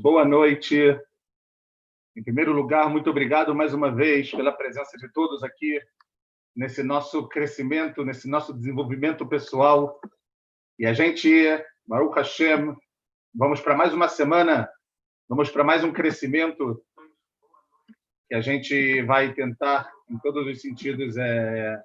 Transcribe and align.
boa 0.00 0.24
noite. 0.24 0.76
Em 2.16 2.22
primeiro 2.24 2.52
lugar, 2.52 2.90
muito 2.90 3.08
obrigado 3.08 3.54
mais 3.54 3.72
uma 3.72 3.94
vez 3.94 4.28
pela 4.30 4.50
presença 4.50 4.96
de 4.96 5.08
todos 5.12 5.44
aqui 5.44 5.80
nesse 6.56 6.82
nosso 6.82 7.28
crescimento, 7.28 8.04
nesse 8.04 8.28
nosso 8.28 8.52
desenvolvimento 8.52 9.24
pessoal. 9.28 10.00
E 10.76 10.86
a 10.86 10.92
gente, 10.92 11.30
Baruch 11.86 12.16
Hashem, 12.16 12.76
vamos 13.32 13.60
para 13.60 13.76
mais 13.76 13.94
uma 13.94 14.08
semana, 14.08 14.68
vamos 15.28 15.50
para 15.50 15.62
mais 15.62 15.84
um 15.84 15.92
crescimento 15.92 16.84
que 18.28 18.34
a 18.34 18.40
gente 18.40 19.02
vai 19.02 19.32
tentar, 19.34 19.88
em 20.10 20.18
todos 20.18 20.46
os 20.48 20.60
sentidos, 20.60 21.16
é, 21.16 21.80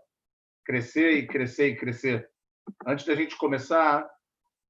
crescer 0.65 1.11
e 1.11 1.27
crescer 1.27 1.67
e 1.67 1.75
crescer. 1.75 2.27
Antes 2.85 3.05
da 3.05 3.13
gente 3.13 3.37
começar, 3.37 4.09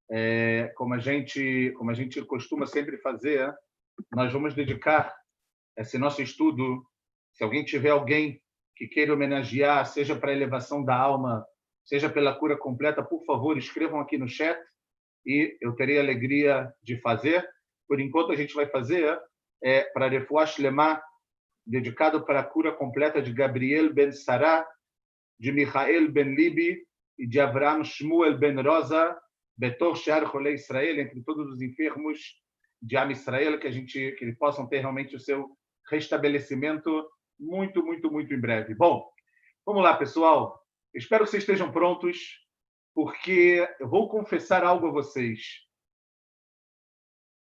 é, 0.10 0.72
como 0.76 0.94
a 0.94 1.00
gente 1.00 1.74
como 1.78 1.92
a 1.92 1.94
gente 1.94 2.24
costuma 2.26 2.66
sempre 2.66 2.98
fazer, 2.98 3.54
nós 4.12 4.32
vamos 4.32 4.54
dedicar 4.54 5.14
esse 5.78 5.98
nosso 5.98 6.22
estudo. 6.22 6.86
Se 7.34 7.44
alguém 7.44 7.64
tiver 7.64 7.90
alguém 7.90 8.42
que 8.76 8.88
queira 8.88 9.14
homenagear, 9.14 9.86
seja 9.86 10.16
para 10.16 10.32
a 10.32 10.34
elevação 10.34 10.84
da 10.84 10.96
alma, 10.96 11.46
seja 11.84 12.10
pela 12.10 12.36
cura 12.36 12.58
completa, 12.58 13.04
por 13.04 13.24
favor, 13.26 13.58
escrevam 13.58 14.00
aqui 14.00 14.18
no 14.18 14.28
chat 14.28 14.60
e 15.26 15.58
eu 15.62 15.74
terei 15.76 16.00
alegria 16.00 16.72
de 16.82 17.00
fazer. 17.02 17.48
Por 17.88 18.00
enquanto, 18.00 18.32
a 18.32 18.36
gente 18.36 18.54
vai 18.54 18.68
fazer 18.68 19.20
é, 19.64 19.84
para 19.92 20.10
Refuash 20.10 20.58
Lemá, 20.60 21.02
dedicado 21.66 22.26
para 22.26 22.42
a 22.42 22.44
cura 22.44 22.72
completa 22.72 23.22
de 23.22 23.32
Gabriel 23.32 23.94
Ben 23.94 24.12
Sarah, 24.12 24.68
de 25.40 25.52
Michael 25.52 26.12
Ben 26.12 26.36
Libi 26.36 26.86
e 27.18 27.28
de 27.28 27.40
Avraham 27.40 27.84
Shmuel 27.84 28.38
Ben 28.38 28.62
Rosa, 28.62 29.18
Betor 29.58 29.96
Shear 29.96 30.26
Rolei 30.26 30.56
Israel, 30.56 31.00
entre 31.00 31.22
todos 31.24 31.52
os 31.52 31.62
enfermos 31.62 32.42
de 32.82 32.98
Am 32.98 33.12
Israel, 33.12 33.60
que 33.60 33.68
a 33.68 33.72
gente 33.72 34.12
que 34.14 34.26
eles 34.26 34.38
possam 34.38 34.68
ter 34.68 34.80
realmente 34.80 35.16
o 35.16 35.20
seu 35.20 35.58
restabelecimento 35.90 37.10
muito, 37.40 37.84
muito, 37.84 38.12
muito 38.12 38.34
em 38.34 38.40
breve. 38.40 38.76
Bom, 38.76 39.10
vamos 39.66 39.84
lá, 39.84 39.96
pessoal. 39.96 40.62
Espero 40.94 41.24
que 41.24 41.32
vocês 41.32 41.44
estejam 41.44 41.72
prontos, 41.72 42.46
porque 42.94 43.68
eu 43.80 43.88
vou 43.88 44.10
confessar 44.10 44.64
algo 44.64 44.88
a 44.88 44.92
vocês. 44.92 45.66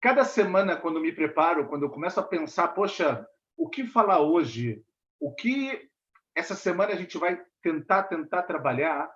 Cada 0.01 0.23
semana, 0.23 0.77
quando 0.77 0.99
me 0.99 1.11
preparo, 1.11 1.67
quando 1.67 1.83
eu 1.83 1.89
começo 1.89 2.19
a 2.19 2.23
pensar, 2.23 2.69
poxa, 2.69 3.27
o 3.55 3.69
que 3.69 3.85
falar 3.85 4.21
hoje? 4.21 4.83
O 5.19 5.33
que 5.33 5.89
essa 6.35 6.53
semana 6.53 6.93
a 6.93 6.95
gente 6.95 7.17
vai 7.17 7.43
tentar, 7.61 8.03
tentar 8.03 8.43
trabalhar? 8.43 9.11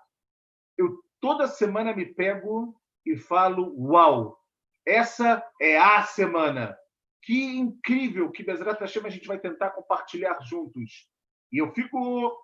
Eu 0.78 1.00
toda 1.20 1.48
semana 1.48 1.96
me 1.96 2.06
pego 2.06 2.81
e 3.06 3.18
falo: 3.18 3.74
Uau, 3.78 4.38
essa 4.86 5.44
é 5.60 5.78
a 5.78 6.04
semana. 6.04 6.78
Que 7.24 7.44
incrível 7.44 8.32
que 8.32 8.44
Bezerra 8.44 8.74
Hashem 8.80 9.06
a 9.06 9.10
gente 9.10 9.28
vai 9.28 9.40
tentar 9.40 9.72
compartilhar 9.72 10.40
juntos. 10.42 11.08
E 11.52 11.60
eu 11.60 11.72
fico 11.74 12.36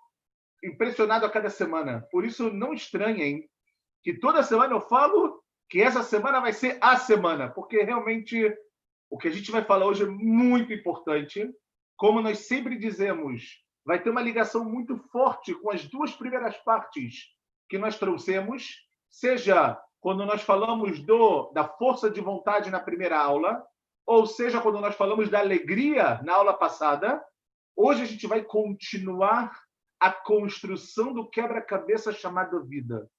impressionado 0.62 1.26
a 1.26 1.30
cada 1.30 1.50
semana. 1.50 2.06
Por 2.10 2.24
isso, 2.24 2.52
não 2.52 2.72
estranhem 2.72 3.48
que 4.02 4.14
toda 4.14 4.42
semana 4.42 4.74
eu 4.74 4.80
falo 4.80 5.42
que 5.68 5.82
essa 5.82 6.02
semana 6.02 6.40
vai 6.40 6.52
ser 6.52 6.78
a 6.80 6.96
semana, 6.96 7.48
porque 7.50 7.82
realmente 7.82 8.56
o 9.10 9.18
que 9.18 9.28
a 9.28 9.30
gente 9.30 9.50
vai 9.50 9.64
falar 9.64 9.86
hoje 9.86 10.04
é 10.04 10.08
muito 10.08 10.72
importante. 10.72 11.48
Como 11.96 12.22
nós 12.22 12.46
sempre 12.46 12.78
dizemos, 12.78 13.62
vai 13.84 14.00
ter 14.00 14.10
uma 14.10 14.22
ligação 14.22 14.64
muito 14.64 14.96
forte 15.10 15.54
com 15.54 15.70
as 15.70 15.84
duas 15.86 16.12
primeiras 16.12 16.56
partes 16.58 17.26
que 17.68 17.78
nós 17.78 17.98
trouxemos, 17.98 18.86
seja 19.10 19.78
quando 20.00 20.24
nós 20.24 20.42
falamos 20.42 21.00
do, 21.00 21.50
da 21.52 21.64
força 21.64 22.10
de 22.10 22.20
vontade 22.20 22.70
na 22.70 22.80
primeira 22.80 23.18
aula, 23.18 23.66
ou 24.06 24.26
seja, 24.26 24.60
quando 24.60 24.80
nós 24.80 24.94
falamos 24.94 25.28
da 25.28 25.40
alegria 25.40 26.20
na 26.22 26.34
aula 26.34 26.54
passada, 26.54 27.22
hoje 27.76 28.02
a 28.02 28.06
gente 28.06 28.26
vai 28.26 28.42
continuar 28.42 29.60
a 30.00 30.10
construção 30.10 31.12
do 31.12 31.28
quebra-cabeça 31.28 32.12
chamado 32.12 32.64
vida. 32.64 33.10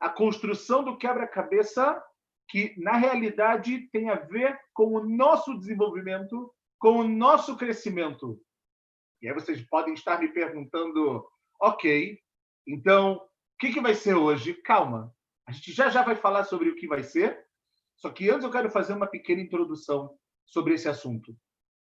A 0.00 0.08
construção 0.08 0.84
do 0.84 0.98
quebra-cabeça 0.98 2.02
que, 2.48 2.74
na 2.76 2.92
realidade, 2.96 3.88
tem 3.90 4.10
a 4.10 4.16
ver 4.16 4.58
com 4.74 4.94
o 4.94 5.08
nosso 5.08 5.56
desenvolvimento, 5.58 6.52
com 6.78 6.98
o 6.98 7.08
nosso 7.08 7.56
crescimento. 7.56 8.40
E 9.22 9.28
aí 9.28 9.34
vocês 9.34 9.60
podem 9.62 9.94
estar 9.94 10.20
me 10.20 10.28
perguntando, 10.28 11.26
ok, 11.60 12.18
então, 12.66 13.14
o 13.14 13.20
que, 13.58 13.72
que 13.72 13.80
vai 13.80 13.94
ser 13.94 14.14
hoje? 14.14 14.54
Calma, 14.54 15.14
a 15.46 15.52
gente 15.52 15.72
já 15.72 15.88
já 15.88 16.02
vai 16.02 16.16
falar 16.16 16.44
sobre 16.44 16.68
o 16.68 16.74
que 16.74 16.88
vai 16.88 17.02
ser, 17.02 17.46
só 17.96 18.10
que 18.10 18.28
antes 18.28 18.44
eu 18.44 18.50
quero 18.50 18.70
fazer 18.70 18.92
uma 18.94 19.06
pequena 19.06 19.40
introdução 19.40 20.18
sobre 20.44 20.74
esse 20.74 20.88
assunto. 20.88 21.36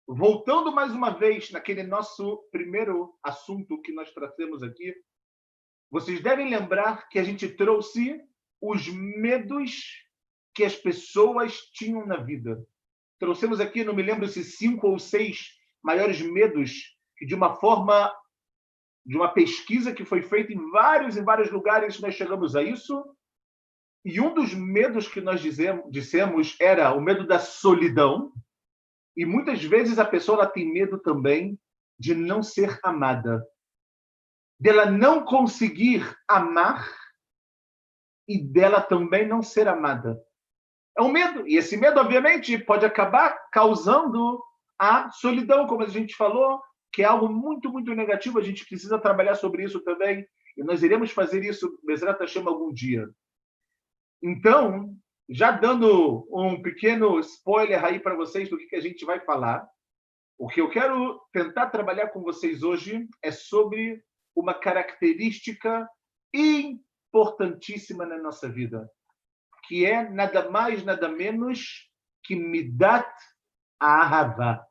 Voltando 0.06 0.72
mais 0.72 0.92
uma 0.92 1.10
vez 1.10 1.50
naquele 1.50 1.82
nosso 1.82 2.46
primeiro 2.50 3.16
assunto 3.22 3.80
que 3.80 3.92
nós 3.92 4.12
tratamos 4.12 4.62
aqui, 4.62 4.94
vocês 5.90 6.20
devem 6.20 6.50
lembrar 6.50 7.08
que 7.08 7.18
a 7.18 7.22
gente 7.22 7.48
trouxe 7.48 8.20
os 8.60 8.88
medos 8.88 10.02
que 10.52 10.64
as 10.64 10.74
pessoas 10.74 11.60
tinham 11.72 12.04
na 12.06 12.16
vida. 12.16 12.66
Trouxemos 13.18 13.60
aqui, 13.60 13.84
não 13.84 13.94
me 13.94 14.02
lembro 14.02 14.26
se 14.28 14.44
cinco 14.44 14.88
ou 14.88 14.98
seis 14.98 15.48
maiores 15.82 16.20
medos 16.20 16.96
que 17.16 17.24
de 17.24 17.34
uma 17.34 17.54
forma 17.54 18.12
de 19.06 19.16
uma 19.16 19.28
pesquisa 19.28 19.92
que 19.92 20.04
foi 20.04 20.22
feita 20.22 20.52
em 20.52 20.70
vários 20.70 21.16
e 21.16 21.22
vários 21.22 21.50
lugares 21.50 22.00
nós 22.00 22.14
chegamos 22.14 22.56
a 22.56 22.62
isso 22.62 23.13
e 24.04 24.20
um 24.20 24.34
dos 24.34 24.52
medos 24.52 25.08
que 25.08 25.20
nós 25.20 25.40
dizemos, 25.40 25.90
dissemos 25.90 26.56
era 26.60 26.92
o 26.92 27.00
medo 27.00 27.26
da 27.26 27.38
solidão. 27.38 28.32
E 29.16 29.24
muitas 29.24 29.64
vezes 29.64 29.98
a 29.98 30.04
pessoa 30.04 30.46
tem 30.46 30.70
medo 30.70 30.98
também 30.98 31.58
de 31.98 32.14
não 32.14 32.42
ser 32.42 32.78
amada, 32.82 33.46
dela 34.60 34.86
não 34.86 35.24
conseguir 35.24 36.04
amar 36.28 36.86
e 38.28 38.42
dela 38.42 38.80
também 38.82 39.26
não 39.26 39.42
ser 39.42 39.68
amada. 39.68 40.20
É 40.98 41.02
um 41.02 41.10
medo. 41.10 41.46
E 41.46 41.56
esse 41.56 41.76
medo, 41.76 41.98
obviamente, 42.00 42.58
pode 42.58 42.84
acabar 42.84 43.48
causando 43.50 44.42
a 44.78 45.10
solidão, 45.12 45.66
como 45.66 45.82
a 45.82 45.88
gente 45.88 46.14
falou, 46.14 46.60
que 46.92 47.02
é 47.02 47.06
algo 47.06 47.28
muito, 47.28 47.70
muito 47.70 47.94
negativo. 47.94 48.38
A 48.38 48.42
gente 48.42 48.66
precisa 48.66 48.98
trabalhar 48.98 49.34
sobre 49.34 49.64
isso 49.64 49.80
também. 49.80 50.26
E 50.56 50.62
nós 50.62 50.82
iremos 50.82 51.10
fazer 51.10 51.42
isso, 51.44 51.78
Bezerra 51.84 52.26
chama 52.26 52.50
algum 52.50 52.72
dia. 52.72 53.08
Então, 54.26 54.96
já 55.28 55.50
dando 55.50 56.26
um 56.32 56.62
pequeno 56.62 57.20
spoiler 57.20 57.84
aí 57.84 58.00
para 58.00 58.16
vocês 58.16 58.48
do 58.48 58.56
que 58.56 58.74
a 58.74 58.80
gente 58.80 59.04
vai 59.04 59.20
falar, 59.20 59.68
o 60.38 60.48
que 60.48 60.62
eu 60.62 60.70
quero 60.70 61.20
tentar 61.30 61.68
trabalhar 61.68 62.08
com 62.08 62.22
vocês 62.22 62.62
hoje 62.62 63.06
é 63.20 63.30
sobre 63.30 64.02
uma 64.34 64.54
característica 64.54 65.86
importantíssima 66.34 68.06
na 68.06 68.16
nossa 68.16 68.48
vida, 68.48 68.90
que 69.68 69.84
é 69.84 70.08
nada 70.08 70.50
mais, 70.50 70.82
nada 70.82 71.06
menos 71.06 71.90
que 72.22 72.34
midat 72.34 73.06
ahava, 73.78 74.66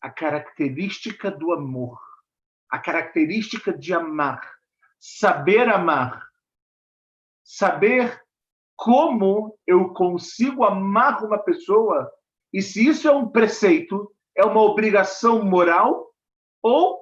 a 0.00 0.08
característica 0.08 1.30
do 1.30 1.52
amor, 1.52 2.00
a 2.70 2.78
característica 2.78 3.70
de 3.70 3.92
amar, 3.92 4.40
saber 4.98 5.68
amar, 5.68 6.26
saber 7.44 8.22
como 8.82 9.56
eu 9.64 9.94
consigo 9.94 10.64
amar 10.64 11.24
uma 11.24 11.38
pessoa 11.38 12.10
e 12.52 12.60
se 12.60 12.84
isso 12.84 13.06
é 13.06 13.12
um 13.12 13.28
preceito, 13.28 14.12
é 14.36 14.44
uma 14.44 14.60
obrigação 14.60 15.44
moral 15.44 16.12
ou 16.60 17.00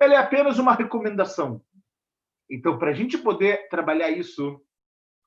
ele 0.00 0.14
é 0.14 0.16
apenas 0.16 0.58
uma 0.58 0.72
recomendação. 0.72 1.62
Então, 2.50 2.78
para 2.78 2.92
a 2.92 2.94
gente 2.94 3.18
poder 3.18 3.68
trabalhar 3.68 4.10
isso, 4.10 4.58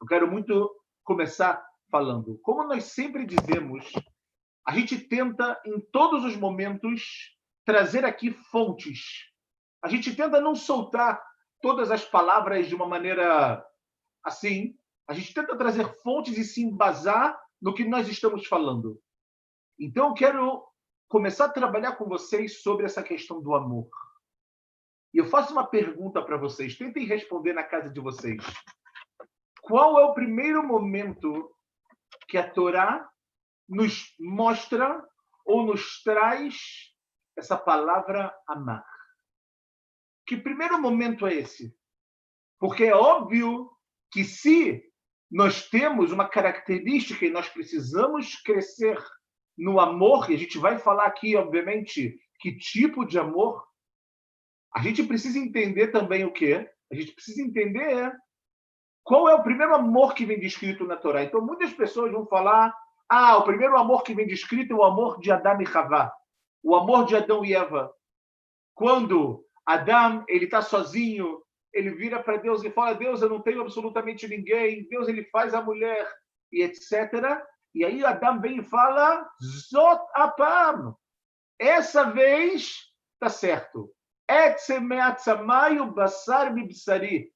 eu 0.02 0.08
quero 0.08 0.30
muito 0.30 0.76
começar 1.04 1.64
falando. 1.92 2.40
Como 2.42 2.64
nós 2.64 2.86
sempre 2.86 3.24
dizemos, 3.24 3.86
a 4.68 4.74
gente 4.74 4.98
tenta, 4.98 5.62
em 5.64 5.80
todos 5.92 6.26
os 6.26 6.36
momentos, 6.36 7.38
trazer 7.64 8.06
aqui 8.06 8.32
fontes. 8.32 9.30
A 9.84 9.88
gente 9.88 10.16
tenta 10.16 10.42
não 10.42 10.56
soltar 10.56 11.22
todas 11.62 11.92
as 11.92 12.04
palavras 12.04 12.68
de 12.68 12.74
uma 12.74 12.88
maneira 12.88 13.64
assim, 14.24 14.76
a 15.12 15.14
gente 15.14 15.34
tenta 15.34 15.58
trazer 15.58 15.94
fontes 16.02 16.38
e 16.38 16.44
se 16.46 16.64
embasar 16.64 17.38
no 17.62 17.74
que 17.74 17.84
nós 17.84 18.08
estamos 18.08 18.48
falando. 18.48 18.98
Então, 19.78 20.08
eu 20.08 20.14
quero 20.14 20.66
começar 21.10 21.46
a 21.46 21.52
trabalhar 21.52 21.98
com 21.98 22.06
vocês 22.06 22.62
sobre 22.62 22.86
essa 22.86 23.04
questão 23.04 23.42
do 23.42 23.54
amor. 23.54 23.90
E 25.14 25.18
eu 25.18 25.26
faço 25.26 25.52
uma 25.52 25.68
pergunta 25.68 26.24
para 26.24 26.38
vocês, 26.38 26.78
tentem 26.78 27.06
responder 27.06 27.52
na 27.52 27.62
casa 27.62 27.90
de 27.90 28.00
vocês. 28.00 28.42
Qual 29.62 30.00
é 30.00 30.06
o 30.06 30.14
primeiro 30.14 30.66
momento 30.66 31.54
que 32.30 32.38
a 32.38 32.50
Torá 32.50 33.06
nos 33.68 34.16
mostra 34.18 35.06
ou 35.44 35.66
nos 35.66 36.02
traz 36.04 36.56
essa 37.38 37.58
palavra 37.58 38.34
amar? 38.48 38.88
Que 40.26 40.38
primeiro 40.38 40.80
momento 40.80 41.28
é 41.28 41.34
esse? 41.34 41.78
Porque 42.58 42.86
é 42.86 42.96
óbvio 42.96 43.70
que 44.10 44.24
se 44.24 44.90
nós 45.32 45.70
temos 45.70 46.12
uma 46.12 46.28
característica 46.28 47.26
e 47.26 47.32
nós 47.32 47.48
precisamos 47.48 48.36
crescer 48.42 49.02
no 49.58 49.80
amor, 49.80 50.30
e 50.30 50.36
a 50.36 50.38
gente 50.38 50.58
vai 50.58 50.78
falar 50.78 51.06
aqui, 51.06 51.36
obviamente, 51.36 52.20
que 52.40 52.58
tipo 52.58 53.06
de 53.06 53.18
amor, 53.18 53.64
a 54.76 54.82
gente 54.82 55.04
precisa 55.04 55.40
entender 55.40 55.88
também 55.88 56.26
o 56.26 56.34
quê? 56.34 56.70
A 56.92 56.96
gente 56.96 57.14
precisa 57.14 57.42
entender 57.42 58.12
qual 59.04 59.30
é 59.30 59.36
o 59.36 59.44
primeiro 59.44 59.74
amor 59.74 60.14
que 60.14 60.26
vem 60.26 60.40
descrito 60.40 60.86
na 60.86 60.98
Torá. 60.98 61.24
Então, 61.24 61.42
muitas 61.42 61.72
pessoas 61.74 62.12
vão 62.12 62.26
falar: 62.26 62.74
ah, 63.10 63.38
o 63.38 63.44
primeiro 63.44 63.78
amor 63.78 64.04
que 64.04 64.14
vem 64.14 64.28
descrito 64.28 64.74
é 64.74 64.76
o 64.76 64.84
amor 64.84 65.20
de 65.20 65.32
Adão 65.32 65.62
e 65.62 65.68
Havá, 65.68 66.14
o 66.64 66.76
amor 66.76 67.06
de 67.06 67.16
Adão 67.16 67.46
e 67.46 67.54
Eva. 67.54 67.94
Quando 68.74 69.46
Adão 69.66 70.26
ele 70.28 70.46
está 70.46 70.62
sozinho, 70.62 71.42
ele 71.74 71.92
vira 71.92 72.22
para 72.22 72.38
Deus 72.38 72.64
e 72.64 72.72
fala: 72.72 72.94
Deus, 72.94 73.22
eu 73.22 73.30
não 73.30 73.42
tenho 73.42 73.62
absolutamente 73.62 74.28
ninguém. 74.28 74.88
Deus 74.90 75.08
ele 75.08 75.24
faz 75.26 75.54
a 75.54 75.62
mulher 75.62 76.08
e 76.52 76.64
etc. 76.64 77.42
E 77.74 77.86
aí 77.86 78.04
Adão 78.04 78.40
vem 78.40 78.60
e 78.60 78.64
fala: 78.64 79.30
Zot 79.42 80.02
apam. 80.14 80.96
Essa 81.60 82.06
vez 82.12 82.92
está 83.14 83.30
certo. 83.30 83.94
Mibsari. 86.54 87.32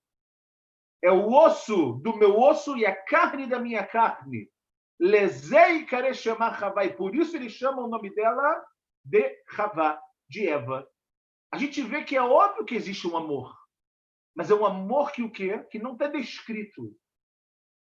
É 1.04 1.12
o 1.12 1.32
osso 1.32 2.00
do 2.04 2.16
meu 2.16 2.40
osso 2.40 2.76
e 2.76 2.86
a 2.86 2.96
carne 2.96 3.46
da 3.46 3.60
minha 3.60 3.86
carne. 3.86 4.50
Lezei 5.00 5.86
chamar 6.14 6.64
Havai. 6.64 6.94
Por 6.94 7.16
isso 7.16 7.36
ele 7.36 7.50
chama 7.50 7.84
o 7.84 7.88
nome 7.88 8.14
dela 8.16 8.66
de 9.04 9.30
Havá, 9.58 10.02
de 10.28 10.48
Eva. 10.48 10.88
A 11.52 11.58
gente 11.58 11.82
vê 11.82 12.04
que 12.04 12.16
é 12.16 12.22
óbvio 12.22 12.66
que 12.66 12.76
existe 12.76 13.08
um 13.08 13.16
amor. 13.16 13.56
Mas 14.36 14.52
é 14.52 14.56
um 14.56 14.66
amor 14.66 15.12
que 15.12 15.24
o 15.24 15.32
quê? 15.32 15.66
Que 15.72 15.80
não 15.80 15.94
está 15.94 16.08
descrito. 16.08 16.94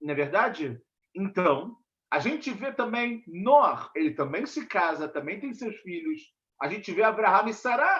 Não 0.02 0.12
é 0.12 0.16
verdade? 0.16 0.82
Então, 1.14 1.76
a 2.12 2.20
gente 2.20 2.52
vê 2.52 2.72
também 2.72 3.24
Noah, 3.28 3.92
ele 3.96 4.14
também 4.14 4.46
se 4.46 4.66
casa, 4.66 5.08
também 5.08 5.40
tem 5.40 5.54
seus 5.54 5.76
filhos. 5.82 6.22
A 6.62 6.70
gente 6.70 6.92
vê 6.92 7.04
Abraham 7.04 7.50
e 7.50 7.54
Sará, 7.54 7.98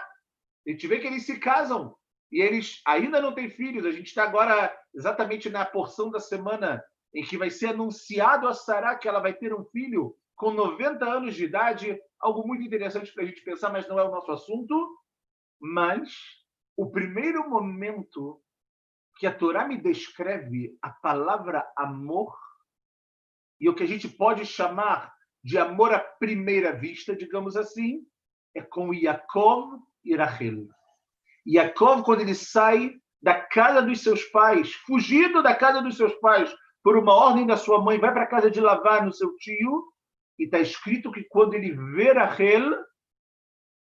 a 0.68 0.72
gente 0.72 0.88
vê 0.88 1.00
que 1.00 1.08
eles 1.08 1.26
se 1.26 1.40
casam 1.40 1.96
e 2.32 2.42
eles 2.42 2.82
ainda 2.86 3.22
não 3.22 3.34
têm 3.34 3.50
filhos. 3.50 3.86
A 3.86 3.92
gente 3.92 4.08
está 4.08 4.24
agora 4.24 4.74
exatamente 4.96 5.50
na 5.50 5.66
porção 5.66 6.10
da 6.10 6.20
semana 6.20 6.84
em 7.14 7.24
que 7.24 7.38
vai 7.38 7.50
ser 7.50 7.68
anunciado 7.68 8.48
a 8.48 8.54
Sará 8.54 8.96
que 8.96 9.08
ela 9.08 9.20
vai 9.20 9.34
ter 9.34 9.54
um 9.54 9.66
filho 9.66 10.16
com 10.36 10.52
90 10.52 11.06
anos 11.06 11.36
de 11.36 11.44
idade, 11.44 12.00
algo 12.20 12.48
muito 12.48 12.64
interessante 12.64 13.12
para 13.14 13.24
a 13.24 13.28
gente 13.28 13.44
pensar, 13.44 13.72
mas 13.72 13.88
não 13.88 14.00
é 14.00 14.04
o 14.04 14.12
nosso 14.12 14.32
assunto. 14.32 14.98
Mas 15.60 16.10
o 16.80 16.90
primeiro 16.90 17.50
momento 17.50 18.42
que 19.18 19.28
a 19.28 19.36
Torá 19.36 19.68
me 19.68 19.78
descreve 19.78 20.78
a 20.82 20.90
palavra 20.90 21.70
amor 21.76 22.34
e 23.60 23.68
o 23.68 23.76
que 23.76 23.84
a 23.84 23.86
gente 23.86 24.08
pode 24.08 24.46
chamar 24.46 25.14
de 25.44 25.58
amor 25.58 25.94
à 25.94 26.00
primeira 26.00 26.72
vista, 26.72 27.14
digamos 27.14 27.58
assim, 27.58 28.08
é 28.56 28.62
com 28.62 28.94
Yaakov 28.94 29.78
e 30.06 30.16
Rachel. 30.16 30.70
Yaakov, 31.46 32.02
quando 32.04 32.22
ele 32.22 32.34
sai 32.34 32.96
da 33.22 33.42
casa 33.42 33.82
dos 33.82 34.02
seus 34.02 34.24
pais, 34.28 34.74
fugido 34.74 35.44
da 35.44 35.54
casa 35.54 35.82
dos 35.82 35.98
seus 35.98 36.14
pais 36.22 36.50
por 36.82 36.98
uma 36.98 37.14
ordem 37.14 37.46
da 37.46 37.58
sua 37.58 37.84
mãe, 37.84 38.00
vai 38.00 38.14
para 38.14 38.24
a 38.24 38.30
casa 38.30 38.50
de 38.50 38.62
Lavar 38.62 39.06
no 39.06 39.12
seu 39.12 39.36
tio, 39.36 39.84
e 40.40 40.46
está 40.46 40.60
escrito 40.60 41.12
que 41.12 41.26
quando 41.26 41.56
ele 41.56 41.74
vê 41.74 42.14
Rachel, 42.14 42.74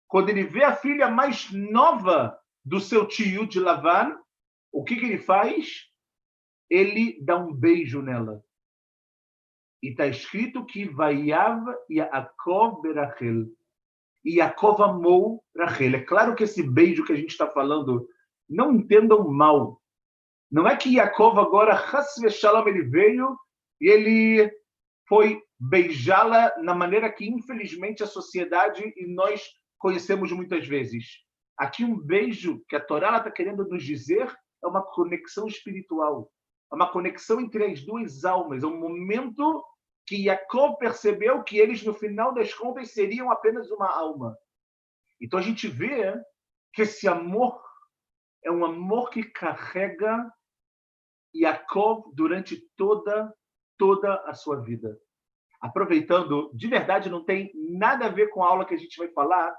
quando 0.07 0.29
ele 0.29 0.43
vê 0.43 0.63
a 0.63 0.75
filha 0.75 1.07
mais 1.07 1.51
nova 1.51 2.35
do 2.69 2.79
seu 2.79 3.07
tio 3.07 3.47
de 3.47 3.59
Lavan, 3.59 4.15
o 4.71 4.83
que, 4.83 4.95
que 4.95 5.05
ele 5.05 5.17
faz? 5.17 5.87
Ele 6.69 7.19
dá 7.19 7.35
um 7.35 7.51
beijo 7.51 7.99
nela. 7.99 8.43
E 9.81 9.89
está 9.89 10.05
escrito 10.05 10.63
que 10.63 10.85
Vayav 10.85 11.65
Yaakov 11.89 12.81
Berachel. 12.81 13.47
E 14.23 14.35
Yaakov 14.35 14.83
amou 14.83 15.43
Rachel. 15.57 15.95
É 15.95 16.01
claro 16.01 16.35
que 16.35 16.43
esse 16.43 16.61
beijo 16.61 17.03
que 17.03 17.13
a 17.13 17.15
gente 17.15 17.31
está 17.31 17.47
falando, 17.47 18.07
não 18.47 18.71
entendam 18.75 19.27
mal. 19.27 19.81
Não 20.51 20.67
é 20.67 20.77
que 20.77 20.93
Yaakov 20.93 21.39
agora, 21.39 21.75
Shalom, 22.29 22.67
ele 22.67 22.83
veio 22.83 23.35
e 23.81 23.89
ele 23.89 24.51
foi 25.07 25.41
beijá-la 25.59 26.53
na 26.59 26.75
maneira 26.75 27.11
que, 27.11 27.27
infelizmente, 27.27 28.03
a 28.03 28.07
sociedade 28.07 28.93
e 28.95 29.07
nós 29.07 29.41
conhecemos 29.79 30.31
muitas 30.31 30.67
vezes. 30.67 31.27
Aqui 31.59 31.83
um 31.83 31.99
beijo 31.99 32.63
que 32.69 32.75
a 32.77 32.79
Torá 32.79 33.17
está 33.17 33.29
querendo 33.29 33.67
nos 33.67 33.83
dizer 33.83 34.33
é 34.63 34.67
uma 34.67 34.81
conexão 34.81 35.45
espiritual, 35.45 36.31
é 36.71 36.75
uma 36.75 36.89
conexão 36.89 37.41
entre 37.41 37.65
as 37.65 37.81
duas 37.81 38.23
almas, 38.23 38.63
é 38.63 38.65
um 38.65 38.79
momento 38.79 39.61
que 40.07 40.23
Jacob 40.23 40.77
percebeu 40.77 41.43
que 41.43 41.57
eles, 41.57 41.83
no 41.83 41.93
final 41.93 42.33
das 42.33 42.53
contas, 42.53 42.93
seriam 42.93 43.29
apenas 43.29 43.69
uma 43.71 43.93
alma. 43.93 44.37
Então 45.21 45.37
a 45.37 45.41
gente 45.41 45.67
vê 45.67 46.15
que 46.73 46.83
esse 46.83 47.09
amor 47.09 47.61
é 48.41 48.49
um 48.49 48.63
amor 48.63 49.09
que 49.09 49.21
carrega 49.23 50.31
Jacob 51.35 52.05
durante 52.15 52.57
toda, 52.77 53.33
toda 53.77 54.15
a 54.25 54.33
sua 54.33 54.61
vida. 54.61 54.97
Aproveitando, 55.59 56.49
de 56.53 56.67
verdade 56.67 57.09
não 57.09 57.25
tem 57.25 57.51
nada 57.53 58.05
a 58.05 58.09
ver 58.09 58.29
com 58.29 58.41
a 58.41 58.47
aula 58.47 58.65
que 58.65 58.73
a 58.73 58.77
gente 58.77 58.97
vai 58.97 59.09
falar, 59.09 59.53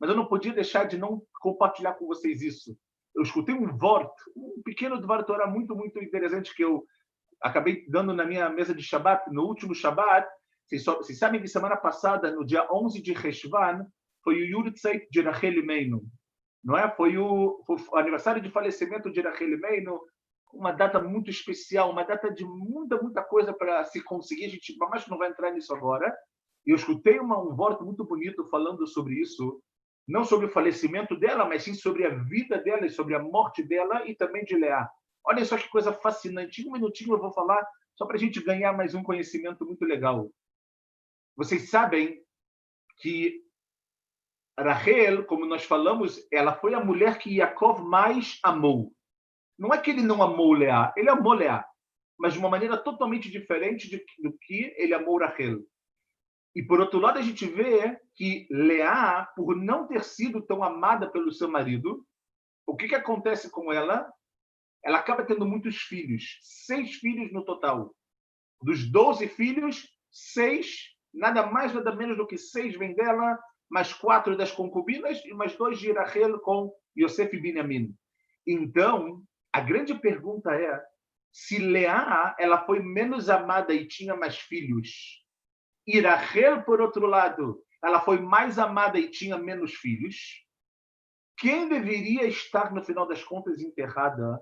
mas 0.00 0.10
eu 0.10 0.16
não 0.16 0.26
podia 0.26 0.52
deixar 0.52 0.84
de 0.84 0.98
não 0.98 1.22
compartilhar 1.40 1.94
com 1.94 2.06
vocês 2.06 2.42
isso. 2.42 2.76
Eu 3.14 3.22
escutei 3.22 3.54
um 3.54 3.76
Vort, 3.76 4.12
um 4.36 4.60
pequeno 4.62 5.00
Dvar 5.00 5.24
Torah 5.24 5.46
muito, 5.46 5.74
muito 5.74 6.02
interessante 6.02 6.54
que 6.54 6.62
eu 6.62 6.84
acabei 7.40 7.86
dando 7.88 8.12
na 8.12 8.24
minha 8.24 8.48
mesa 8.50 8.74
de 8.74 8.82
Shabbat, 8.82 9.32
no 9.32 9.44
último 9.44 9.74
Shabbat. 9.74 10.28
Vocês, 10.66 10.84
vocês 10.84 11.18
sabem 11.18 11.40
que 11.40 11.48
semana 11.48 11.76
passada, 11.76 12.30
no 12.30 12.44
dia 12.44 12.66
11 12.70 13.00
de 13.00 13.12
Reshvan, 13.12 13.86
foi 14.22 14.34
o 14.36 14.44
Yurtzeit 14.44 15.06
de 15.10 15.20
Rachel 15.20 15.54
Imeinu. 15.54 16.02
Não 16.62 16.76
é? 16.76 16.90
Foi 16.90 17.16
o, 17.16 17.62
foi 17.64 17.76
o 17.76 17.96
aniversário 17.96 18.42
de 18.42 18.50
falecimento 18.50 19.10
de 19.10 19.20
Rachel 19.20 19.52
Imeinu, 19.52 20.00
uma 20.52 20.72
data 20.72 21.00
muito 21.00 21.30
especial, 21.30 21.90
uma 21.90 22.02
data 22.02 22.30
de 22.32 22.44
muita, 22.44 23.00
muita 23.00 23.22
coisa 23.22 23.52
para 23.52 23.84
se 23.84 24.02
conseguir. 24.02 24.46
A 24.46 24.48
gente 24.48 24.76
mas 24.78 25.06
não 25.06 25.18
vai 25.18 25.30
entrar 25.30 25.52
nisso 25.52 25.74
agora. 25.74 26.14
E 26.66 26.70
eu 26.70 26.76
escutei 26.76 27.20
uma, 27.20 27.40
um 27.40 27.54
voto 27.54 27.84
muito 27.84 28.04
bonito 28.04 28.48
falando 28.50 28.86
sobre 28.86 29.14
isso, 29.14 29.62
não 30.06 30.24
sobre 30.24 30.46
o 30.46 30.50
falecimento 30.50 31.16
dela, 31.16 31.44
mas 31.44 31.64
sim 31.64 31.74
sobre 31.74 32.06
a 32.06 32.10
vida 32.10 32.58
dela 32.58 32.86
e 32.86 32.90
sobre 32.90 33.14
a 33.14 33.22
morte 33.22 33.62
dela 33.62 34.08
e 34.08 34.14
também 34.14 34.44
de 34.44 34.56
Leá. 34.56 34.88
Olha 35.24 35.44
só 35.44 35.56
que 35.56 35.68
coisa 35.68 35.92
fascinante. 35.92 36.66
Um 36.66 36.72
minutinho 36.72 37.14
eu 37.14 37.20
vou 37.20 37.32
falar 37.32 37.66
só 37.96 38.06
para 38.06 38.16
a 38.16 38.18
gente 38.18 38.42
ganhar 38.42 38.72
mais 38.72 38.94
um 38.94 39.02
conhecimento 39.02 39.64
muito 39.64 39.84
legal. 39.84 40.30
Vocês 41.34 41.70
sabem 41.70 42.22
que 42.98 43.42
Rachel, 44.58 45.24
como 45.26 45.44
nós 45.44 45.64
falamos, 45.64 46.24
ela 46.32 46.54
foi 46.54 46.74
a 46.74 46.84
mulher 46.84 47.18
que 47.18 47.36
Yaakov 47.36 47.82
mais 47.82 48.38
amou. 48.42 48.92
Não 49.58 49.72
é 49.74 49.78
que 49.78 49.90
ele 49.90 50.02
não 50.02 50.22
amou 50.22 50.52
Leá, 50.52 50.92
ele 50.96 51.10
amou 51.10 51.32
Leá, 51.32 51.66
mas 52.18 52.34
de 52.34 52.38
uma 52.38 52.48
maneira 52.48 52.76
totalmente 52.76 53.30
diferente 53.30 53.90
do 54.18 54.32
que 54.38 54.72
ele 54.76 54.94
amou 54.94 55.18
Rachel. 55.18 55.60
E 56.56 56.62
por 56.62 56.80
outro 56.80 56.98
lado, 56.98 57.18
a 57.18 57.22
gente 57.22 57.44
vê 57.44 58.00
que 58.14 58.48
Leá, 58.50 59.26
por 59.36 59.54
não 59.54 59.86
ter 59.86 60.02
sido 60.02 60.40
tão 60.40 60.64
amada 60.64 61.06
pelo 61.06 61.30
seu 61.30 61.50
marido, 61.50 62.02
o 62.66 62.74
que, 62.74 62.88
que 62.88 62.94
acontece 62.94 63.50
com 63.50 63.70
ela? 63.70 64.10
Ela 64.82 64.96
acaba 64.96 65.22
tendo 65.22 65.44
muitos 65.44 65.76
filhos, 65.82 66.38
seis 66.40 66.94
filhos 66.94 67.30
no 67.30 67.44
total. 67.44 67.94
Dos 68.62 68.90
doze 68.90 69.28
filhos, 69.28 69.86
seis, 70.10 70.78
nada 71.12 71.46
mais, 71.46 71.74
nada 71.74 71.94
menos 71.94 72.16
do 72.16 72.26
que 72.26 72.38
seis 72.38 72.74
vêm 72.74 72.94
dela, 72.94 73.38
mais 73.70 73.92
quatro 73.92 74.34
das 74.34 74.50
concubinas 74.50 75.22
e 75.26 75.34
mais 75.34 75.54
dois 75.58 75.78
de 75.78 75.92
Rachel 75.92 76.40
com 76.40 76.72
Yosef 76.98 77.36
e 77.36 77.38
Binyamin. 77.38 77.94
Então, 78.46 79.22
a 79.52 79.60
grande 79.60 79.94
pergunta 79.94 80.54
é 80.54 80.82
se 81.30 81.58
Leá 81.58 82.34
ela 82.38 82.64
foi 82.64 82.80
menos 82.80 83.28
amada 83.28 83.74
e 83.74 83.86
tinha 83.86 84.16
mais 84.16 84.38
filhos 84.38 85.25
Rachel, 86.00 86.62
por 86.62 86.80
outro 86.80 87.06
lado, 87.06 87.62
ela 87.82 88.00
foi 88.00 88.20
mais 88.20 88.58
amada 88.58 88.98
e 88.98 89.10
tinha 89.10 89.38
menos 89.38 89.74
filhos. 89.74 90.44
Quem 91.38 91.68
deveria 91.68 92.26
estar, 92.26 92.72
no 92.72 92.82
final 92.82 93.06
das 93.06 93.22
contas, 93.22 93.60
enterrada 93.60 94.40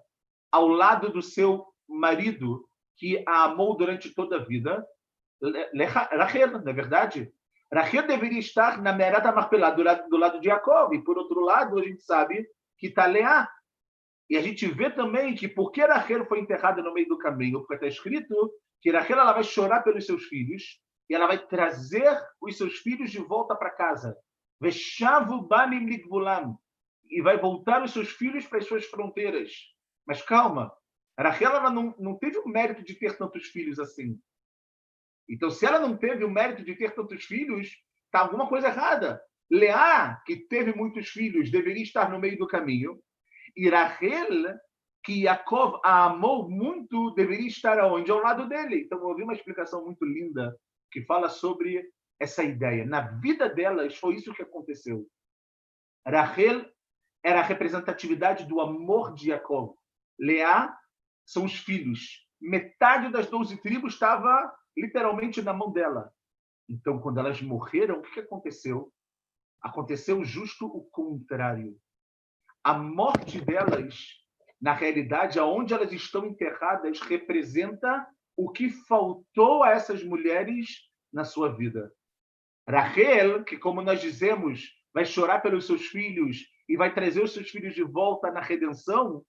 ao 0.51 0.69
lado 0.69 1.13
do 1.13 1.21
seu 1.21 1.67
marido, 1.89 2.67
que 2.97 3.23
a 3.27 3.45
amou 3.45 3.77
durante 3.77 4.15
toda 4.15 4.37
a 4.37 4.45
vida? 4.45 4.87
Rachel, 6.13 6.53
não 6.53 6.71
é 6.71 6.73
verdade? 6.73 7.33
Rachel 7.73 8.07
deveria 8.07 8.39
estar 8.39 8.81
na 8.81 8.93
Merata 8.93 9.33
Marpelá, 9.33 9.71
do 9.71 9.83
lado, 9.83 10.09
do 10.09 10.17
lado 10.17 10.41
de 10.41 10.47
Jacob. 10.47 10.95
E, 10.95 11.03
por 11.03 11.19
outro 11.19 11.41
lado, 11.41 11.79
a 11.79 11.83
gente 11.83 12.03
sabe 12.03 12.49
que 12.79 12.87
está 12.87 13.07
Leá. 13.07 13.51
E 14.31 14.37
a 14.37 14.41
gente 14.41 14.67
vê 14.67 14.89
também 14.89 15.35
que 15.35 15.49
porque 15.49 15.85
Rachel 15.85 16.25
foi 16.27 16.41
enterrada 16.41 16.83
no 16.83 16.95
meio 16.95 17.09
do 17.09 17.19
caminho, 17.19 17.59
porque 17.59 17.75
está 17.75 17.87
escrito 17.87 18.53
que 18.81 18.91
Rachel 18.91 19.19
ela 19.19 19.33
vai 19.33 19.45
chorar 19.45 19.83
pelos 19.83 20.07
seus 20.07 20.25
filhos, 20.25 20.81
e 21.09 21.15
ela 21.15 21.27
vai 21.27 21.39
trazer 21.47 22.19
os 22.41 22.57
seus 22.57 22.79
filhos 22.79 23.11
de 23.11 23.19
volta 23.19 23.55
para 23.55 23.71
casa. 23.71 24.17
E 27.11 27.23
vai 27.23 27.39
voltar 27.39 27.83
os 27.83 27.93
seus 27.93 28.11
filhos 28.11 28.47
para 28.47 28.59
as 28.59 28.67
suas 28.67 28.87
fronteiras. 28.87 29.53
Mas 30.07 30.23
calma, 30.23 30.73
Rachel 31.19 31.51
ela 31.51 31.71
não, 31.71 31.95
não 31.99 32.19
teve 32.19 32.39
o 32.39 32.49
mérito 32.49 32.83
de 32.83 32.95
ter 32.95 33.17
tantos 33.17 33.49
filhos 33.49 33.79
assim. 33.79 34.19
Então, 35.29 35.51
se 35.51 35.65
ela 35.65 35.79
não 35.79 35.97
teve 35.97 36.25
o 36.25 36.31
mérito 36.31 36.65
de 36.65 36.75
ter 36.75 36.95
tantos 36.95 37.25
filhos, 37.25 37.69
está 38.07 38.21
alguma 38.21 38.49
coisa 38.49 38.69
errada. 38.69 39.21
Leá, 39.51 40.23
que 40.27 40.37
teve 40.37 40.75
muitos 40.75 41.09
filhos, 41.09 41.51
deveria 41.51 41.83
estar 41.83 42.11
no 42.11 42.19
meio 42.19 42.39
do 42.39 42.47
caminho. 42.47 42.99
E 43.57 43.69
Rachel, 43.69 44.59
que 45.03 45.25
Yaakov 45.25 45.81
a 45.85 46.07
amou 46.07 46.49
muito, 46.49 47.11
deveria 47.13 47.47
estar 47.47 47.79
aonde? 47.79 48.11
Ao 48.11 48.21
lado 48.21 48.49
dele. 48.49 48.83
Então, 48.83 48.99
eu 48.99 49.07
ouvi 49.07 49.23
uma 49.23 49.35
explicação 49.35 49.85
muito 49.85 50.05
linda 50.05 50.55
que 50.95 51.03
fala 51.03 51.29
sobre 51.29 51.93
essa 52.21 52.45
ideia. 52.45 52.87
Na 52.87 53.01
vida 53.01 53.49
delas, 53.49 53.97
foi 53.97 54.15
isso 54.15 54.33
que 54.33 54.43
aconteceu. 54.43 55.05
Rachel 56.07 56.65
era 57.21 57.41
a 57.41 57.43
representatividade 57.43 58.45
do 58.45 58.61
amor 58.61 59.13
de 59.13 59.27
Jacob. 59.27 59.75
Leá 60.17 60.73
são 61.27 61.47
os 61.47 61.57
filhos. 61.57 62.25
Metade 62.41 63.11
das 63.11 63.27
doze 63.27 63.61
tribos 63.61 63.95
estava 63.95 64.55
literalmente 64.77 65.43
na 65.43 65.53
mão 65.53 65.73
dela. 65.73 66.13
Então, 66.69 67.01
quando 67.01 67.19
elas 67.19 67.43
morreram, 67.43 67.99
o 67.99 68.03
que 68.03 68.21
aconteceu? 68.21 68.93
Aconteceu 69.61 70.25
justo 70.25 70.65
o 70.65 70.85
contrário. 70.91 71.77
A 72.63 72.75
morte 72.75 73.41
delas, 73.41 74.11
na 74.61 74.73
realidade, 74.73 75.41
aonde 75.41 75.75
elas 75.75 75.93
estão 75.93 76.25
enterradas, 76.25 77.01
representa 77.01 78.07
o 78.37 78.51
que 78.51 78.69
faltou 78.69 79.63
a 79.63 79.71
essas 79.71 80.03
mulheres 80.03 80.89
na 81.13 81.25
sua 81.25 81.55
vida. 81.55 81.93
Rachel, 82.69 83.45
que 83.45 83.57
como 83.57 83.83
nós 83.83 84.01
dizemos, 84.01 84.73
vai 84.93 85.05
chorar 85.05 85.41
pelos 85.41 85.67
seus 85.67 85.87
filhos 85.87 86.47
e 86.69 86.77
vai 86.77 86.93
trazer 86.93 87.23
os 87.23 87.33
seus 87.33 87.51
filhos 87.51 87.75
de 87.75 87.83
volta 87.83 88.31
na 88.31 88.41
redenção, 88.41 89.25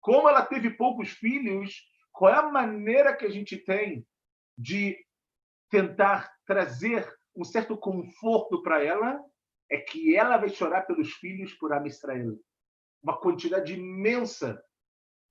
como 0.00 0.28
ela 0.28 0.44
teve 0.44 0.70
poucos 0.70 1.10
filhos, 1.10 1.84
qual 2.10 2.32
é 2.32 2.36
a 2.36 2.50
maneira 2.50 3.14
que 3.14 3.26
a 3.26 3.30
gente 3.30 3.56
tem 3.58 4.06
de 4.56 4.96
tentar 5.68 6.32
trazer 6.46 7.06
um 7.36 7.44
certo 7.44 7.76
conforto 7.76 8.62
para 8.62 8.82
ela? 8.82 9.22
É 9.70 9.78
que 9.78 10.16
ela 10.16 10.36
vai 10.36 10.48
chorar 10.48 10.82
pelos 10.82 11.12
filhos 11.12 11.54
por 11.54 11.72
Am 11.72 11.86
Israel. 11.86 12.36
Uma 13.02 13.18
quantidade 13.18 13.74
imensa 13.74 14.62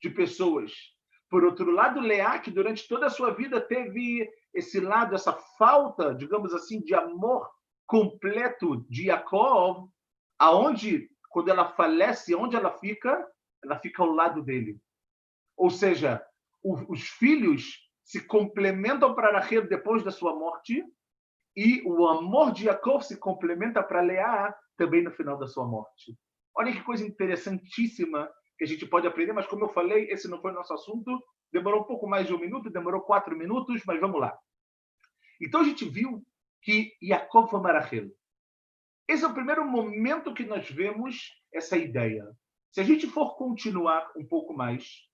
de 0.01 0.09
pessoas. 0.09 0.71
Por 1.29 1.43
outro 1.43 1.71
lado, 1.71 2.01
que 2.43 2.49
durante 2.49 2.87
toda 2.87 3.05
a 3.05 3.09
sua 3.09 3.31
vida 3.31 3.61
teve 3.61 4.29
esse 4.53 4.79
lado, 4.79 5.13
essa 5.13 5.33
falta, 5.57 6.13
digamos 6.15 6.53
assim, 6.53 6.81
de 6.81 6.95
amor 6.95 7.49
completo 7.85 8.85
de 8.89 9.05
Jacob, 9.05 9.89
aonde 10.37 11.09
quando 11.29 11.49
ela 11.49 11.73
falece, 11.73 12.33
onde 12.33 12.55
ela 12.55 12.71
fica? 12.79 13.27
Ela 13.63 13.77
fica 13.77 14.01
ao 14.01 14.09
lado 14.09 14.41
dele. 14.41 14.79
Ou 15.55 15.69
seja, 15.69 16.23
o, 16.63 16.91
os 16.91 17.01
filhos 17.01 17.89
se 18.03 18.25
complementam 18.25 19.13
para 19.13 19.31
Rachel 19.31 19.67
depois 19.67 20.03
da 20.03 20.11
sua 20.11 20.35
morte 20.35 20.83
e 21.55 21.81
o 21.85 22.07
amor 22.07 22.51
de 22.51 22.63
Jacob 22.63 23.01
se 23.01 23.17
complementa 23.17 23.83
para 23.83 24.01
Leá 24.01 24.55
também 24.77 25.03
no 25.03 25.11
final 25.11 25.37
da 25.37 25.45
sua 25.45 25.67
morte. 25.67 26.17
Olha 26.55 26.71
que 26.71 26.81
coisa 26.83 27.05
interessantíssima 27.05 28.29
que 28.59 28.65
a 28.65 28.67
gente 28.67 28.85
pode 28.85 29.07
aprender, 29.07 29.31
mas 29.31 29.47
como 29.47 29.63
eu 29.63 29.69
falei, 29.69 30.11
esse 30.11 30.27
não 30.27 30.41
foi 30.41 30.51
o 30.51 30.53
nosso 30.53 30.73
assunto. 30.73 31.17
Demorou 31.49 31.79
um 31.79 31.85
pouco 31.85 32.05
mais 32.05 32.27
de 32.27 32.33
um 32.33 32.37
minuto, 32.37 32.69
demorou 32.69 32.99
quatro 32.99 33.35
minutos, 33.35 33.81
mas 33.87 34.01
vamos 34.01 34.19
lá. 34.19 34.37
Então 35.41 35.61
a 35.61 35.63
gente 35.63 35.85
viu 35.85 36.21
que 36.61 36.91
Jacob 37.01 37.49
foi 37.49 37.61
Rachel. 37.61 38.11
Esse 39.07 39.23
é 39.23 39.27
o 39.27 39.33
primeiro 39.33 39.65
momento 39.65 40.33
que 40.33 40.43
nós 40.43 40.69
vemos 40.69 41.41
essa 41.53 41.77
ideia. 41.77 42.29
Se 42.69 42.81
a 42.81 42.83
gente 42.83 43.07
for 43.07 43.37
continuar 43.37 44.11
um 44.17 44.27
pouco 44.27 44.53
mais 44.53 45.07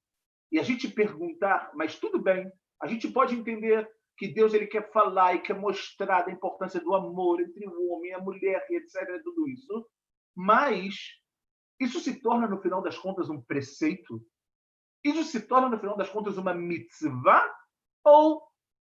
e 0.51 0.59
a 0.59 0.63
gente 0.63 0.89
perguntar, 0.89 1.69
mas 1.75 1.99
tudo 1.99 2.19
bem, 2.19 2.51
a 2.81 2.87
gente 2.87 3.07
pode 3.07 3.35
entender 3.35 3.87
que 4.17 4.27
Deus 4.27 4.55
ele 4.55 4.65
quer 4.65 4.91
falar 4.91 5.35
e 5.35 5.41
quer 5.41 5.53
mostrar 5.53 6.23
da 6.23 6.31
importância 6.31 6.79
do 6.79 6.95
amor 6.95 7.39
entre 7.39 7.67
o 7.67 7.91
homem 7.91 8.09
e 8.09 8.13
a 8.15 8.19
mulher 8.19 8.65
e 8.71 8.77
etc, 8.77 9.21
tudo 9.23 9.47
isso, 9.47 9.87
mas 10.35 10.95
isso 11.79 11.99
se 11.99 12.21
torna 12.21 12.47
no 12.47 12.61
final 12.61 12.81
das 12.81 12.97
contas 12.97 13.29
um 13.29 13.41
preceito? 13.41 14.21
Isso 15.03 15.23
se 15.23 15.41
torna 15.41 15.69
no 15.69 15.79
final 15.79 15.97
das 15.97 16.09
contas 16.09 16.37
uma 16.37 16.53
mitzvah 16.53 17.47
ou 18.03 18.43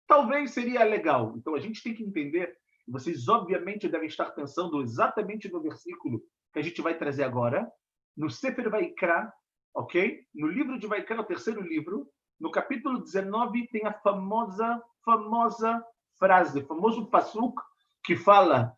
talvez 0.06 0.52
seria 0.52 0.84
legal? 0.84 1.34
Então 1.36 1.54
a 1.54 1.60
gente 1.60 1.82
tem 1.82 1.94
que 1.94 2.02
entender 2.02 2.56
vocês, 2.90 3.28
obviamente, 3.28 3.88
devem 3.88 4.08
estar 4.08 4.30
pensando 4.30 4.80
exatamente 4.80 5.50
no 5.52 5.60
versículo 5.60 6.22
que 6.52 6.58
a 6.58 6.62
gente 6.62 6.80
vai 6.80 6.96
trazer 6.96 7.22
agora, 7.22 7.70
no 8.16 8.30
Sefer 8.30 8.70
Vaikra, 8.70 9.30
ok? 9.74 10.20
No 10.34 10.46
livro 10.46 10.78
de 10.78 10.86
Vaikra, 10.86 11.20
o 11.20 11.24
terceiro 11.24 11.60
livro, 11.60 12.08
no 12.40 12.50
capítulo 12.50 13.02
19, 13.02 13.68
tem 13.68 13.86
a 13.86 13.92
famosa, 13.92 14.82
famosa 15.04 15.84
frase, 16.18 16.64
famoso 16.64 17.10
pasuk, 17.10 17.60
que 18.04 18.16
fala. 18.16 18.72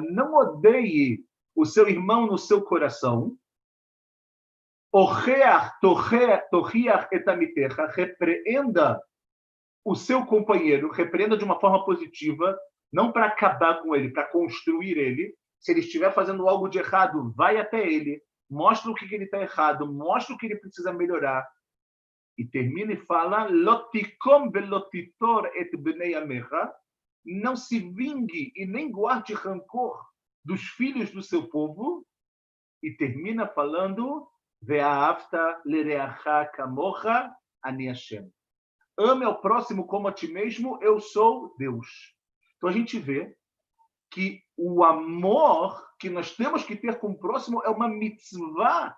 Não 0.00 0.34
odeie 0.34 1.24
o 1.56 1.64
seu 1.64 1.88
irmão 1.88 2.26
no 2.26 2.36
seu 2.36 2.60
coração. 2.60 3.38
Repreenda 7.86 9.02
o 9.82 9.94
seu 9.94 10.26
companheiro, 10.26 10.90
repreenda 10.90 11.38
de 11.38 11.44
uma 11.44 11.58
forma 11.58 11.82
positiva, 11.86 12.54
não 12.92 13.10
para 13.10 13.28
acabar 13.28 13.80
com 13.80 13.96
ele, 13.96 14.10
para 14.10 14.28
construir 14.28 14.98
ele. 14.98 15.34
Se 15.58 15.72
ele 15.72 15.80
estiver 15.80 16.12
fazendo 16.12 16.46
algo 16.46 16.68
de 16.68 16.80
errado, 16.80 17.32
vai 17.34 17.56
até 17.56 17.80
ele, 17.80 18.22
mostra 18.50 18.90
o 18.90 18.94
que 18.94 19.06
ele 19.14 19.24
está 19.24 19.40
errado, 19.40 19.90
mostra 19.90 20.34
o 20.34 20.38
que 20.38 20.44
ele 20.44 20.56
precisa 20.56 20.92
melhorar. 20.92 21.48
E 22.36 22.44
termina 22.44 22.92
e 22.92 22.96
fala: 22.96 23.48
Lotikom 23.48 24.50
velotitor 24.50 25.46
et 25.54 25.76
bnei 25.76 26.14
amecha. 26.14 26.72
Não 27.24 27.56
se 27.56 27.78
vingue 27.80 28.52
e 28.54 28.66
nem 28.66 28.90
guarde 28.90 29.32
rancor 29.32 29.98
dos 30.44 30.62
filhos 30.62 31.10
do 31.10 31.22
seu 31.22 31.48
povo. 31.48 32.06
E 32.82 32.90
termina 32.92 33.46
falando: 33.46 34.28
Ve'ahavta 34.60 35.62
lereacha 35.64 36.46
kamocha 36.46 37.34
ani 37.62 37.86
Hashem 37.86 38.30
ame 38.96 39.24
ao 39.24 39.40
próximo 39.40 39.86
como 39.86 40.08
a 40.08 40.12
ti 40.12 40.28
mesmo, 40.28 40.78
eu 40.82 41.00
sou 41.00 41.54
Deus. 41.58 42.14
Então 42.56 42.68
a 42.68 42.72
gente 42.72 42.98
vê 42.98 43.36
que 44.10 44.42
o 44.56 44.84
amor 44.84 45.84
que 45.98 46.08
nós 46.08 46.34
temos 46.36 46.64
que 46.64 46.76
ter 46.76 46.98
com 46.98 47.10
o 47.10 47.18
próximo 47.18 47.62
é 47.64 47.68
uma 47.68 47.88
mitzvah 47.88 48.96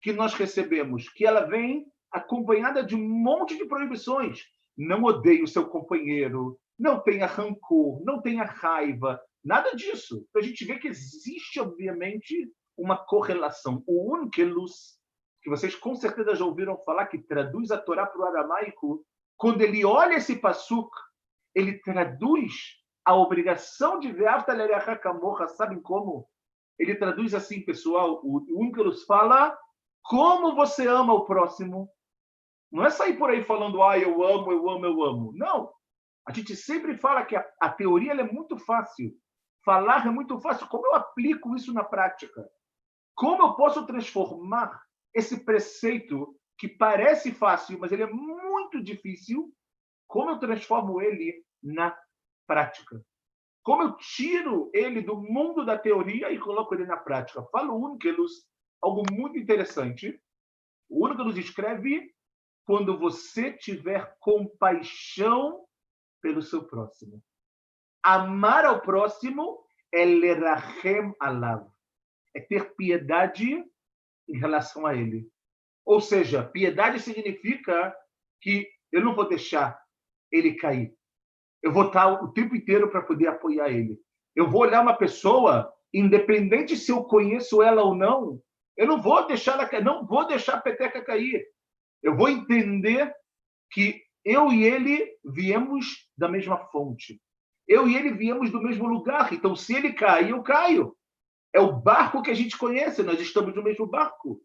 que 0.00 0.12
nós 0.12 0.34
recebemos, 0.34 1.08
que 1.08 1.26
ela 1.26 1.42
vem 1.42 1.86
acompanhada 2.12 2.84
de 2.84 2.94
um 2.94 3.08
monte 3.08 3.56
de 3.56 3.64
proibições. 3.64 4.40
Não 4.76 5.02
odeie 5.02 5.42
o 5.42 5.48
seu 5.48 5.68
companheiro, 5.68 6.58
não 6.78 7.00
tenha 7.00 7.26
rancor, 7.26 8.02
não 8.04 8.20
tenha 8.20 8.44
raiva, 8.44 9.20
nada 9.44 9.74
disso. 9.74 10.26
A 10.36 10.40
gente 10.40 10.64
vê 10.64 10.78
que 10.78 10.88
existe, 10.88 11.60
obviamente, 11.60 12.50
uma 12.76 12.96
correlação. 12.96 13.82
O 13.86 14.16
unkelus, 14.16 14.98
que 15.42 15.50
vocês 15.50 15.74
com 15.74 15.94
certeza 15.94 16.34
já 16.34 16.44
ouviram 16.44 16.78
falar, 16.84 17.06
que 17.06 17.18
traduz 17.18 17.70
a 17.70 17.78
Torá 17.78 18.06
para 18.06 18.20
o 18.20 18.24
aramaico, 18.24 19.04
quando 19.36 19.62
ele 19.62 19.84
olha 19.84 20.14
esse 20.14 20.36
passuk, 20.36 20.90
ele 21.54 21.78
traduz 21.80 22.52
a 23.04 23.14
obrigação 23.14 23.98
de 23.98 24.12
ver 24.12 24.28
Aftalerachacamorra, 24.28 25.48
sabem 25.48 25.80
como? 25.80 26.28
Ele 26.78 26.94
traduz 26.94 27.34
assim, 27.34 27.60
pessoal, 27.64 28.20
o 28.22 28.44
Unkelus 28.64 29.04
fala 29.04 29.56
como 30.02 30.54
você 30.54 30.86
ama 30.86 31.12
o 31.12 31.24
próximo. 31.24 31.88
Não 32.72 32.86
é 32.86 32.90
sair 32.90 33.18
por 33.18 33.28
aí 33.28 33.44
falando, 33.44 33.82
ah, 33.82 33.98
eu 33.98 34.24
amo, 34.24 34.50
eu 34.50 34.70
amo, 34.70 34.86
eu 34.86 35.02
amo. 35.04 35.32
Não. 35.34 35.70
A 36.26 36.32
gente 36.32 36.56
sempre 36.56 36.96
fala 36.96 37.24
que 37.24 37.36
a, 37.36 37.46
a 37.60 37.68
teoria 37.68 38.12
é 38.12 38.22
muito 38.24 38.56
fácil. 38.56 39.12
Falar 39.64 40.06
é 40.06 40.10
muito 40.10 40.40
fácil. 40.40 40.66
Como 40.68 40.86
eu 40.86 40.94
aplico 40.94 41.54
isso 41.54 41.72
na 41.72 41.84
prática? 41.84 42.48
Como 43.14 43.42
eu 43.42 43.54
posso 43.54 43.84
transformar 43.86 44.80
esse 45.14 45.44
preceito 45.44 46.34
que 46.58 46.66
parece 46.66 47.32
fácil, 47.32 47.78
mas 47.78 47.92
ele 47.92 48.04
é 48.04 48.10
muito 48.10 48.82
difícil, 48.82 49.52
como 50.08 50.30
eu 50.30 50.38
transformo 50.38 51.00
ele 51.02 51.44
na 51.62 51.96
prática? 52.46 53.04
Como 53.62 53.82
eu 53.82 53.96
tiro 53.96 54.70
ele 54.72 55.02
do 55.02 55.16
mundo 55.16 55.64
da 55.64 55.78
teoria 55.78 56.32
e 56.32 56.38
coloco 56.38 56.74
ele 56.74 56.86
na 56.86 56.96
prática? 56.96 57.42
Fala 57.52 57.72
o 57.72 57.92
Unkelus 57.92 58.46
algo 58.80 59.02
muito 59.12 59.38
interessante. 59.38 60.20
O 60.88 61.06
Unkelus 61.06 61.36
escreve 61.36 62.12
quando 62.64 62.98
você 62.98 63.52
tiver 63.52 64.16
compaixão 64.20 65.64
pelo 66.20 66.42
seu 66.42 66.64
próximo. 66.64 67.22
Amar 68.02 68.64
ao 68.64 68.80
próximo 68.80 69.64
é 69.92 70.04
lerachem 70.04 71.14
alav. 71.20 71.66
É 72.34 72.40
ter 72.40 72.74
piedade 72.74 73.64
em 74.28 74.38
relação 74.38 74.86
a 74.86 74.94
ele. 74.94 75.28
Ou 75.84 76.00
seja, 76.00 76.44
piedade 76.44 77.00
significa 77.00 77.94
que 78.40 78.68
eu 78.90 79.04
não 79.04 79.14
vou 79.14 79.28
deixar 79.28 79.78
ele 80.30 80.54
cair. 80.54 80.94
Eu 81.62 81.72
vou 81.72 81.86
estar 81.86 82.22
o 82.22 82.32
tempo 82.32 82.56
inteiro 82.56 82.90
para 82.90 83.02
poder 83.02 83.28
apoiar 83.28 83.70
ele. 83.70 83.98
Eu 84.34 84.48
vou 84.48 84.62
olhar 84.62 84.80
uma 84.80 84.96
pessoa, 84.96 85.72
independente 85.92 86.76
se 86.76 86.90
eu 86.90 87.04
conheço 87.04 87.62
ela 87.62 87.82
ou 87.82 87.94
não, 87.94 88.40
eu 88.76 88.86
não 88.86 89.00
vou 89.00 89.26
deixar 89.26 89.58
ela, 89.58 89.84
não 89.84 90.06
vou 90.06 90.26
deixar 90.26 90.54
a 90.54 90.60
peteca 90.60 91.04
cair. 91.04 91.44
Eu 92.02 92.16
vou 92.16 92.28
entender 92.28 93.14
que 93.70 94.02
eu 94.24 94.52
e 94.52 94.64
ele 94.64 95.18
viemos 95.24 96.08
da 96.16 96.28
mesma 96.28 96.58
fonte. 96.68 97.20
Eu 97.66 97.88
e 97.88 97.96
ele 97.96 98.12
viemos 98.12 98.50
do 98.50 98.60
mesmo 98.60 98.86
lugar. 98.86 99.32
Então, 99.32 99.54
se 99.54 99.74
ele 99.74 99.92
cai, 99.92 100.32
eu 100.32 100.42
caio. 100.42 100.96
É 101.54 101.60
o 101.60 101.72
barco 101.72 102.22
que 102.22 102.30
a 102.30 102.34
gente 102.34 102.56
conhece, 102.56 103.02
nós 103.02 103.20
estamos 103.20 103.54
no 103.54 103.62
mesmo 103.62 103.86
barco. 103.86 104.42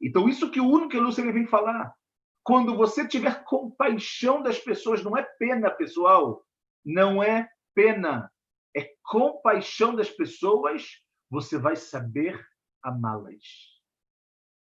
Então, 0.00 0.28
isso 0.28 0.50
que 0.50 0.60
o 0.60 0.68
único 0.68 0.90
que 0.90 0.98
Lúcio 0.98 1.24
vem 1.32 1.46
falar. 1.46 1.94
Quando 2.42 2.76
você 2.76 3.06
tiver 3.06 3.42
compaixão 3.44 4.42
das 4.42 4.58
pessoas, 4.58 5.02
não 5.02 5.16
é 5.16 5.22
pena, 5.22 5.70
pessoal. 5.70 6.44
Não 6.84 7.22
é 7.22 7.48
pena. 7.74 8.30
É 8.76 8.88
compaixão 9.02 9.94
das 9.94 10.10
pessoas, 10.10 10.86
você 11.30 11.58
vai 11.58 11.74
saber 11.74 12.46
amá-las. 12.82 13.42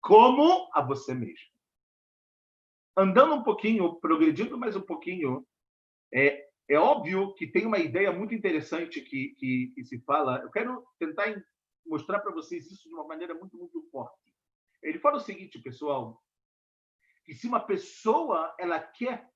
Como 0.02 0.70
a 0.74 0.82
você 0.82 1.14
mesmo. 1.14 1.49
Andando 2.98 3.36
um 3.36 3.43
pouquinho, 3.43 4.00
progredindo 4.00 4.58
mais 4.58 4.75
um 4.75 4.81
pouquinho, 4.81 5.46
é, 6.13 6.48
é 6.67 6.77
óbvio 6.77 7.34
que 7.36 7.48
tem 7.48 7.65
uma 7.65 7.79
ideia 7.79 8.12
muito 8.12 8.34
interessante 8.34 9.01
que, 9.01 9.29
que, 9.36 9.72
que 9.75 9.84
se 9.84 10.00
fala. 10.01 10.39
Eu 10.41 10.51
quero 10.51 10.86
tentar 11.00 11.25
mostrar 11.86 12.19
para 12.19 12.31
vocês 12.31 12.69
isso 12.69 12.88
de 12.88 12.93
uma 12.93 13.08
maneira 13.08 13.34
muito, 13.34 13.58
muito 13.58 13.81
forte. 13.91 14.36
Ele 14.81 15.00
fala 15.00 15.17
o 15.17 15.22
seguinte, 15.22 15.60
pessoal, 15.60 16.22
que 17.25 17.34
se 17.34 17.48
uma 17.48 17.60
pessoa 17.60 18.55
ela 18.60 18.79
quer 18.79 19.29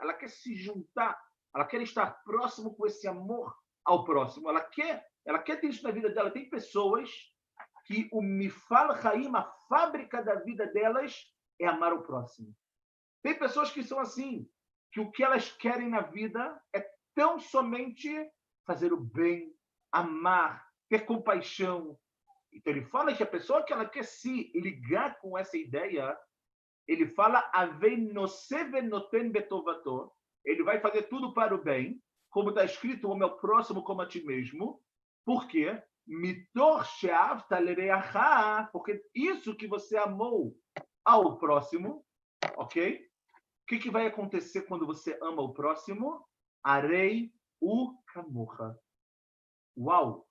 ela 0.00 0.14
quer 0.14 0.28
se 0.28 0.56
juntar, 0.56 1.18
ela 1.54 1.64
quer 1.64 1.80
estar 1.82 2.10
próximo 2.24 2.74
com 2.74 2.86
esse 2.86 3.06
amor 3.06 3.54
ao 3.84 4.04
próximo, 4.04 4.48
ela 4.48 4.60
quer, 4.60 5.06
ela 5.24 5.38
quer 5.38 5.60
ter 5.60 5.68
isso 5.68 5.84
na 5.84 5.92
vida 5.92 6.10
dela. 6.10 6.30
Tem 6.30 6.48
pessoas 6.48 7.08
que 7.84 8.08
o 8.12 8.22
Mifal 8.22 8.92
Haim, 8.92 9.30
a 9.34 9.42
fábrica 9.68 10.22
da 10.22 10.36
vida 10.36 10.66
delas, 10.66 11.30
é 11.60 11.66
amar 11.66 11.92
o 11.92 12.02
próximo. 12.02 12.54
Tem 13.22 13.38
pessoas 13.38 13.70
que 13.70 13.82
são 13.82 13.98
assim, 13.98 14.48
que 14.92 15.00
o 15.00 15.10
que 15.10 15.22
elas 15.22 15.50
querem 15.52 15.88
na 15.88 16.00
vida 16.00 16.60
é 16.72 16.86
tão 17.14 17.38
somente 17.38 18.10
fazer 18.66 18.92
o 18.92 19.00
bem, 19.00 19.54
amar, 19.92 20.66
ter 20.88 21.00
compaixão. 21.00 21.98
Então 22.52 22.72
ele 22.72 22.84
fala 22.86 23.14
que 23.14 23.22
a 23.22 23.26
pessoa 23.26 23.64
que 23.64 23.72
ela 23.72 23.88
quer 23.88 24.04
se 24.04 24.52
ligar 24.54 25.18
com 25.20 25.36
essa 25.36 25.56
ideia, 25.56 26.16
ele 26.86 27.08
fala 27.08 27.50
ele 30.44 30.62
vai 30.62 30.80
fazer 30.80 31.02
tudo 31.04 31.32
para 31.32 31.54
o 31.54 31.62
bem, 31.62 32.02
como 32.30 32.50
está 32.50 32.64
escrito, 32.64 33.08
o 33.08 33.16
meu 33.16 33.36
próximo 33.36 33.82
como 33.82 34.02
a 34.02 34.06
ti 34.06 34.22
mesmo. 34.24 34.82
Por 35.24 35.46
quê? 35.48 35.82
Porque 38.72 39.02
isso 39.14 39.56
que 39.56 39.66
você 39.66 39.96
amou 39.96 40.56
ao 41.04 41.38
próximo, 41.38 42.04
ok? 42.56 42.98
O 43.62 43.66
que, 43.66 43.78
que 43.78 43.90
vai 43.90 44.06
acontecer 44.06 44.62
quando 44.62 44.86
você 44.86 45.18
ama 45.22 45.42
o 45.42 45.54
próximo? 45.54 46.26
Arei 46.62 47.32
o 47.60 47.96
camorra. 48.12 48.78
Uau! 49.76 50.28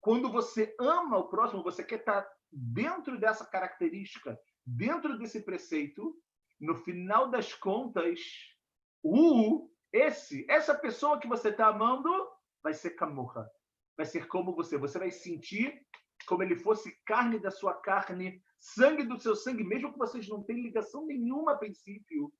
Quando 0.00 0.32
você 0.32 0.74
ama 0.80 1.18
o 1.18 1.28
próximo, 1.28 1.62
você 1.62 1.84
quer 1.84 2.00
estar 2.00 2.28
dentro 2.50 3.18
dessa 3.18 3.46
característica, 3.46 4.38
dentro 4.66 5.18
desse 5.18 5.42
preceito, 5.42 6.16
no 6.60 6.76
final 6.76 7.30
das 7.30 7.54
contas, 7.54 8.20
o 9.02 9.70
esse, 9.92 10.46
essa 10.48 10.74
pessoa 10.74 11.20
que 11.20 11.28
você 11.28 11.50
está 11.50 11.68
amando 11.68 12.10
vai 12.62 12.72
ser 12.72 12.90
camorra. 12.90 13.48
Vai 13.96 14.06
ser 14.06 14.26
como 14.26 14.54
você. 14.54 14.76
Você 14.78 14.98
vai 14.98 15.10
sentir 15.10 15.84
como 16.26 16.42
ele 16.42 16.56
fosse 16.56 16.96
carne 17.04 17.38
da 17.38 17.50
sua 17.50 17.74
carne, 17.74 18.42
sangue 18.58 19.04
do 19.04 19.18
seu 19.18 19.34
sangue, 19.34 19.64
mesmo 19.64 19.92
que 19.92 19.98
vocês 19.98 20.28
não 20.28 20.42
tenham 20.42 20.62
ligação 20.62 21.06
nenhuma 21.06 21.52
a 21.52 21.58
princípio. 21.58 22.32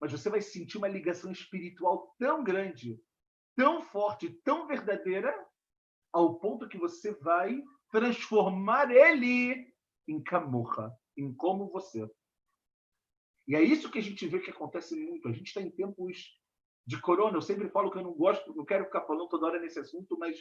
Mas 0.00 0.12
você 0.12 0.30
vai 0.30 0.40
sentir 0.40 0.78
uma 0.78 0.88
ligação 0.88 1.30
espiritual 1.30 2.14
tão 2.18 2.42
grande, 2.42 3.00
tão 3.56 3.82
forte, 3.82 4.30
tão 4.44 4.66
verdadeira, 4.66 5.34
ao 6.12 6.38
ponto 6.38 6.68
que 6.68 6.78
você 6.78 7.12
vai 7.12 7.62
transformar 7.90 8.90
ele 8.90 9.72
em 10.06 10.22
camurra, 10.22 10.96
em 11.16 11.34
como 11.34 11.70
você. 11.70 12.08
E 13.46 13.54
é 13.54 13.62
isso 13.62 13.90
que 13.90 13.98
a 13.98 14.02
gente 14.02 14.26
vê 14.26 14.40
que 14.40 14.50
acontece 14.50 14.94
muito. 14.94 15.28
A 15.28 15.32
gente 15.32 15.48
está 15.48 15.60
em 15.60 15.70
tempos 15.70 16.38
de 16.86 17.00
corona. 17.00 17.36
Eu 17.36 17.42
sempre 17.42 17.68
falo 17.68 17.90
que 17.90 17.98
eu 17.98 18.02
não 18.02 18.12
gosto, 18.12 18.54
não 18.54 18.64
quero 18.64 18.84
ficar 18.84 19.02
falando 19.02 19.28
toda 19.28 19.46
hora 19.46 19.60
nesse 19.60 19.78
assunto, 19.78 20.18
mas 20.18 20.38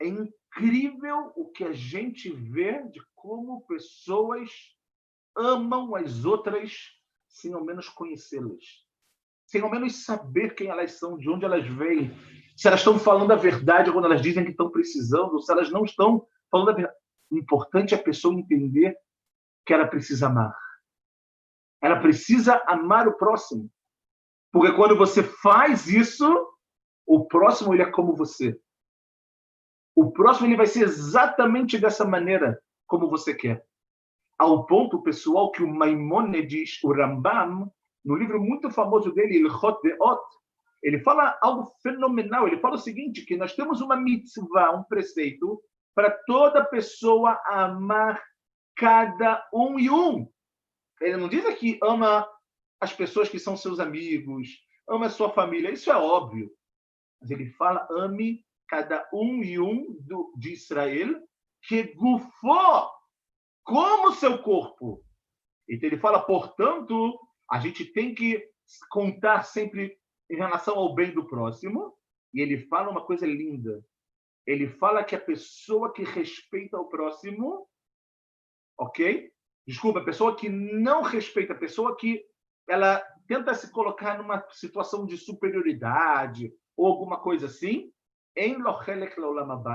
é 0.00 0.06
incrível 0.06 1.32
o 1.36 1.50
que 1.50 1.62
a 1.62 1.72
gente 1.72 2.30
vê 2.30 2.82
de 2.88 3.00
como 3.14 3.64
pessoas 3.66 4.50
amam 5.36 5.94
as 5.94 6.24
outras 6.24 6.72
sem 7.28 7.52
ao 7.52 7.64
menos 7.64 7.88
conhecê-las, 7.88 8.64
sem 9.46 9.60
ao 9.60 9.70
menos 9.70 10.04
saber 10.04 10.54
quem 10.54 10.68
elas 10.68 10.92
são, 10.92 11.16
de 11.16 11.28
onde 11.28 11.44
elas 11.44 11.66
vêm, 11.66 12.10
se 12.56 12.66
elas 12.66 12.80
estão 12.80 12.98
falando 12.98 13.32
a 13.32 13.36
verdade 13.36 13.92
quando 13.92 14.06
elas 14.06 14.22
dizem 14.22 14.44
que 14.44 14.50
estão 14.50 14.70
precisando, 14.70 15.34
ou 15.34 15.40
se 15.40 15.52
elas 15.52 15.70
não 15.70 15.84
estão 15.84 16.26
falando 16.50 16.70
a 16.70 16.74
verdade. 16.74 16.98
O 17.30 17.38
importante 17.38 17.94
é 17.94 17.96
a 17.96 18.02
pessoa 18.02 18.34
entender 18.34 18.96
que 19.64 19.72
ela 19.72 19.86
precisa 19.86 20.26
amar. 20.26 20.54
Ela 21.80 22.00
precisa 22.00 22.62
amar 22.66 23.06
o 23.06 23.16
próximo. 23.16 23.70
Porque 24.52 24.72
quando 24.72 24.96
você 24.96 25.22
faz 25.22 25.86
isso, 25.86 26.26
o 27.06 27.24
próximo 27.26 27.72
ele 27.72 27.82
é 27.82 27.90
como 27.90 28.16
você. 28.16 28.60
O 30.00 30.10
próximo 30.10 30.46
ele 30.46 30.56
vai 30.56 30.66
ser 30.66 30.84
exatamente 30.84 31.76
dessa 31.76 32.06
maneira 32.06 32.58
como 32.86 33.10
você 33.10 33.34
quer. 33.34 33.62
Ao 34.38 34.64
ponto, 34.64 35.02
pessoal, 35.02 35.52
que 35.52 35.62
o 35.62 35.68
Maimonides, 35.68 36.82
o 36.82 36.90
Rambam, 36.90 37.70
no 38.02 38.14
livro 38.16 38.42
muito 38.42 38.70
famoso 38.70 39.12
dele, 39.12 39.36
Ilhot 39.36 39.78
Deot, 39.82 40.22
ele 40.82 41.00
fala 41.00 41.38
algo 41.42 41.66
fenomenal. 41.82 42.48
Ele 42.48 42.56
fala 42.60 42.76
o 42.76 42.78
seguinte, 42.78 43.26
que 43.26 43.36
nós 43.36 43.54
temos 43.54 43.82
uma 43.82 43.94
mitzvah, 43.94 44.70
um 44.70 44.84
preceito, 44.84 45.62
para 45.94 46.10
toda 46.26 46.64
pessoa 46.64 47.38
amar 47.44 48.24
cada 48.76 49.46
um 49.52 49.78
e 49.78 49.90
um. 49.90 50.26
Ele 51.02 51.18
não 51.18 51.28
diz 51.28 51.44
aqui 51.44 51.78
ama 51.82 52.26
as 52.80 52.90
pessoas 52.90 53.28
que 53.28 53.38
são 53.38 53.54
seus 53.54 53.78
amigos, 53.78 54.48
ama 54.88 55.08
a 55.08 55.10
sua 55.10 55.28
família, 55.28 55.70
isso 55.70 55.92
é 55.92 55.94
óbvio. 55.94 56.50
Mas 57.20 57.30
ele 57.30 57.50
fala 57.50 57.86
ame 57.90 58.42
cada 58.70 59.06
um 59.12 59.42
e 59.42 59.58
um 59.58 59.92
do, 59.98 60.32
de 60.36 60.52
Israel 60.52 61.20
que 61.66 61.92
gufou 61.94 62.88
como 63.64 64.12
seu 64.12 64.40
corpo. 64.40 65.04
Então 65.68 65.88
ele 65.88 65.98
fala, 65.98 66.24
portanto, 66.24 67.18
a 67.50 67.58
gente 67.58 67.84
tem 67.84 68.14
que 68.14 68.48
contar 68.88 69.42
sempre 69.42 69.98
em 70.30 70.36
relação 70.36 70.76
ao 70.78 70.94
bem 70.94 71.12
do 71.12 71.26
próximo. 71.26 71.96
E 72.32 72.40
ele 72.40 72.58
fala 72.68 72.90
uma 72.90 73.04
coisa 73.04 73.26
linda. 73.26 73.84
Ele 74.46 74.68
fala 74.68 75.02
que 75.02 75.16
a 75.16 75.20
pessoa 75.20 75.92
que 75.92 76.04
respeita 76.04 76.78
o 76.78 76.88
próximo, 76.88 77.68
ok? 78.78 79.32
Desculpa, 79.66 79.98
a 79.98 80.04
pessoa 80.04 80.36
que 80.36 80.48
não 80.48 81.02
respeita, 81.02 81.54
a 81.54 81.58
pessoa 81.58 81.96
que 81.96 82.24
ela 82.68 83.04
tenta 83.26 83.52
se 83.52 83.72
colocar 83.72 84.16
numa 84.16 84.48
situação 84.50 85.04
de 85.04 85.16
superioridade 85.16 86.52
ou 86.76 86.86
alguma 86.86 87.20
coisa 87.20 87.46
assim, 87.46 87.92
em 88.36 88.56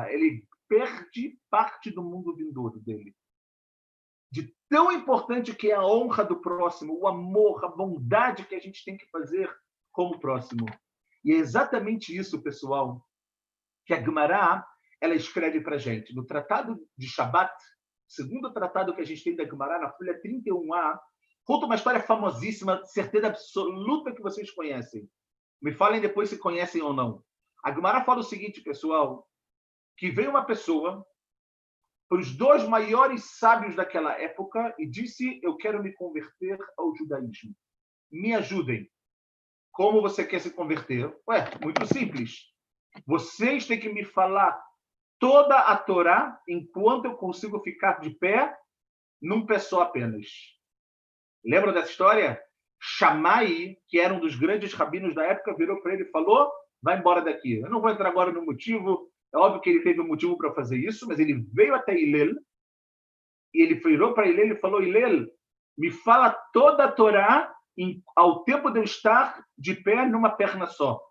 ele 0.09 0.47
perde 0.67 1.37
parte 1.49 1.91
do 1.91 2.03
mundo 2.03 2.35
vindouro 2.35 2.79
dele. 2.79 3.15
De 4.31 4.55
tão 4.69 4.91
importante 4.91 5.53
que 5.53 5.71
é 5.71 5.75
a 5.75 5.85
honra 5.85 6.23
do 6.23 6.41
próximo, 6.41 6.99
o 6.99 7.07
amor, 7.07 7.63
a 7.63 7.67
bondade 7.67 8.45
que 8.45 8.55
a 8.55 8.59
gente 8.59 8.83
tem 8.83 8.97
que 8.97 9.07
fazer 9.09 9.53
com 9.91 10.07
o 10.07 10.19
próximo. 10.19 10.65
E 11.23 11.31
é 11.31 11.35
exatamente 11.35 12.15
isso, 12.15 12.41
pessoal, 12.41 13.05
que 13.85 13.93
a 13.93 14.01
Gemara 14.01 14.65
ela 14.99 15.15
escreve 15.15 15.61
para 15.61 15.77
gente. 15.77 16.13
No 16.15 16.25
Tratado 16.25 16.77
de 16.97 17.07
Shabat, 17.07 17.53
segundo 18.07 18.51
tratado 18.53 18.95
que 18.95 19.01
a 19.01 19.05
gente 19.05 19.23
tem 19.23 19.35
da 19.35 19.45
Gemara, 19.45 19.79
na 19.79 19.91
folha 19.91 20.19
31a, 20.21 20.99
Conta 21.45 21.67
uma 21.67 21.75
história 21.75 22.01
famosíssima, 22.01 22.83
certeza 22.85 23.27
absoluta 23.27 24.11
que 24.11 24.21
vocês 24.21 24.49
conhecem. 24.49 25.07
Me 25.61 25.71
falem 25.71 26.01
depois 26.01 26.29
se 26.29 26.39
conhecem 26.39 26.81
ou 26.81 26.91
não. 26.91 27.23
A 27.65 27.73
Gemara 27.73 28.05
fala 28.05 28.19
o 28.19 28.23
seguinte, 28.23 28.61
pessoal, 28.61 29.27
que 29.97 30.11
veio 30.11 30.29
uma 30.29 30.45
pessoa 30.45 31.03
para 32.07 32.19
os 32.19 32.31
dois 32.37 32.63
maiores 32.67 33.39
sábios 33.39 33.75
daquela 33.75 34.13
época 34.21 34.75
e 34.77 34.85
disse: 34.85 35.39
Eu 35.41 35.57
quero 35.57 35.81
me 35.81 35.91
converter 35.91 36.59
ao 36.77 36.95
judaísmo. 36.95 37.55
Me 38.11 38.35
ajudem. 38.35 38.87
Como 39.71 39.99
você 39.99 40.23
quer 40.23 40.41
se 40.41 40.51
converter? 40.51 41.11
Ué, 41.27 41.49
muito 41.59 41.87
simples. 41.87 42.35
Vocês 43.03 43.65
têm 43.65 43.79
que 43.79 43.89
me 43.89 44.05
falar 44.05 44.63
toda 45.17 45.57
a 45.57 45.75
Torá 45.75 46.39
enquanto 46.47 47.05
eu 47.05 47.17
consigo 47.17 47.59
ficar 47.61 47.99
de 47.99 48.11
pé 48.11 48.55
num 49.19 49.43
pé 49.43 49.57
só 49.57 49.81
apenas. 49.81 50.27
Lembra 51.43 51.73
dessa 51.73 51.89
história? 51.89 52.39
Shammai, 52.79 53.75
que 53.87 53.99
era 53.99 54.13
um 54.13 54.19
dos 54.19 54.35
grandes 54.35 54.71
rabinos 54.71 55.15
da 55.15 55.25
época, 55.25 55.55
virou 55.55 55.81
para 55.81 55.95
ele 55.95 56.03
e 56.03 56.11
falou: 56.11 56.51
vai 56.85 56.99
embora 56.99 57.23
daqui. 57.23 57.59
Eu 57.59 57.69
não 57.69 57.81
vou 57.81 57.89
entrar 57.89 58.09
agora 58.09 58.31
no 58.31 58.45
motivo, 58.45 59.11
é 59.33 59.37
óbvio 59.37 59.59
que 59.59 59.71
ele 59.71 59.81
teve 59.81 59.99
um 59.99 60.07
motivo 60.07 60.37
para 60.37 60.53
fazer 60.53 60.77
isso, 60.77 61.07
mas 61.07 61.17
ele 61.17 61.43
veio 61.51 61.73
até 61.73 61.99
Ilel 61.99 62.35
e 63.51 63.63
ele 63.63 63.73
virou 63.73 64.13
para 64.13 64.27
Ilel 64.27 64.53
e 64.53 64.59
falou: 64.59 64.83
Ilel, 64.83 65.25
me 65.75 65.89
fala 65.89 66.29
toda 66.53 66.85
a 66.85 66.91
Torá 66.91 67.51
em, 67.75 68.03
ao 68.15 68.43
tempo 68.43 68.69
de 68.69 68.79
eu 68.79 68.83
estar 68.83 69.43
de 69.57 69.73
pé 69.73 70.07
numa 70.07 70.29
perna 70.29 70.67
só. 70.67 71.01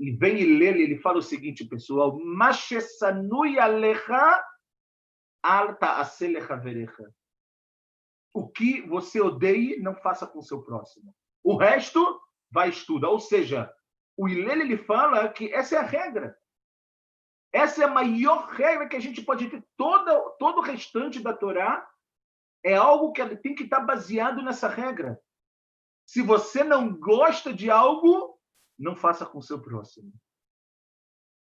Ele 0.00 0.16
vem 0.16 0.40
e 0.40 0.58
lê, 0.58 0.70
ele 0.70 0.98
fala 0.98 1.18
o 1.18 1.22
seguinte, 1.22 1.64
pessoal: 1.64 2.18
Mashesanui 2.18 3.60
alecha 3.60 4.44
alta 5.40 6.00
aselecha 6.00 6.56
verecha. 6.56 7.08
O 8.34 8.48
que 8.48 8.80
você 8.82 9.20
odeie, 9.20 9.78
não 9.80 9.94
faça 9.94 10.26
com 10.26 10.40
o 10.40 10.42
seu 10.42 10.62
próximo. 10.62 11.14
O 11.44 11.56
resto, 11.56 12.20
vai 12.50 12.70
estudar. 12.70 13.10
Ou 13.10 13.20
seja, 13.20 13.72
o 14.16 14.28
Ilele 14.28 14.62
ele 14.62 14.78
fala 14.78 15.28
que 15.28 15.52
essa 15.52 15.76
é 15.76 15.78
a 15.78 15.82
regra. 15.82 16.36
Essa 17.52 17.82
é 17.82 17.84
a 17.86 17.90
maior 17.90 18.48
regra 18.48 18.88
que 18.88 18.96
a 18.96 19.00
gente 19.00 19.22
pode 19.22 19.48
ter. 19.50 19.62
Toda, 19.76 20.18
todo 20.38 20.58
o 20.58 20.62
restante 20.62 21.20
da 21.20 21.34
Torá 21.34 21.86
é 22.64 22.74
algo 22.74 23.12
que 23.12 23.36
tem 23.36 23.54
que 23.54 23.64
estar 23.64 23.80
baseado 23.80 24.42
nessa 24.42 24.68
regra. 24.68 25.20
Se 26.06 26.22
você 26.22 26.64
não 26.64 26.94
gosta 26.94 27.52
de 27.52 27.70
algo, 27.70 28.38
não 28.78 28.96
faça 28.96 29.26
com 29.26 29.38
o 29.38 29.42
seu 29.42 29.60
próximo. 29.60 30.12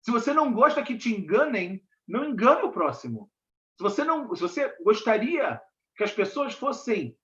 Se 0.02 0.12
você 0.12 0.34
não 0.34 0.54
gosta 0.54 0.84
que 0.84 0.98
te 0.98 1.14
enganem, 1.14 1.86
não 2.08 2.26
engane 2.26 2.64
o 2.64 2.72
próximo. 2.72 3.30
Se 3.78 3.84
você 3.84 4.04
não, 4.04 4.34
se 4.34 4.42
você 4.42 4.76
gostaria 4.82 5.62
que 5.96 6.04
as 6.04 6.12
pessoas 6.12 6.54
fossem 6.54 7.18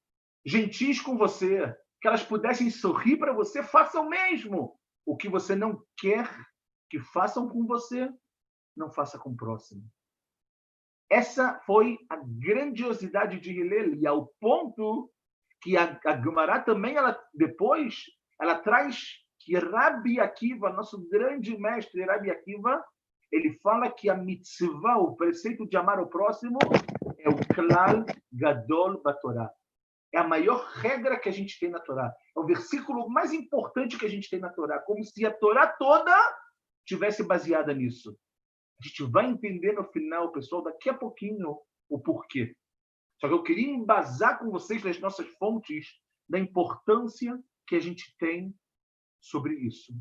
gentis 0.46 1.00
com 1.00 1.18
você, 1.18 1.74
que 2.02 2.08
elas 2.08 2.24
pudessem 2.24 2.70
sorrir 2.70 3.18
para 3.18 3.32
você, 3.32 3.64
faça 3.64 4.00
o 4.02 4.10
mesmo. 4.10 4.78
O 5.06 5.18
que 5.18 5.30
você 5.30 5.56
não 5.56 5.84
quer 5.98 6.30
que 6.90 7.00
façam 7.00 7.50
com 7.50 7.66
você, 7.66 8.10
não 8.76 8.92
faça 8.92 9.18
com 9.18 9.32
o 9.32 9.36
próximo. 9.36 9.84
Essa 11.10 11.60
foi 11.66 11.98
a 12.10 12.18
grandiosidade 12.18 13.40
de 13.40 13.52
Hillel, 13.52 13.96
e 13.96 14.08
ao 14.08 14.28
ponto 14.40 15.12
que 15.62 15.78
a, 15.78 16.00
a 16.06 16.22
Gemara 16.22 16.60
também, 16.60 16.96
ela, 16.96 17.20
depois, 17.34 18.04
ela 18.40 18.60
traz 18.60 19.24
que 19.40 19.58
Rabi 19.58 20.20
Akiva, 20.20 20.70
nosso 20.70 21.08
grande 21.10 21.58
mestre 21.58 22.04
Rabi 22.06 22.32
Akiva, 22.32 22.84
ele 23.32 23.60
fala 23.64 23.92
que 23.92 24.10
a 24.10 24.16
mitzvah, 24.16 24.98
o 24.98 25.16
preceito 25.16 25.68
de 25.68 25.76
amar 25.76 26.00
o 26.00 26.08
próximo, 26.08 26.60
é 27.18 27.30
o 27.30 27.36
klal 27.54 28.06
gadol 28.32 29.02
batorá. 29.02 29.52
É 30.14 30.20
a 30.20 30.28
maior 30.28 30.64
regra 30.76 31.20
que 31.20 31.28
a 31.28 31.32
gente 31.32 31.60
tem 31.60 31.70
na 31.70 31.80
Torá. 31.80 32.14
É 32.36 32.40
o 32.40 32.46
versículo 32.46 33.10
mais 33.10 33.34
importante 33.34 33.98
que 33.98 34.06
a 34.06 34.10
gente 34.10 34.30
tem 34.30 34.40
na 34.40 34.50
Torá, 34.50 34.80
como 34.80 35.04
se 35.04 35.26
a 35.26 35.34
Torá 35.34 35.68
toda 35.68 36.16
tivesse 36.86 37.24
baseada 37.24 37.74
nisso. 37.74 38.16
A 38.80 38.88
gente 38.88 39.04
vai 39.04 39.26
entender 39.26 39.74
no 39.74 39.84
final, 39.86 40.32
pessoal, 40.32 40.62
daqui 40.62 40.90
a 40.90 40.94
pouquinho, 40.94 41.58
o 41.90 42.00
porquê. 42.00 42.56
Só 43.20 43.28
que 43.28 43.34
eu 43.34 43.44
queria 43.44 43.70
embasar 43.70 44.38
com 44.38 44.52
vocês 44.52 44.84
nas 44.84 45.00
nossas 45.00 45.28
fontes 45.38 45.88
da 46.30 46.38
importância 46.38 47.42
que 47.66 47.76
a 47.76 47.80
gente 47.80 48.16
tem 48.18 48.54
sobre 49.20 49.56
isso. 49.56 49.94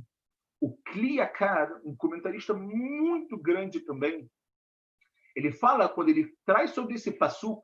O 0.61 0.77
Kliakar, 0.77 1.81
um 1.85 1.97
comentarista 1.97 2.53
muito 2.53 3.39
grande 3.39 3.81
também, 3.81 4.31
ele 5.35 5.53
fala, 5.53 5.89
quando 5.89 6.11
ele 6.11 6.37
traz 6.45 6.73
sobre 6.73 6.95
esse 6.95 7.13
pasuk, 7.13 7.63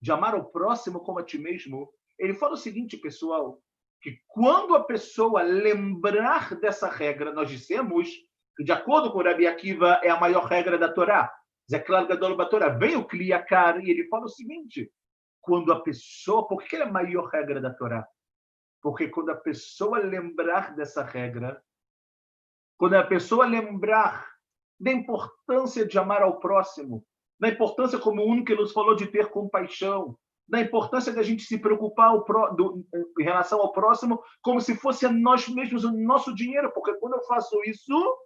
de 0.00 0.12
amar 0.12 0.34
o 0.34 0.44
próximo 0.44 1.00
como 1.00 1.18
a 1.18 1.24
ti 1.24 1.38
mesmo, 1.38 1.90
ele 2.18 2.34
fala 2.34 2.54
o 2.54 2.58
seguinte, 2.58 2.96
pessoal, 2.96 3.60
que 4.00 4.18
quando 4.28 4.76
a 4.76 4.84
pessoa 4.84 5.42
lembrar 5.42 6.54
dessa 6.56 6.88
regra, 6.88 7.32
nós 7.32 7.48
dissemos 7.48 8.10
que, 8.56 8.62
de 8.62 8.72
acordo 8.72 9.10
com 9.10 9.22
Rabi 9.22 9.46
Akiva, 9.46 10.00
é 10.02 10.10
a 10.10 10.20
maior 10.20 10.44
regra 10.44 10.78
da 10.78 10.92
Torá. 10.92 11.32
Zé 11.70 11.78
Gadol 11.78 12.36
Torá. 12.48 12.68
Vem 12.68 12.96
o 12.96 13.04
Kliakar 13.04 13.82
e 13.82 13.90
ele 13.90 14.06
fala 14.08 14.26
o 14.26 14.28
seguinte, 14.28 14.92
quando 15.40 15.72
a 15.72 15.80
pessoa... 15.80 16.46
Por 16.46 16.62
que 16.62 16.76
é 16.76 16.82
a 16.82 16.92
maior 16.92 17.28
regra 17.28 17.60
da 17.60 17.72
Torá? 17.72 18.06
Porque 18.82 19.08
quando 19.08 19.30
a 19.30 19.36
pessoa 19.36 19.98
lembrar 19.98 20.76
dessa 20.76 21.02
regra, 21.02 21.62
quando 22.76 22.94
a 22.94 23.04
pessoa 23.04 23.46
lembrar 23.46 24.30
da 24.78 24.92
importância 24.92 25.86
de 25.86 25.98
amar 25.98 26.20
ao 26.20 26.38
próximo, 26.38 27.02
da 27.38 27.48
importância, 27.48 27.98
como 27.98 28.22
o 28.22 28.26
único 28.26 28.46
que 28.46 28.54
nos 28.54 28.72
falou, 28.72 28.94
de 28.94 29.06
ter 29.06 29.30
compaixão, 29.30 30.18
da 30.46 30.60
importância 30.60 31.12
da 31.12 31.22
gente 31.22 31.44
se 31.44 31.58
preocupar 31.58 32.12
do, 32.54 32.86
em 33.18 33.22
relação 33.22 33.60
ao 33.60 33.72
próximo 33.72 34.22
como 34.42 34.60
se 34.60 34.76
fosse 34.76 35.08
nós 35.08 35.48
mesmos 35.48 35.84
o 35.84 35.92
nosso 35.92 36.34
dinheiro, 36.34 36.70
porque 36.72 36.94
quando 36.94 37.14
eu 37.14 37.24
faço 37.24 37.62
isso, 37.64 38.18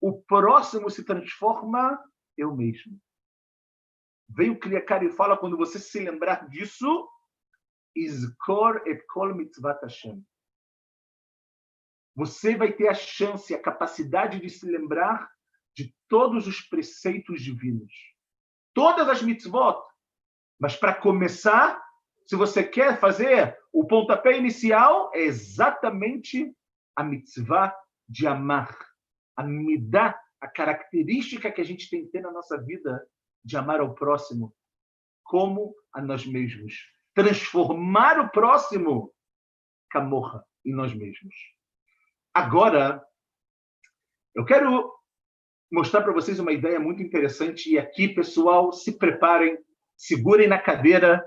o 0.00 0.20
próximo 0.22 0.90
se 0.90 1.04
transforma 1.04 1.98
eu 2.36 2.54
mesmo. 2.54 3.00
Veio 4.28 4.52
o 4.52 4.58
Kliakar 4.58 5.02
e 5.02 5.10
fala, 5.10 5.36
quando 5.36 5.56
você 5.56 5.78
se 5.78 5.98
lembrar 6.00 6.48
disso, 6.48 7.08
Izkor 7.94 8.82
et 8.84 9.06
kol 9.06 9.34
mitzvat 9.34 9.80
Hashem. 9.82 10.22
Você 12.14 12.56
vai 12.56 12.72
ter 12.72 12.88
a 12.88 12.94
chance, 12.94 13.54
a 13.54 13.62
capacidade 13.62 14.40
de 14.40 14.50
se 14.50 14.66
lembrar 14.66 15.30
de 15.74 15.94
todos 16.08 16.46
os 16.46 16.60
preceitos 16.60 17.40
divinos 17.40 18.15
todas 18.76 19.08
as 19.08 19.22
mitzvot. 19.22 19.82
Mas 20.60 20.76
para 20.76 20.94
começar, 20.94 21.82
se 22.26 22.36
você 22.36 22.62
quer 22.62 23.00
fazer 23.00 23.56
o 23.72 23.86
pontapé 23.86 24.36
inicial, 24.36 25.10
é 25.14 25.22
exatamente 25.22 26.54
a 26.94 27.02
mitzvah 27.02 27.74
de 28.06 28.26
amar. 28.26 28.76
A 29.34 29.42
midá, 29.42 30.20
a 30.38 30.46
característica 30.46 31.50
que 31.50 31.62
a 31.62 31.64
gente 31.64 31.88
tem 31.88 32.04
que 32.04 32.12
ter 32.12 32.20
na 32.20 32.30
nossa 32.30 32.62
vida 32.62 33.02
de 33.42 33.56
amar 33.56 33.80
ao 33.80 33.94
próximo 33.94 34.54
como 35.24 35.74
a 35.94 36.02
nós 36.02 36.26
mesmos. 36.26 36.74
Transformar 37.14 38.20
o 38.20 38.28
próximo 38.28 39.10
camorra 39.88 40.44
em 40.66 40.74
nós 40.74 40.92
mesmos. 40.92 41.34
Agora, 42.34 43.02
eu 44.34 44.44
quero 44.44 44.92
mostrar 45.70 46.02
para 46.02 46.12
vocês 46.12 46.38
uma 46.38 46.52
ideia 46.52 46.78
muito 46.78 47.02
interessante. 47.02 47.70
E 47.70 47.78
aqui, 47.78 48.08
pessoal, 48.08 48.72
se 48.72 48.98
preparem, 48.98 49.58
segurem 49.96 50.48
na 50.48 50.58
cadeira, 50.58 51.24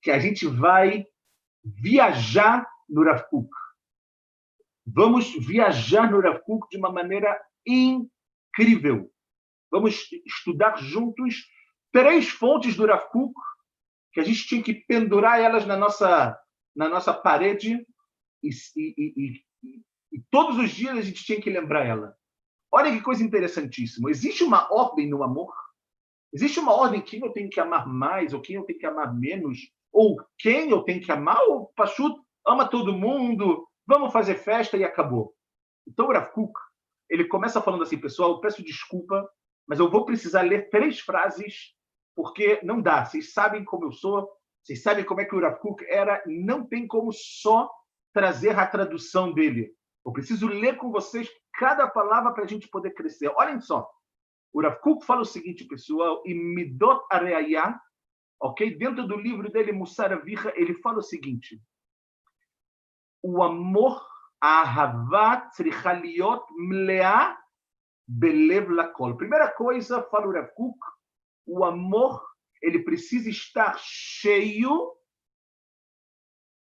que 0.00 0.10
a 0.10 0.18
gente 0.18 0.46
vai 0.46 1.06
viajar 1.64 2.66
no 2.88 3.04
Rav. 3.04 3.24
Vamos 4.84 5.32
viajar 5.46 6.10
no 6.10 6.20
Rav 6.20 6.40
de 6.70 6.76
uma 6.76 6.90
maneira 6.90 7.40
incrível. 7.66 9.10
Vamos 9.70 10.08
estudar 10.26 10.76
juntos 10.78 11.46
três 11.92 12.28
fontes 12.28 12.74
do 12.76 12.86
Rav 12.86 13.08
que 14.12 14.20
a 14.20 14.24
gente 14.24 14.46
tinha 14.46 14.62
que 14.62 14.74
pendurar 14.74 15.40
elas 15.40 15.66
na 15.66 15.76
nossa, 15.76 16.38
na 16.76 16.88
nossa 16.88 17.14
parede 17.14 17.86
e, 18.42 18.50
e, 18.76 18.92
e, 18.98 19.82
e 20.12 20.20
todos 20.30 20.58
os 20.58 20.70
dias 20.70 20.98
a 20.98 21.00
gente 21.00 21.24
tinha 21.24 21.40
que 21.40 21.48
lembrar 21.48 21.86
ela. 21.86 22.14
Olha 22.72 22.90
que 22.90 23.02
coisa 23.02 23.22
interessantíssima. 23.22 24.10
Existe 24.10 24.42
uma 24.42 24.72
ordem 24.72 25.08
no 25.08 25.22
amor? 25.22 25.52
Existe 26.32 26.58
uma 26.58 26.72
ordem 26.72 27.02
quem 27.02 27.20
eu 27.20 27.30
tenho 27.30 27.50
que 27.50 27.60
amar 27.60 27.86
mais 27.86 28.32
ou 28.32 28.40
quem 28.40 28.56
eu 28.56 28.64
tenho 28.64 28.78
que 28.78 28.86
amar 28.86 29.14
menos? 29.14 29.58
Ou 29.92 30.16
quem 30.38 30.70
eu 30.70 30.82
tenho 30.82 31.02
que 31.02 31.12
amar? 31.12 31.38
Ou 31.48 31.66
Pachut 31.76 32.18
ama 32.46 32.66
todo 32.66 32.92
mundo, 32.92 33.68
vamos 33.86 34.12
fazer 34.12 34.36
festa 34.36 34.76
e 34.76 34.84
acabou. 34.84 35.34
Então, 35.86 36.06
o 36.06 36.12
Rav 36.12 36.32
Kuk, 36.32 36.52
ele 37.08 37.26
começa 37.26 37.60
falando 37.60 37.82
assim, 37.82 37.98
pessoal, 37.98 38.40
peço 38.40 38.62
desculpa, 38.62 39.28
mas 39.66 39.78
eu 39.78 39.90
vou 39.90 40.04
precisar 40.04 40.42
ler 40.42 40.70
três 40.70 41.00
frases, 41.00 41.74
porque 42.16 42.60
não 42.62 42.80
dá. 42.80 43.04
Vocês 43.04 43.32
sabem 43.32 43.64
como 43.64 43.84
eu 43.84 43.92
sou, 43.92 44.28
vocês 44.62 44.82
sabem 44.82 45.04
como 45.04 45.20
é 45.20 45.24
que 45.24 45.34
o 45.34 45.40
Rav 45.40 45.58
Kuk 45.58 45.84
era, 45.88 46.22
não 46.26 46.66
tem 46.66 46.86
como 46.86 47.12
só 47.12 47.70
trazer 48.12 48.58
a 48.58 48.66
tradução 48.66 49.32
dele. 49.32 49.72
Eu 50.04 50.12
preciso 50.12 50.46
ler 50.46 50.76
com 50.76 50.90
vocês 50.90 51.28
cada 51.54 51.86
palavra 51.88 52.32
para 52.32 52.44
a 52.44 52.46
gente 52.46 52.68
poder 52.68 52.92
crescer. 52.92 53.28
Olhem 53.36 53.60
só. 53.60 53.88
O 54.52 54.60
Rav 54.60 54.80
Kuk 54.80 55.04
fala 55.04 55.22
o 55.22 55.26
seguinte, 55.26 55.64
pessoal, 55.64 56.22
em 56.26 56.34
Midot 56.34 57.04
Areaya, 57.10 57.80
ok? 58.40 58.76
Dentro 58.76 59.06
do 59.06 59.16
livro 59.16 59.50
dele, 59.50 59.72
Mussar 59.72 60.12
Avicha, 60.12 60.52
ele 60.56 60.74
fala 60.74 60.98
o 60.98 61.02
seguinte. 61.02 61.60
O 63.22 63.42
amor, 63.42 64.06
a 64.40 64.60
Ahavá, 64.62 65.48
tzricha 65.50 65.92
liot 65.92 66.44
mlea 66.58 67.38
belev 68.06 68.68
lakol. 68.70 69.16
Primeira 69.16 69.50
coisa, 69.52 70.02
fala 70.10 70.26
o 70.26 70.32
Rav 70.32 70.48
Kuk, 70.54 70.78
o 71.46 71.64
amor, 71.64 72.22
ele 72.60 72.80
precisa 72.80 73.30
estar 73.30 73.78
cheio 73.78 74.92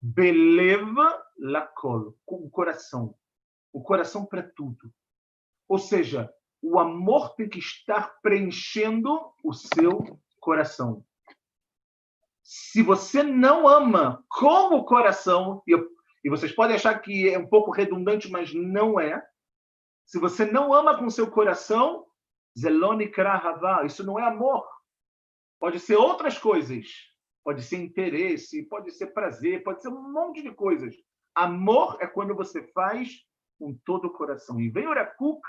belev 0.00 0.94
lakol, 1.38 2.16
com 2.24 2.36
o 2.36 2.50
coração 2.50 3.18
o 3.72 3.82
coração 3.82 4.24
para 4.24 4.42
tudo. 4.42 4.92
Ou 5.68 5.78
seja, 5.78 6.32
o 6.62 6.78
amor 6.78 7.34
tem 7.34 7.48
que 7.48 7.58
estar 7.58 8.20
preenchendo 8.20 9.32
o 9.42 9.52
seu 9.52 10.18
coração. 10.40 11.04
Se 12.42 12.82
você 12.82 13.22
não 13.22 13.68
ama 13.68 14.24
com 14.28 14.74
o 14.74 14.84
coração, 14.84 15.62
e, 15.66 15.70
eu, 15.72 15.88
e 16.24 16.28
vocês 16.28 16.52
podem 16.52 16.76
achar 16.76 16.98
que 16.98 17.28
é 17.28 17.38
um 17.38 17.46
pouco 17.46 17.70
redundante, 17.70 18.30
mas 18.30 18.52
não 18.52 18.98
é. 18.98 19.24
Se 20.04 20.18
você 20.18 20.44
não 20.44 20.74
ama 20.74 20.98
com 20.98 21.08
seu 21.08 21.30
coração, 21.30 22.06
zeloni 22.58 23.08
krahava, 23.08 23.86
isso 23.86 24.04
não 24.04 24.18
é 24.18 24.24
amor. 24.24 24.66
Pode 25.60 25.78
ser 25.78 25.96
outras 25.96 26.38
coisas, 26.38 26.88
pode 27.44 27.62
ser 27.62 27.76
interesse, 27.76 28.64
pode 28.64 28.90
ser 28.90 29.08
prazer, 29.08 29.62
pode 29.62 29.82
ser 29.82 29.88
um 29.88 30.12
monte 30.12 30.42
de 30.42 30.52
coisas. 30.52 30.96
Amor 31.34 31.98
é 32.00 32.06
quando 32.06 32.34
você 32.34 32.62
faz 32.72 33.24
com 33.60 33.74
todo 33.84 34.06
o 34.06 34.12
coração. 34.12 34.58
E 34.58 34.70
vem 34.70 34.88
Urakuk, 34.88 35.42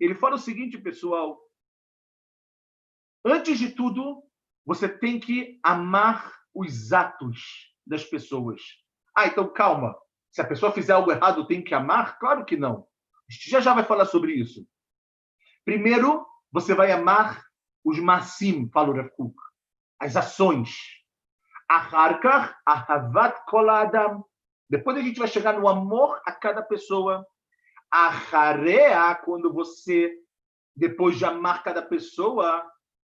ele 0.00 0.14
fala 0.14 0.36
o 0.36 0.38
seguinte, 0.38 0.78
pessoal: 0.78 1.38
antes 3.22 3.58
de 3.58 3.70
tudo, 3.70 4.24
você 4.64 4.88
tem 4.88 5.20
que 5.20 5.60
amar 5.62 6.34
os 6.54 6.92
atos 6.94 7.74
das 7.86 8.02
pessoas. 8.04 8.62
Ah, 9.14 9.26
então 9.26 9.52
calma. 9.52 9.94
Se 10.32 10.40
a 10.40 10.46
pessoa 10.46 10.72
fizer 10.72 10.94
algo 10.94 11.12
errado, 11.12 11.46
tem 11.46 11.62
que 11.62 11.74
amar? 11.74 12.18
Claro 12.18 12.44
que 12.44 12.56
não. 12.56 12.86
A 13.28 13.32
gente 13.32 13.50
já 13.50 13.60
já 13.60 13.74
vai 13.74 13.84
falar 13.84 14.06
sobre 14.06 14.32
isso. 14.32 14.66
Primeiro, 15.64 16.26
você 16.50 16.74
vai 16.74 16.90
amar 16.90 17.44
os 17.84 17.98
masim, 17.98 18.70
fala 18.70 18.88
o 18.88 18.96
Rav 18.96 19.10
as 20.00 20.16
ações. 20.16 20.78
Aharkar, 21.68 22.58
ahavat 22.64 23.44
kol 23.46 23.68
adam. 23.68 24.24
Depois 24.70 24.96
a 24.96 25.02
gente 25.02 25.18
vai 25.18 25.28
chegar 25.28 25.58
no 25.58 25.68
amor 25.68 26.20
a 26.24 26.32
cada 26.32 26.62
pessoa. 26.62 27.26
Aharea, 27.90 29.14
quando 29.24 29.52
você, 29.52 30.12
depois 30.76 31.16
de 31.16 31.24
amar 31.24 31.62
cada 31.62 31.82
pessoa, 31.82 32.64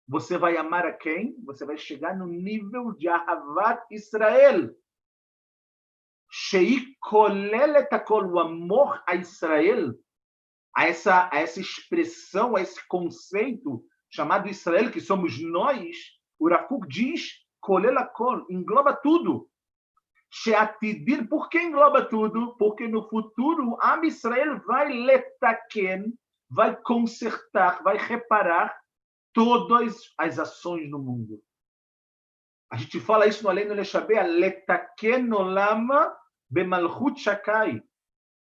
você 0.08 0.36
vai 0.36 0.56
amar 0.56 0.86
a 0.86 0.92
quem? 0.92 1.36
Você 1.44 1.64
vai 1.64 1.78
chegar 1.78 2.16
no 2.16 2.26
nível 2.26 2.92
de 2.92 3.08
Ahavat 3.08 3.82
Israel. 3.90 4.74
Shei 6.28 6.96
kolelet 7.00 7.88
o 8.10 8.38
amor 8.38 9.02
a 9.06 9.14
Israel, 9.14 9.94
a 10.76 10.86
essa, 10.86 11.28
a 11.32 11.38
essa 11.38 11.60
expressão, 11.60 12.56
a 12.56 12.60
esse 12.60 12.86
conceito 12.88 13.84
chamado 14.08 14.48
Israel, 14.48 14.90
que 14.90 15.00
somos 15.00 15.40
nós, 15.40 15.96
o 16.38 16.48
Rafuk 16.48 16.88
diz, 16.88 17.32
kolelakol, 17.60 18.46
engloba 18.50 18.94
tudo. 18.94 19.48
Sheatidir, 20.32 21.28
por 21.28 21.48
que 21.48 21.58
engloba 21.58 22.04
tudo? 22.04 22.56
Porque 22.56 22.86
no 22.86 23.08
futuro, 23.08 23.76
Am 23.82 24.06
Israel 24.06 24.60
vai 24.64 24.88
letaken, 24.92 26.16
vai 26.48 26.80
consertar, 26.82 27.82
vai 27.82 27.96
reparar 27.96 28.78
todas 29.32 29.96
as 30.16 30.38
ações 30.38 30.88
no 30.88 31.00
mundo. 31.00 31.42
A 32.70 32.76
gente 32.76 33.00
fala 33.00 33.26
isso 33.26 33.42
no 33.42 33.50
Além 33.50 33.66
do 33.66 33.74
Lechabé, 33.74 34.22
letaken 34.22 35.32
olama 35.32 36.16
bemalchut 36.48 37.20
shakai. 37.20 37.82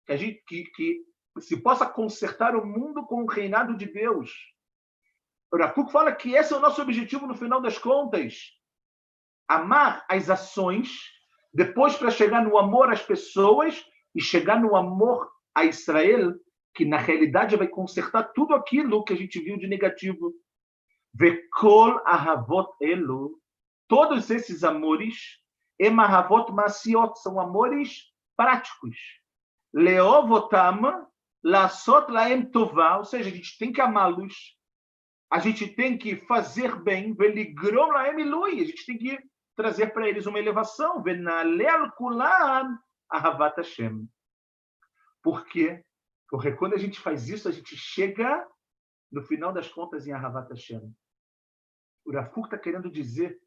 Que, 0.06 0.14
a 0.14 0.18
gente, 0.18 0.42
que, 0.48 0.64
que 0.72 1.06
se 1.42 1.62
possa 1.62 1.86
consertar 1.86 2.56
o 2.56 2.66
mundo 2.66 3.06
com 3.06 3.24
o 3.24 3.30
reinado 3.30 3.76
de 3.76 3.86
Deus. 3.86 4.32
O 5.52 5.90
fala 5.90 6.16
que 6.16 6.36
esse 6.36 6.54
é 6.54 6.58
o 6.58 6.62
nosso 6.62 6.82
objetivo 6.82 7.28
no 7.28 7.36
final 7.36 7.62
das 7.62 7.78
contas. 7.78 8.52
Amar 9.48 10.06
as 10.10 10.30
ações 10.30 11.15
depois, 11.56 11.96
para 11.96 12.12
chegar 12.12 12.44
no 12.44 12.58
amor 12.58 12.92
às 12.92 13.02
pessoas 13.02 13.82
e 14.14 14.22
chegar 14.22 14.60
no 14.60 14.76
amor 14.76 15.32
a 15.56 15.64
Israel, 15.64 16.36
que 16.76 16.84
na 16.84 16.98
realidade 16.98 17.56
vai 17.56 17.70
consertar 17.70 18.34
tudo 18.34 18.54
aquilo 18.54 19.06
que 19.06 19.14
a 19.14 19.16
gente 19.16 19.40
viu 19.40 19.58
de 19.58 19.66
negativo. 19.66 20.34
Vekol 21.14 22.02
ahavot 22.06 22.74
elu, 22.82 23.40
todos 23.88 24.30
esses 24.30 24.66
amores, 24.66 25.40
emahavot 25.80 26.52
masiot, 26.52 27.18
são 27.22 27.40
amores 27.40 28.02
práticos. 28.36 28.98
Leovotam, 29.74 31.08
lasot 31.42 32.12
laem 32.12 32.52
tová, 32.52 32.98
ou 32.98 33.06
seja, 33.06 33.30
a 33.30 33.34
gente 33.34 33.58
tem 33.58 33.72
que 33.72 33.80
amá-los, 33.80 34.58
a 35.32 35.40
gente 35.40 35.68
tem 35.68 35.98
que 35.98 36.18
fazer 36.18 36.76
bem, 36.84 37.14
veligrom 37.14 37.94
laem 37.94 38.20
ilui, 38.20 38.60
a 38.60 38.66
gente 38.66 38.86
tem 38.86 38.98
que 38.98 39.18
trazer 39.56 39.94
para 39.94 40.08
eles 40.08 40.26
uma 40.26 40.40
elevação. 40.40 41.02
Por 45.24 45.46
quê? 45.46 45.84
Porque 46.30 46.52
quando 46.52 46.74
a 46.74 46.78
gente 46.78 47.00
faz 47.00 47.30
isso, 47.30 47.48
a 47.48 47.52
gente 47.52 47.76
chega, 47.76 48.48
no 49.12 49.24
final 49.24 49.54
das 49.54 49.68
contas, 49.68 50.06
em 50.06 50.12
Ahavat 50.12 50.50
Hashem. 50.50 50.94
O 52.06 52.12
Rafuk 52.12 52.48
está 52.48 52.58
querendo 52.58 52.92
dizer 52.92 53.42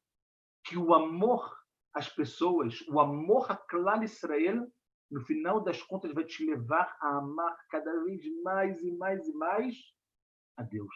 que 0.64 0.76
o 0.76 0.94
amor 0.94 1.56
às 1.92 2.08
pessoas, 2.08 2.80
o 2.88 3.00
amor 3.00 3.50
a 3.50 3.56
Klal 3.56 4.02
Israel, 4.02 4.70
no 5.10 5.20
final 5.22 5.62
das 5.62 5.82
contas, 5.82 6.12
vai 6.12 6.24
te 6.24 6.44
levar 6.44 6.96
a 7.00 7.18
amar 7.18 7.56
cada 7.70 8.04
vez 8.04 8.22
mais 8.42 8.82
e 8.82 8.90
mais 8.92 9.26
e 9.26 9.32
mais 9.32 9.76
a 10.56 10.62
Deus. 10.62 10.94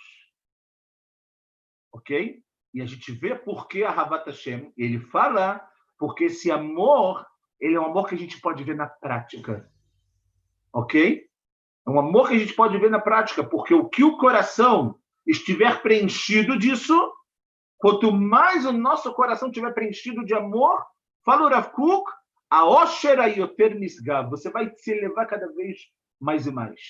Ok? 1.92 2.44
E 2.72 2.80
a 2.80 2.86
gente 2.86 3.12
vê 3.12 3.34
por 3.34 3.68
que 3.68 3.84
a 3.84 3.90
Havat 3.90 4.26
Hashem, 4.26 4.72
ele 4.76 4.98
fala, 4.98 5.66
porque 5.98 6.24
esse 6.24 6.50
amor, 6.50 7.24
ele 7.60 7.74
é 7.74 7.80
um 7.80 7.86
amor 7.86 8.08
que 8.08 8.14
a 8.14 8.18
gente 8.18 8.40
pode 8.40 8.64
ver 8.64 8.74
na 8.74 8.86
prática. 8.86 9.70
Ok? 10.72 11.28
É 11.86 11.90
um 11.90 11.98
amor 11.98 12.28
que 12.28 12.34
a 12.34 12.38
gente 12.38 12.54
pode 12.54 12.78
ver 12.78 12.90
na 12.90 13.00
prática, 13.00 13.44
porque 13.44 13.74
o 13.74 13.88
que 13.88 14.02
o 14.02 14.16
coração 14.16 14.98
estiver 15.26 15.82
preenchido 15.82 16.58
disso, 16.58 17.12
quanto 17.76 18.10
mais 18.10 18.64
o 18.64 18.72
nosso 18.72 19.12
coração 19.12 19.48
estiver 19.48 19.72
preenchido 19.74 20.24
de 20.24 20.34
amor, 20.34 20.84
fala 21.24 21.46
o 21.46 21.48
Rav 21.48 21.70
Kuk, 21.72 22.10
a 22.48 22.64
Oshera 22.64 23.28
Yoter 23.28 23.78
Misgav, 23.78 24.30
você 24.30 24.50
vai 24.50 24.72
se 24.76 24.92
elevar 24.92 25.26
cada 25.26 25.46
vez 25.52 25.78
mais 26.20 26.46
e 26.46 26.52
mais. 26.52 26.80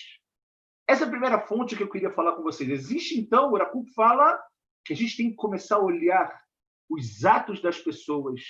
Essa 0.86 1.04
é 1.04 1.06
a 1.06 1.10
primeira 1.10 1.40
fonte 1.40 1.76
que 1.76 1.82
eu 1.82 1.90
queria 1.90 2.10
falar 2.10 2.32
com 2.32 2.42
vocês. 2.42 2.68
Existe, 2.68 3.18
então, 3.18 3.50
o 3.50 3.56
Rav 3.56 3.70
Kuk 3.70 3.92
fala 3.94 4.38
que 4.84 4.92
a 4.92 4.96
gente 4.96 5.16
tem 5.16 5.30
que 5.30 5.36
começar 5.36 5.76
a 5.76 5.82
olhar 5.82 6.42
os 6.88 7.24
atos 7.24 7.60
das 7.60 7.78
pessoas, 7.78 8.40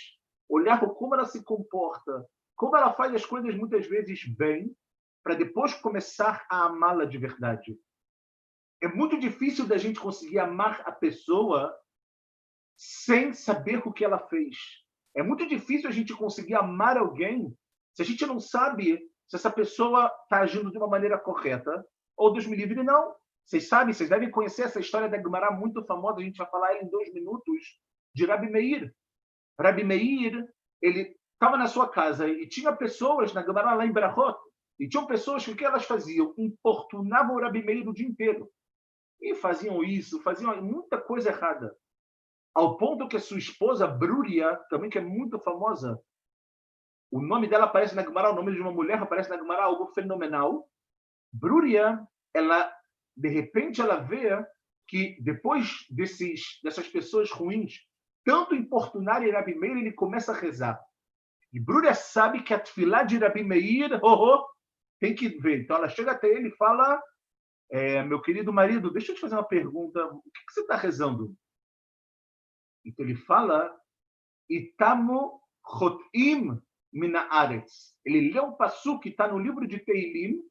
olhar 0.48 0.80
como 0.80 1.14
ela 1.14 1.24
se 1.24 1.42
comporta, 1.42 2.26
como 2.56 2.76
ela 2.76 2.92
faz 2.92 3.14
as 3.14 3.24
coisas 3.24 3.54
muitas 3.54 3.86
vezes 3.86 4.24
bem, 4.26 4.74
para 5.22 5.34
depois 5.34 5.74
começar 5.74 6.44
a 6.50 6.66
amá-la 6.66 7.04
de 7.04 7.16
verdade. 7.18 7.78
É 8.82 8.88
muito 8.88 9.18
difícil 9.18 9.66
da 9.66 9.76
gente 9.76 10.00
conseguir 10.00 10.40
amar 10.40 10.82
a 10.84 10.90
pessoa 10.90 11.72
sem 12.76 13.32
saber 13.32 13.86
o 13.86 13.92
que 13.92 14.04
ela 14.04 14.18
fez. 14.18 14.56
É 15.14 15.22
muito 15.22 15.46
difícil 15.46 15.88
a 15.88 15.92
gente 15.92 16.14
conseguir 16.14 16.54
amar 16.54 16.96
alguém 16.96 17.56
se 17.94 18.02
a 18.02 18.04
gente 18.04 18.26
não 18.26 18.40
sabe 18.40 18.98
se 19.28 19.36
essa 19.36 19.50
pessoa 19.50 20.06
está 20.24 20.40
agindo 20.40 20.70
de 20.70 20.78
uma 20.78 20.88
maneira 20.88 21.18
correta 21.18 21.86
ou 22.16 22.32
Deus 22.32 22.46
me 22.46 22.56
livre 22.56 22.82
não. 22.82 23.14
Vocês 23.44 23.68
sabem, 23.68 23.92
vocês 23.92 24.08
devem 24.08 24.30
conhecer 24.30 24.62
essa 24.62 24.80
história 24.80 25.08
da 25.08 25.18
Gemara 25.18 25.50
muito 25.50 25.84
famosa, 25.84 26.20
a 26.20 26.22
gente 26.22 26.36
vai 26.36 26.48
falar 26.48 26.72
ela 26.74 26.82
em 26.82 26.88
dois 26.88 27.12
minutos, 27.12 27.80
de 28.14 28.26
Rabi 28.26 28.50
Meir. 28.50 28.94
Rabi 29.60 29.84
Meir, 29.84 30.46
ele 30.80 31.16
estava 31.34 31.56
na 31.56 31.66
sua 31.66 31.88
casa 31.88 32.28
e 32.28 32.48
tinha 32.48 32.74
pessoas 32.74 33.32
na 33.32 33.42
Gemara 33.42 33.74
lá 33.74 33.86
em 33.86 33.92
Berachot, 33.92 34.38
e 34.78 34.88
tinham 34.88 35.06
pessoas 35.06 35.44
que 35.44 35.50
o 35.50 35.56
que 35.56 35.64
elas 35.64 35.84
faziam? 35.84 36.34
Importunavam 36.36 37.36
o 37.36 37.40
Rabi 37.40 37.62
Meir 37.62 37.88
o 37.88 37.92
dia 37.92 38.06
inteiro. 38.06 38.50
E 39.20 39.34
faziam 39.34 39.84
isso, 39.84 40.20
faziam 40.22 40.60
muita 40.60 41.00
coisa 41.00 41.30
errada. 41.30 41.76
Ao 42.54 42.76
ponto 42.76 43.06
que 43.08 43.16
a 43.16 43.20
sua 43.20 43.38
esposa, 43.38 43.86
Brúria, 43.86 44.56
também 44.68 44.90
que 44.90 44.98
é 44.98 45.00
muito 45.00 45.38
famosa, 45.38 46.00
o 47.10 47.20
nome 47.20 47.46
dela 47.46 47.66
aparece 47.66 47.94
na 47.94 48.02
Gemara, 48.02 48.32
o 48.32 48.34
nome 48.34 48.52
de 48.52 48.60
uma 48.60 48.72
mulher 48.72 48.98
aparece 48.98 49.30
na 49.30 49.36
Gemara, 49.36 49.64
algo 49.64 49.86
fenomenal. 49.88 50.68
Brúria, 51.32 52.04
ela 52.34 52.74
de 53.16 53.28
repente 53.28 53.80
ela 53.80 53.96
vê 53.96 54.44
que 54.88 55.16
depois 55.22 55.86
desses, 55.90 56.60
dessas 56.62 56.88
pessoas 56.88 57.30
ruins 57.30 57.80
tanto 58.24 58.54
importunarem 58.54 59.32
Rabi 59.32 59.54
Meir, 59.54 59.78
ele 59.78 59.92
começa 59.92 60.32
a 60.32 60.36
rezar. 60.36 60.80
E 61.52 61.60
Brúria 61.60 61.94
sabe 61.94 62.42
que 62.42 62.54
a 62.54 62.58
tefilá 62.58 63.02
de 63.02 63.18
Rabi 63.18 63.42
Meir 63.42 63.98
oh, 64.02 64.36
oh, 64.36 64.46
tem 65.00 65.14
que 65.14 65.28
ver. 65.28 65.62
Então 65.62 65.76
ela 65.76 65.88
chega 65.88 66.12
até 66.12 66.28
ele 66.28 66.48
e 66.48 66.56
fala: 66.56 67.02
é, 67.70 68.02
Meu 68.04 68.20
querido 68.20 68.52
marido, 68.52 68.92
deixa 68.92 69.12
eu 69.12 69.16
te 69.16 69.20
fazer 69.20 69.34
uma 69.34 69.46
pergunta. 69.46 70.04
O 70.06 70.22
que, 70.22 70.46
que 70.46 70.52
você 70.52 70.60
está 70.60 70.76
rezando? 70.76 71.34
Então 72.84 73.04
ele 73.04 73.16
fala: 73.16 73.74
Itamo 74.48 75.40
chotim 75.78 76.60
mina 76.92 77.26
aretz. 77.30 77.96
Ele 78.04 78.32
lê 78.32 78.40
um 78.40 78.52
passo 78.52 79.00
que 79.00 79.08
está 79.08 79.26
no 79.26 79.38
livro 79.38 79.66
de 79.66 79.78
Teilim, 79.78 80.42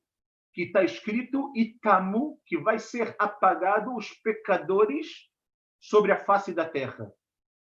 que 0.54 0.64
está 0.64 0.84
escrito 0.84 1.52
Itamu, 1.56 2.40
que 2.46 2.58
vai 2.58 2.78
ser 2.80 3.16
apagado 3.18 3.96
os 3.96 4.10
pecadores 4.22 5.08
sobre 5.80 6.12
a 6.12 6.18
face 6.18 6.54
da 6.54 6.66
terra. 6.66 7.12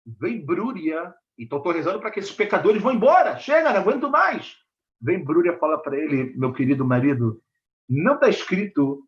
Vem 0.06 0.44
Brúria, 0.44 1.14
então 1.38 1.58
estou 1.58 1.74
rezando 1.74 2.00
para 2.00 2.12
que 2.12 2.20
esses 2.20 2.32
pecadores 2.32 2.82
vão 2.82 2.94
embora. 2.94 3.38
Chega, 3.38 3.74
não 3.74 3.82
aguento 3.82 4.10
mais. 4.10 4.56
Vem 5.02 5.24
Brúria 5.24 5.58
fala 5.58 5.82
para 5.82 5.98
ele, 5.98 6.34
meu 6.38 6.54
querido 6.54 6.86
marido, 6.86 7.42
não 7.88 8.16
está 8.16 8.30
escrito 8.30 9.06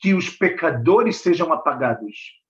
que 0.00 0.14
os 0.14 0.28
pecadores 0.30 1.18
sejam 1.18 1.52
apagados. 1.52 2.40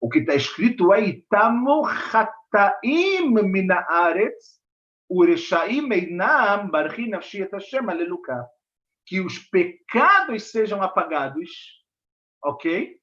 O 0.00 0.08
que 0.08 0.20
está 0.20 0.34
escrito 0.34 0.92
é 0.92 1.02
Itamu 1.02 1.84
chataim 1.86 3.28
mina 3.28 3.84
aretz 3.88 4.60
ureshaim 5.10 5.92
einam 5.92 6.70
barchi 6.70 7.08
nafshi 7.08 7.42
et 7.42 7.52
Hashem 7.52 7.86
que 9.10 9.20
os 9.20 9.40
pecados 9.40 10.52
sejam 10.52 10.80
apagados, 10.80 11.50
ok? 12.44 12.96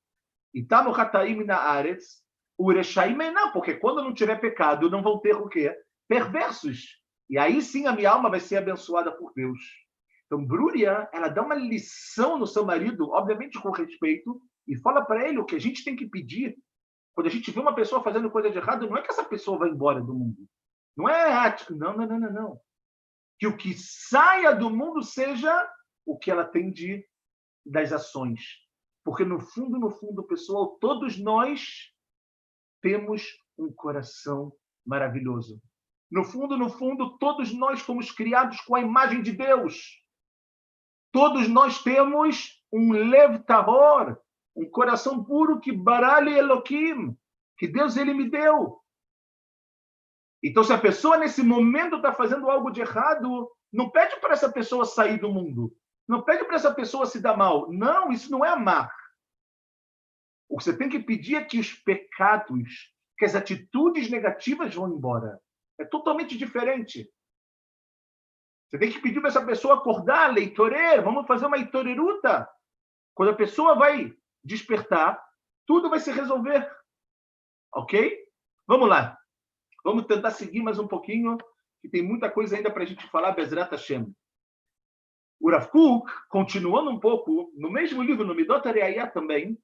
Itamo 0.54 0.96
hataim 0.96 1.43
na 1.43 1.58
aretz, 1.58 2.24
Urechaim 2.58 3.17
não, 3.17 3.52
porque 3.52 3.74
quando 3.74 4.02
não 4.02 4.13
tiver 4.13 4.39
pecado, 4.39 4.89
não 4.89 5.04
vão 5.04 5.20
ter 5.20 5.36
o 5.36 5.50
quê? 5.50 5.78
Perversos. 6.08 6.98
E 7.30 7.38
aí 7.38 7.62
sim 7.62 7.88
a 7.88 7.91
minha 7.91 8.10
alma 8.10 8.30
vai 8.30 8.39
ser 8.39 8.56
abençoada 8.56 9.12
por 9.12 9.34
Deus. 9.34 9.60
Então, 10.26 10.46
Brúria, 10.46 11.10
ela 11.12 11.28
dá 11.28 11.43
uma 11.43 11.56
lição 11.56 12.39
no 12.39 12.48
seu 12.48 12.65
marido, 12.65 13.10
obviamente 13.10 13.62
com 13.62 13.70
respeito, 13.70 14.41
e 14.65 14.78
fala 14.78 15.04
para 15.04 15.28
ele 15.28 15.39
o 15.39 15.46
que 15.46 15.58
a 15.58 15.60
gente 15.60 15.84
tem 15.84 15.93
que 15.93 16.08
pedir. 16.08 16.58
Quando 17.13 17.28
a 17.28 17.32
gente 17.32 17.52
vê 17.52 17.60
uma 17.60 17.76
pessoa 17.76 18.02
fazendo 18.02 18.32
coisa 18.32 18.50
de 18.50 18.58
errado, 18.58 18.88
não 18.88 18.96
é 18.96 19.02
que 19.02 19.12
essa 19.12 19.26
pessoa 19.26 19.58
vai 19.58 19.70
embora 19.70 20.00
do 20.00 20.13
mundo. 20.13 20.48
Não 20.96 21.10
é 21.10 21.54
Não, 21.72 21.98
não, 21.98 22.08
não, 22.08 22.20
não, 22.20 22.32
não. 22.32 22.62
Que 23.38 23.46
o 23.46 23.58
que 23.58 23.74
saia 23.74 24.56
do 24.56 24.70
mundo 24.70 25.04
seja 25.04 25.70
o 26.08 26.17
que 26.17 26.32
ela 26.32 26.46
tem 26.46 26.72
de 26.72 27.06
das 27.65 27.91
ações. 27.91 28.65
Porque 29.04 29.26
no 29.26 29.39
fundo, 29.39 29.78
no 29.78 29.91
fundo, 29.91 30.24
pessoal, 30.24 30.78
todos 30.80 31.17
nós 31.17 31.93
temos 32.82 33.38
um 33.58 33.72
coração 33.72 34.54
maravilhoso. 34.86 35.62
No 36.10 36.24
fundo, 36.24 36.58
no 36.58 36.70
fundo, 36.70 37.17
todos 37.17 37.54
nós 37.54 37.82
fomos 37.82 38.10
criados 38.10 38.62
com 38.62 38.76
a 38.76 38.80
imagem 38.80 39.22
de 39.22 39.34
Deus. 39.34 40.02
Todos 41.12 41.50
nós 41.50 41.84
temos 41.84 42.63
um 42.72 42.93
lev 42.93 43.39
tahor, 43.43 44.17
um 44.56 44.70
coração 44.70 45.24
puro 45.24 45.60
que 45.60 45.74
barale 45.74 46.32
Elohim, 46.32 47.17
que 47.58 47.67
Deus 47.67 47.98
ele 47.98 48.13
me 48.13 48.30
deu. 48.30 48.82
Então, 50.41 50.63
se 50.63 50.72
a 50.72 50.78
pessoa 50.78 51.17
nesse 51.17 51.43
momento 51.43 51.98
está 51.98 52.13
fazendo 52.13 52.50
algo 52.50 52.72
de 52.72 52.80
errado, 52.80 53.52
não 53.74 53.89
pede 53.89 54.17
para 54.22 54.34
essa 54.34 54.50
pessoa 54.50 54.86
sair 54.86 55.20
do 55.20 55.32
mundo. 55.32 55.76
Não 56.08 56.22
pede 56.22 56.46
para 56.46 56.56
essa 56.56 56.74
pessoa 56.74 57.06
se 57.06 57.20
dar 57.20 57.36
mal. 57.36 57.72
Não, 57.72 58.12
isso 58.12 58.32
não 58.32 58.46
é 58.46 58.50
amar. 58.50 58.93
O 60.50 60.58
que 60.58 60.63
você 60.63 60.78
tem 60.78 60.88
que 60.88 61.00
pedir 61.00 61.36
é 61.36 61.43
que 61.43 61.60
os 61.60 61.74
pecados, 61.74 62.93
que 63.17 63.26
as 63.26 63.36
atitudes 63.36 64.10
negativas 64.10 64.74
vão 64.74 64.89
embora. 64.89 65.41
É 65.78 65.84
totalmente 65.84 66.38
diferente. 66.38 67.12
Você 68.70 68.78
tem 68.78 68.91
que 68.91 69.02
pedir 69.02 69.20
para 69.20 69.30
essa 69.30 69.46
pessoa 69.46 69.76
acordar, 69.76 70.34
leitoreiro, 70.34 71.04
vamos 71.04 71.28
fazer 71.28 71.46
uma 71.46 71.58
leitoreruta. 71.58 72.50
Quando 73.13 73.30
a 73.30 73.36
pessoa 73.36 73.76
vai 73.76 74.13
despertar, 74.43 75.22
tudo 75.65 75.89
vai 75.89 76.00
se 76.00 76.12
resolver. 76.12 76.70
Ok? 77.74 78.26
Vamos 78.65 78.88
lá. 78.89 79.17
Vamos 79.84 80.06
tentar 80.06 80.32
seguir 80.32 80.62
mais 80.62 80.80
um 80.80 80.88
pouquinho, 80.88 81.38
que 81.82 81.89
tem 81.89 82.02
muita 82.02 82.30
coisa 82.30 82.56
ainda 82.56 82.72
para 82.72 82.84
a 82.84 82.86
gente 82.86 83.08
falar, 83.10 83.32
Bezrat 83.32 83.72
Hashem. 83.72 84.13
O 85.39 85.52
continuando 86.30 86.89
um 86.89 87.00
pouco, 87.00 87.52
no 87.56 87.71
mesmo 87.71 88.02
livro, 88.02 88.26
no 88.26 88.34
Midot 88.34 88.67
Areia 88.67 89.08
também, 89.08 89.58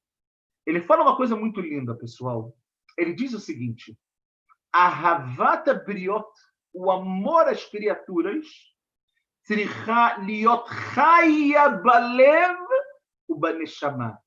ele 0.65 0.81
fala 0.81 1.01
uma 1.01 1.17
coisa 1.17 1.35
muito 1.35 1.59
linda, 1.59 1.95
pessoal. 1.95 2.55
Ele 2.97 3.13
diz 3.13 3.33
o 3.33 3.39
seguinte: 3.39 3.97
a 4.71 4.87
Havata 4.87 5.73
Briot, 5.73 6.27
o 6.73 6.91
amor 6.91 7.47
às 7.47 7.65
criaturas, 7.65 8.45
Tricha 9.45 10.17
Liot 10.19 10.69
Chaya 10.93 11.69
Balev 11.69 12.59
Ubaneshama. 13.27 14.17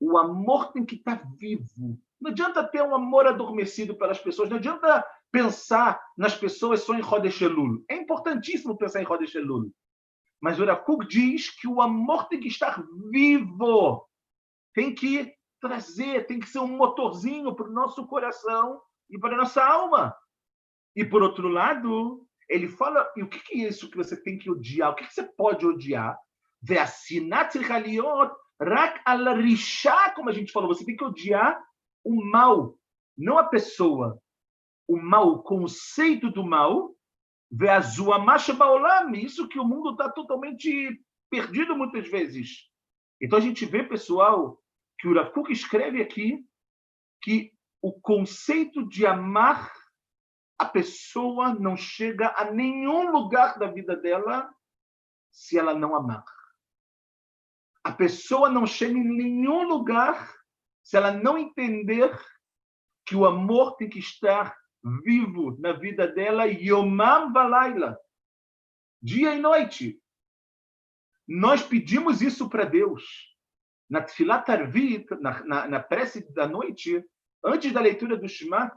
O 0.00 0.16
amor 0.16 0.72
tem 0.72 0.84
que 0.84 0.96
estar 0.96 1.22
vivo. 1.36 1.98
Não 2.20 2.30
adianta 2.30 2.64
ter 2.64 2.82
um 2.82 2.94
amor 2.94 3.26
adormecido 3.26 3.96
pelas 3.96 4.18
pessoas, 4.18 4.48
não 4.48 4.58
adianta 4.58 5.04
pensar 5.30 6.00
nas 6.16 6.36
pessoas 6.36 6.82
só 6.82 6.94
em 6.94 7.00
Rodeshelul. 7.00 7.84
É 7.88 7.96
importantíssimo 7.96 8.76
pensar 8.76 9.00
em 9.00 9.04
Rodeshelul. 9.04 9.72
Mas 10.40 10.60
o 10.60 10.64
Rakuk 10.64 11.06
diz 11.06 11.50
que 11.50 11.66
o 11.66 11.80
amor 11.80 12.28
tem 12.28 12.40
que 12.40 12.48
estar 12.48 12.84
vivo. 13.10 14.06
Tem 14.74 14.94
que 14.94 15.32
trazer, 15.60 16.26
tem 16.26 16.38
que 16.38 16.48
ser 16.48 16.60
um 16.60 16.76
motorzinho 16.76 17.54
para 17.54 17.68
o 17.68 17.72
nosso 17.72 18.06
coração 18.06 18.80
e 19.10 19.18
para 19.18 19.34
a 19.34 19.38
nossa 19.38 19.64
alma. 19.64 20.14
E, 20.94 21.04
por 21.04 21.22
outro 21.22 21.48
lado, 21.48 22.26
ele 22.48 22.68
fala, 22.68 23.10
e 23.16 23.22
o 23.22 23.28
que 23.28 23.60
é 23.60 23.68
isso 23.68 23.90
que 23.90 23.96
você 23.96 24.20
tem 24.20 24.38
que 24.38 24.50
odiar? 24.50 24.90
O 24.90 24.94
que 24.94 25.04
você 25.04 25.22
pode 25.22 25.66
odiar? 25.66 26.18
rak 28.60 29.00
al 29.04 29.24
como 30.14 30.28
a 30.28 30.32
gente 30.32 30.50
falou, 30.50 30.68
você 30.68 30.84
tem 30.84 30.96
que 30.96 31.04
odiar 31.04 31.62
o 32.04 32.24
mal, 32.24 32.76
não 33.16 33.38
a 33.38 33.44
pessoa. 33.44 34.20
O 34.88 34.96
mal, 34.96 35.28
o 35.28 35.42
conceito 35.42 36.30
do 36.30 36.44
mal, 36.44 36.94
isso 39.22 39.48
que 39.48 39.58
o 39.58 39.64
mundo 39.64 39.92
está 39.92 40.10
totalmente 40.10 41.00
perdido 41.30 41.76
muitas 41.76 42.08
vezes. 42.08 42.68
Então 43.20 43.38
a 43.38 43.42
gente 43.42 43.64
vê, 43.64 43.82
pessoal, 43.82 44.62
que 44.98 45.08
o 45.08 45.14
Rakuk 45.14 45.52
escreve 45.52 46.02
aqui 46.02 46.44
que 47.22 47.52
o 47.80 47.92
conceito 47.92 48.86
de 48.88 49.06
amar 49.06 49.72
a 50.58 50.64
pessoa 50.64 51.54
não 51.54 51.76
chega 51.76 52.34
a 52.36 52.50
nenhum 52.50 53.12
lugar 53.12 53.58
da 53.58 53.68
vida 53.68 53.96
dela 53.96 54.52
se 55.30 55.56
ela 55.56 55.72
não 55.72 55.94
amar. 55.94 56.24
A 57.84 57.92
pessoa 57.92 58.48
não 58.48 58.66
chega 58.66 58.98
em 58.98 59.04
nenhum 59.04 59.62
lugar 59.62 60.34
se 60.82 60.96
ela 60.96 61.12
não 61.12 61.38
entender 61.38 62.18
que 63.06 63.14
o 63.14 63.24
amor 63.24 63.76
tem 63.76 63.88
que 63.88 64.00
estar 64.00 64.57
vivo 65.04 65.56
na 65.58 65.72
vida 65.72 66.06
dela, 66.06 66.46
yomam 66.46 67.32
valaila, 67.32 67.98
dia 69.02 69.34
e 69.34 69.40
noite. 69.40 70.00
Nós 71.26 71.62
pedimos 71.62 72.22
isso 72.22 72.48
para 72.48 72.64
Deus. 72.64 73.04
Na 73.88 74.02
Tfilat 74.02 74.48
Arvit, 74.50 75.06
na, 75.20 75.42
na, 75.44 75.68
na 75.68 75.80
prece 75.80 76.30
da 76.32 76.46
noite, 76.46 77.04
antes 77.44 77.72
da 77.72 77.80
leitura 77.80 78.16
do 78.16 78.28
Shema, 78.28 78.70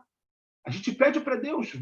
a 0.65 0.69
gente 0.69 0.91
pede 0.93 1.19
para 1.19 1.35
Deus, 1.35 1.73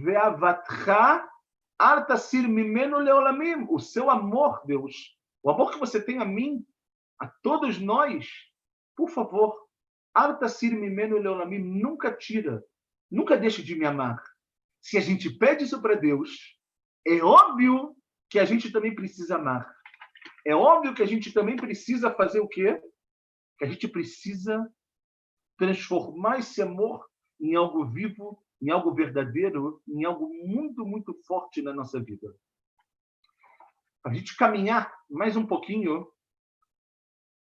leolamim, 2.97 3.67
o 3.69 3.79
seu 3.79 4.09
amor, 4.09 4.61
Deus, 4.65 5.15
o 5.43 5.49
amor 5.49 5.71
que 5.71 5.79
você 5.79 6.01
tem 6.01 6.19
a 6.19 6.25
mim, 6.25 6.65
a 7.19 7.27
todos 7.27 7.79
nós, 7.79 8.27
por 8.95 9.09
favor, 9.09 9.67
leolamim, 11.19 11.59
nunca 11.59 12.11
tira, 12.11 12.63
nunca 13.09 13.37
deixe 13.37 13.63
de 13.63 13.75
me 13.75 13.85
amar. 13.85 14.21
Se 14.81 14.97
a 14.97 15.01
gente 15.01 15.29
pede 15.29 15.63
isso 15.63 15.81
para 15.81 15.95
Deus, 15.95 16.57
é 17.05 17.21
óbvio 17.21 17.95
que 18.29 18.39
a 18.39 18.45
gente 18.45 18.71
também 18.71 18.95
precisa 18.95 19.35
amar. 19.35 19.69
É 20.45 20.55
óbvio 20.55 20.93
que 20.93 21.03
a 21.03 21.07
gente 21.07 21.31
também 21.33 21.55
precisa 21.55 22.11
fazer 22.11 22.39
o 22.39 22.47
quê? 22.47 22.81
Que 23.57 23.65
a 23.65 23.67
gente 23.67 23.87
precisa 23.87 24.71
transformar 25.57 26.39
esse 26.39 26.61
amor 26.61 27.05
em 27.39 27.55
algo 27.55 27.85
vivo 27.85 28.41
em 28.61 28.69
algo 28.69 28.93
verdadeiro, 28.93 29.81
em 29.87 30.03
algo 30.03 30.29
muito, 30.45 30.85
muito 30.85 31.13
forte 31.25 31.61
na 31.61 31.73
nossa 31.73 31.99
vida. 31.99 32.33
Para 34.01 34.11
a 34.11 34.15
gente 34.15 34.35
caminhar 34.35 34.93
mais 35.09 35.35
um 35.35 35.45
pouquinho, 35.45 36.07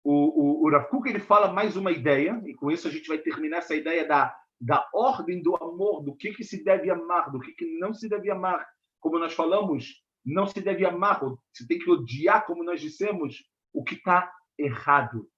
o, 0.03 0.13
o, 0.13 0.65
o 0.65 0.71
Rav 0.71 0.87
Kuk, 0.89 1.09
ele 1.09 1.19
fala 1.19 1.51
mais 1.51 1.75
uma 1.75 1.91
ideia, 1.91 2.41
e 2.45 2.53
com 2.53 2.71
isso 2.71 2.87
a 2.87 2.91
gente 2.91 3.07
vai 3.07 3.17
terminar 3.17 3.57
essa 3.57 3.75
ideia 3.75 4.07
da, 4.07 4.35
da 4.59 4.87
ordem 4.93 5.41
do 5.41 5.55
amor, 5.55 6.03
do 6.03 6.15
que, 6.15 6.33
que 6.33 6.43
se 6.43 6.63
deve 6.63 6.89
amar, 6.89 7.31
do 7.31 7.39
que, 7.39 7.53
que 7.53 7.77
não 7.79 7.93
se 7.93 8.09
deve 8.09 8.29
amar. 8.29 8.65
Como 8.99 9.17
nós 9.17 9.33
falamos, 9.33 10.03
não 10.25 10.45
se 10.45 10.59
deve 10.59 10.85
amar, 10.85 11.21
se 11.53 11.67
tem 11.67 11.79
que 11.79 11.89
odiar, 11.89 12.45
como 12.45 12.63
nós 12.63 12.81
dissemos, 12.81 13.43
o 13.73 13.83
que 13.83 13.95
está 13.95 14.31
errado. 14.57 15.29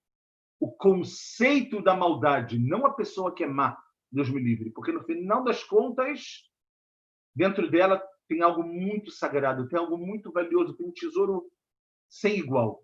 O 0.59 0.71
conceito 0.71 1.81
da 1.81 1.95
maldade, 1.95 2.57
não 2.57 2.85
a 2.85 2.93
pessoa 2.93 3.33
que 3.33 3.43
é 3.43 3.47
má, 3.47 3.77
Deus 4.11 4.29
me 4.29 4.41
livre. 4.41 4.71
Porque 4.71 4.91
no 4.91 5.03
final 5.03 5.43
das 5.43 5.63
contas, 5.63 6.49
dentro 7.35 7.69
dela 7.69 8.01
tem 8.27 8.41
algo 8.41 8.63
muito 8.63 9.11
sagrado, 9.11 9.67
tem 9.67 9.77
algo 9.77 9.97
muito 9.97 10.31
valioso, 10.31 10.75
tem 10.75 10.87
um 10.87 10.91
tesouro 10.91 11.51
sem 12.09 12.37
igual. 12.37 12.83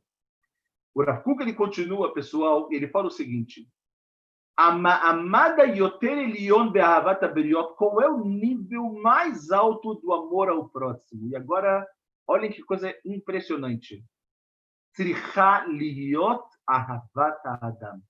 O 0.93 1.04
Rav 1.04 1.23
ele 1.41 1.54
continua, 1.54 2.13
pessoal, 2.13 2.67
ele 2.71 2.88
fala 2.88 3.08
o 3.08 3.12
seguinte: 3.12 3.67
Amada 4.57 5.65
Yoter 5.65 6.17
Elion 6.17 6.71
Be'ahavat 6.71 7.23
Aberiot, 7.23 7.75
qual 7.75 8.01
é 8.01 8.09
o 8.09 8.25
nível 8.25 8.91
mais 9.03 9.51
alto 9.51 9.93
do 9.93 10.12
amor 10.12 10.49
ao 10.49 10.67
próximo? 10.67 11.27
E 11.27 11.35
agora, 11.35 11.87
olhem 12.25 12.51
que 12.51 12.63
coisa 12.63 12.91
impressionante. 13.05 14.03
Tzricha 14.93 15.63
Liot 15.67 16.43
Ahavat 16.65 17.39
Adam. 17.62 18.01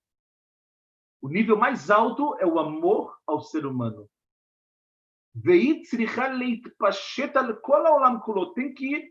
O 1.20 1.28
nível 1.28 1.58
mais 1.58 1.90
alto 1.90 2.34
é 2.40 2.46
o 2.46 2.58
amor 2.58 3.14
ao 3.26 3.42
ser 3.42 3.66
humano. 3.66 4.08
Tem 8.54 8.74
que 8.74 9.10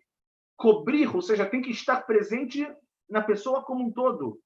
cobrir, 0.57 1.15
ou 1.15 1.21
seja, 1.21 1.45
tem 1.45 1.61
que 1.61 1.69
estar 1.69 2.01
presente 2.01 2.67
na 3.07 3.21
pessoa 3.21 3.63
como 3.63 3.85
um 3.85 3.91
todo. 3.91 4.41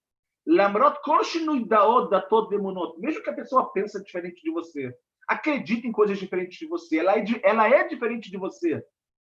Mesmo 2.97 3.23
que 3.23 3.29
a 3.29 3.35
pessoa 3.35 3.71
pense 3.71 4.03
diferente 4.03 4.41
de 4.41 4.51
você, 4.51 4.93
acredite 5.27 5.87
em 5.87 5.91
coisas 5.91 6.17
diferentes 6.17 6.57
de 6.57 6.67
você, 6.67 6.97
ela 6.97 7.17
é, 7.17 7.23
ela 7.43 7.69
é 7.69 7.87
diferente 7.87 8.29
de 8.29 8.37
você, 8.37 8.83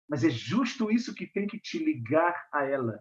mas 0.09 0.25
é 0.25 0.31
justo 0.31 0.91
isso 0.91 1.15
que 1.15 1.27
tem 1.27 1.47
que 1.47 1.61
te 1.61 1.79
ligar 1.79 2.49
a 2.53 2.65
ela. 2.65 3.01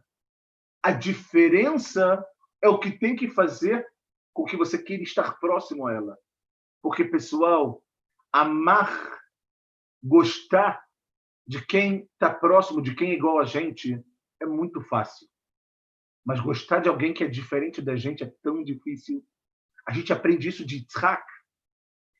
A 0.83 0.91
diferença 0.91 2.25
é 2.61 2.69
o 2.69 2.79
que 2.79 2.91
tem 2.91 3.15
que 3.15 3.29
fazer 3.29 3.85
com 4.33 4.45
que 4.45 4.55
você 4.55 4.81
queira 4.81 5.03
estar 5.03 5.39
próximo 5.39 5.87
a 5.87 5.93
ela. 5.93 6.17
Porque, 6.81 7.03
pessoal, 7.03 7.83
amar, 8.31 9.19
gostar 10.03 10.83
de 11.47 11.65
quem 11.65 12.09
está 12.13 12.33
próximo, 12.33 12.81
de 12.81 12.95
quem 12.95 13.11
é 13.11 13.13
igual 13.13 13.39
a 13.39 13.45
gente, 13.45 14.03
é 14.39 14.45
muito 14.45 14.81
fácil. 14.81 15.27
Mas 16.25 16.39
gostar 16.39 16.79
de 16.79 16.89
alguém 16.89 17.13
que 17.13 17.23
é 17.23 17.27
diferente 17.27 17.81
da 17.81 17.95
gente 17.95 18.23
é 18.23 18.33
tão 18.43 18.63
difícil. 18.63 19.25
A 19.87 19.93
gente 19.93 20.13
aprende 20.13 20.47
isso 20.47 20.65
de 20.65 20.77
Yitzhak. 20.77 21.23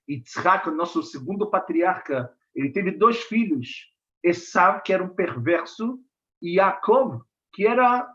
Yitzhak, 0.10 0.68
o 0.68 0.76
nosso 0.76 1.04
segundo 1.04 1.50
patriarca, 1.50 2.34
ele 2.56 2.72
teve 2.72 2.92
dois 2.92 3.22
filhos. 3.24 3.92
Esav, 4.24 4.82
que 4.84 4.94
era 4.94 5.04
um 5.04 5.14
perverso, 5.14 6.00
e 6.42 6.58
Yaakov, 6.58 7.22
que 7.54 7.66
era 7.66 8.08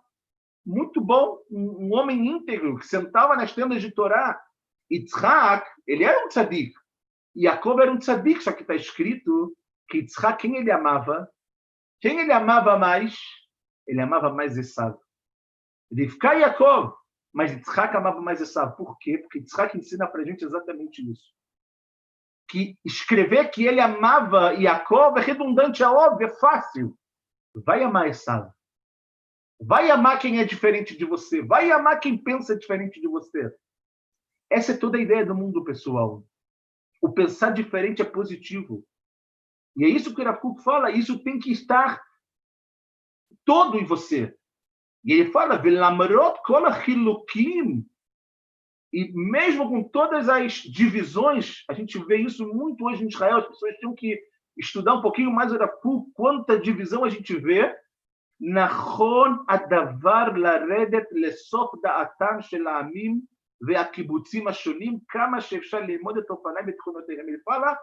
muito 0.65 1.01
bom, 1.01 1.39
um, 1.51 1.95
homem 1.95 2.27
íntegro, 2.27 2.79
que 2.79 2.87
sentava 2.87 3.37
nas 3.37 3.55
tendas 3.55 3.81
de 3.81 3.93
Torá. 3.93 4.41
Yitzhak, 4.91 5.69
ele 5.87 6.05
era 6.05 6.25
um 6.25 6.29
tzadik. 6.29 6.75
Yaakov 7.37 7.81
era 7.81 7.93
um 7.93 7.99
tzadik, 7.99 8.43
só 8.43 8.53
que 8.53 8.63
está 8.63 8.75
escrito 8.75 9.57
que 9.89 9.99
Yitzhak, 9.99 10.41
quem 10.41 10.57
ele 10.57 10.71
amava? 10.71 11.29
Quem 12.01 12.21
ele 12.21 12.33
amava 12.33 12.77
mais? 12.77 13.17
Ele 13.87 14.01
amava 14.01 14.33
mais 14.33 14.57
Esav. 14.57 14.99
Rivka 15.93 16.35
e 16.35 16.41
Yaakov, 16.41 16.95
mas 17.33 17.53
Yitzhak 17.53 17.97
amava 17.97 18.21
mais 18.21 18.41
Esav. 18.41 18.77
Por 18.77 18.97
quê? 18.99 19.19
Porque 19.19 19.39
Yitzhak 19.39 19.77
ensina 19.77 20.07
para 20.07 20.23
a 20.23 20.25
gente 20.25 20.45
exatamente 20.45 21.09
isso. 21.11 21.35
Que 22.49 22.79
escrever 22.85 23.51
que 23.51 23.67
ele 23.67 23.81
amava 23.81 24.55
Yaakov 24.55 25.19
é 25.19 25.21
redundante, 25.23 25.83
é 25.83 25.89
óbvio, 25.89 26.29
é 26.29 26.35
fácil. 26.39 26.97
Vai 27.55 27.83
amar 27.83 28.09
Esav. 28.09 28.51
Vai 29.61 29.91
amar 29.91 30.19
quem 30.19 30.39
é 30.39 30.45
diferente 30.45 30.97
de 30.97 31.05
você. 31.05 31.43
Vai 31.43 31.71
amar 31.71 32.01
quem 32.01 32.17
pensa 32.17 32.57
diferente 32.57 33.01
de 33.01 33.09
você. 33.09 33.55
Essa 34.51 34.73
é 34.73 34.77
toda 34.77 34.99
a 34.99 35.01
ideia 35.01 35.25
do 35.25 35.35
mundo 35.35 35.65
pessoal. 35.65 36.25
O 37.03 37.13
pensar 37.13 37.51
diferente 37.51 38.03
é 38.03 38.05
positivo. 38.05 38.87
E 39.77 39.85
é 39.85 39.89
isso 39.89 40.15
que 40.15 40.23
o 40.23 40.25
Rafuco 40.25 40.63
fala. 40.63 40.91
Isso 40.91 41.23
tem 41.23 41.39
que 41.39 41.53
estar 41.53 42.03
todo 43.45 43.79
em 43.79 43.85
você. 43.85 44.37
E 45.06 45.14
ele 45.14 45.32
fala, 45.32 45.58
Velamarot 45.58 46.40
kol 46.46 46.64
e 48.94 49.12
mesmo 49.14 49.70
com 49.70 49.84
todas 49.84 50.28
as 50.28 50.54
divisões, 50.54 51.64
a 51.70 51.74
gente 51.74 51.98
vê 52.00 52.18
isso 52.18 52.46
muito 52.46 52.86
hoje 52.86 53.04
em 53.04 53.08
Israel, 53.08 53.38
as 53.38 53.48
pessoas 53.48 53.78
tinham 53.78 53.96
que 53.96 54.22
estudar 54.58 54.96
um 54.96 55.02
pouquinho 55.02 55.32
mais 55.32 55.52
o 55.52 55.58
Rafu, 55.58 56.12
quanta 56.14 56.60
divisão 56.60 57.04
a 57.06 57.10
gente 57.10 57.36
vê. 57.38 57.74
נכון 58.44 59.38
הדבר 59.50 60.24
לרדת 60.36 61.04
לסוף 61.12 61.72
דעתם 61.84 62.42
של 62.42 62.68
העמים 62.68 63.22
והקיבוצים 63.68 64.48
השונים, 64.48 65.00
כמה 65.08 65.42
שאפשר 65.42 65.80
ללמוד 65.80 66.18
את 66.18 66.30
אופניים 66.30 66.66
ותכונותיהם. 66.68 67.30
Ele 67.30 67.40
fala 67.46 67.78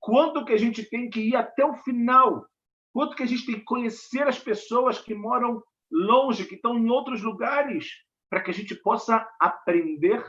quanto 0.00 0.44
que 0.44 0.52
a 0.52 0.58
gente 0.58 0.84
tem 0.84 1.08
que 1.08 1.20
ir 1.20 1.34
até 1.34 1.64
o 1.64 1.74
final, 1.74 2.46
quanto 2.92 3.16
que 3.16 3.22
a 3.22 3.26
gente 3.26 3.46
tem 3.46 3.54
que 3.54 3.64
conhecer 3.64 4.28
as 4.28 4.38
pessoas 4.38 4.98
que 4.98 5.14
moram 5.14 5.62
longe, 5.91 6.45
que 6.45 6.55
estão 6.55 6.77
em 6.77 6.89
outros 6.89 7.21
lugares, 7.21 7.89
para 8.29 8.41
que 8.41 8.51
a 8.51 8.53
gente 8.53 8.75
possa 8.75 9.27
aprender 9.39 10.23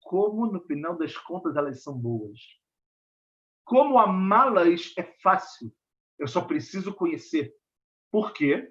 como, 0.00 0.46
no 0.46 0.60
final 0.60 0.96
das 0.96 1.16
contas, 1.16 1.56
elas 1.56 1.82
são 1.82 1.96
boas. 1.96 2.38
Como 3.64 3.98
amá-las 3.98 4.92
é 4.98 5.02
fácil, 5.22 5.72
eu 6.18 6.26
só 6.26 6.42
preciso 6.42 6.94
conhecer. 6.94 7.54
Por 8.10 8.32
quê? 8.32 8.70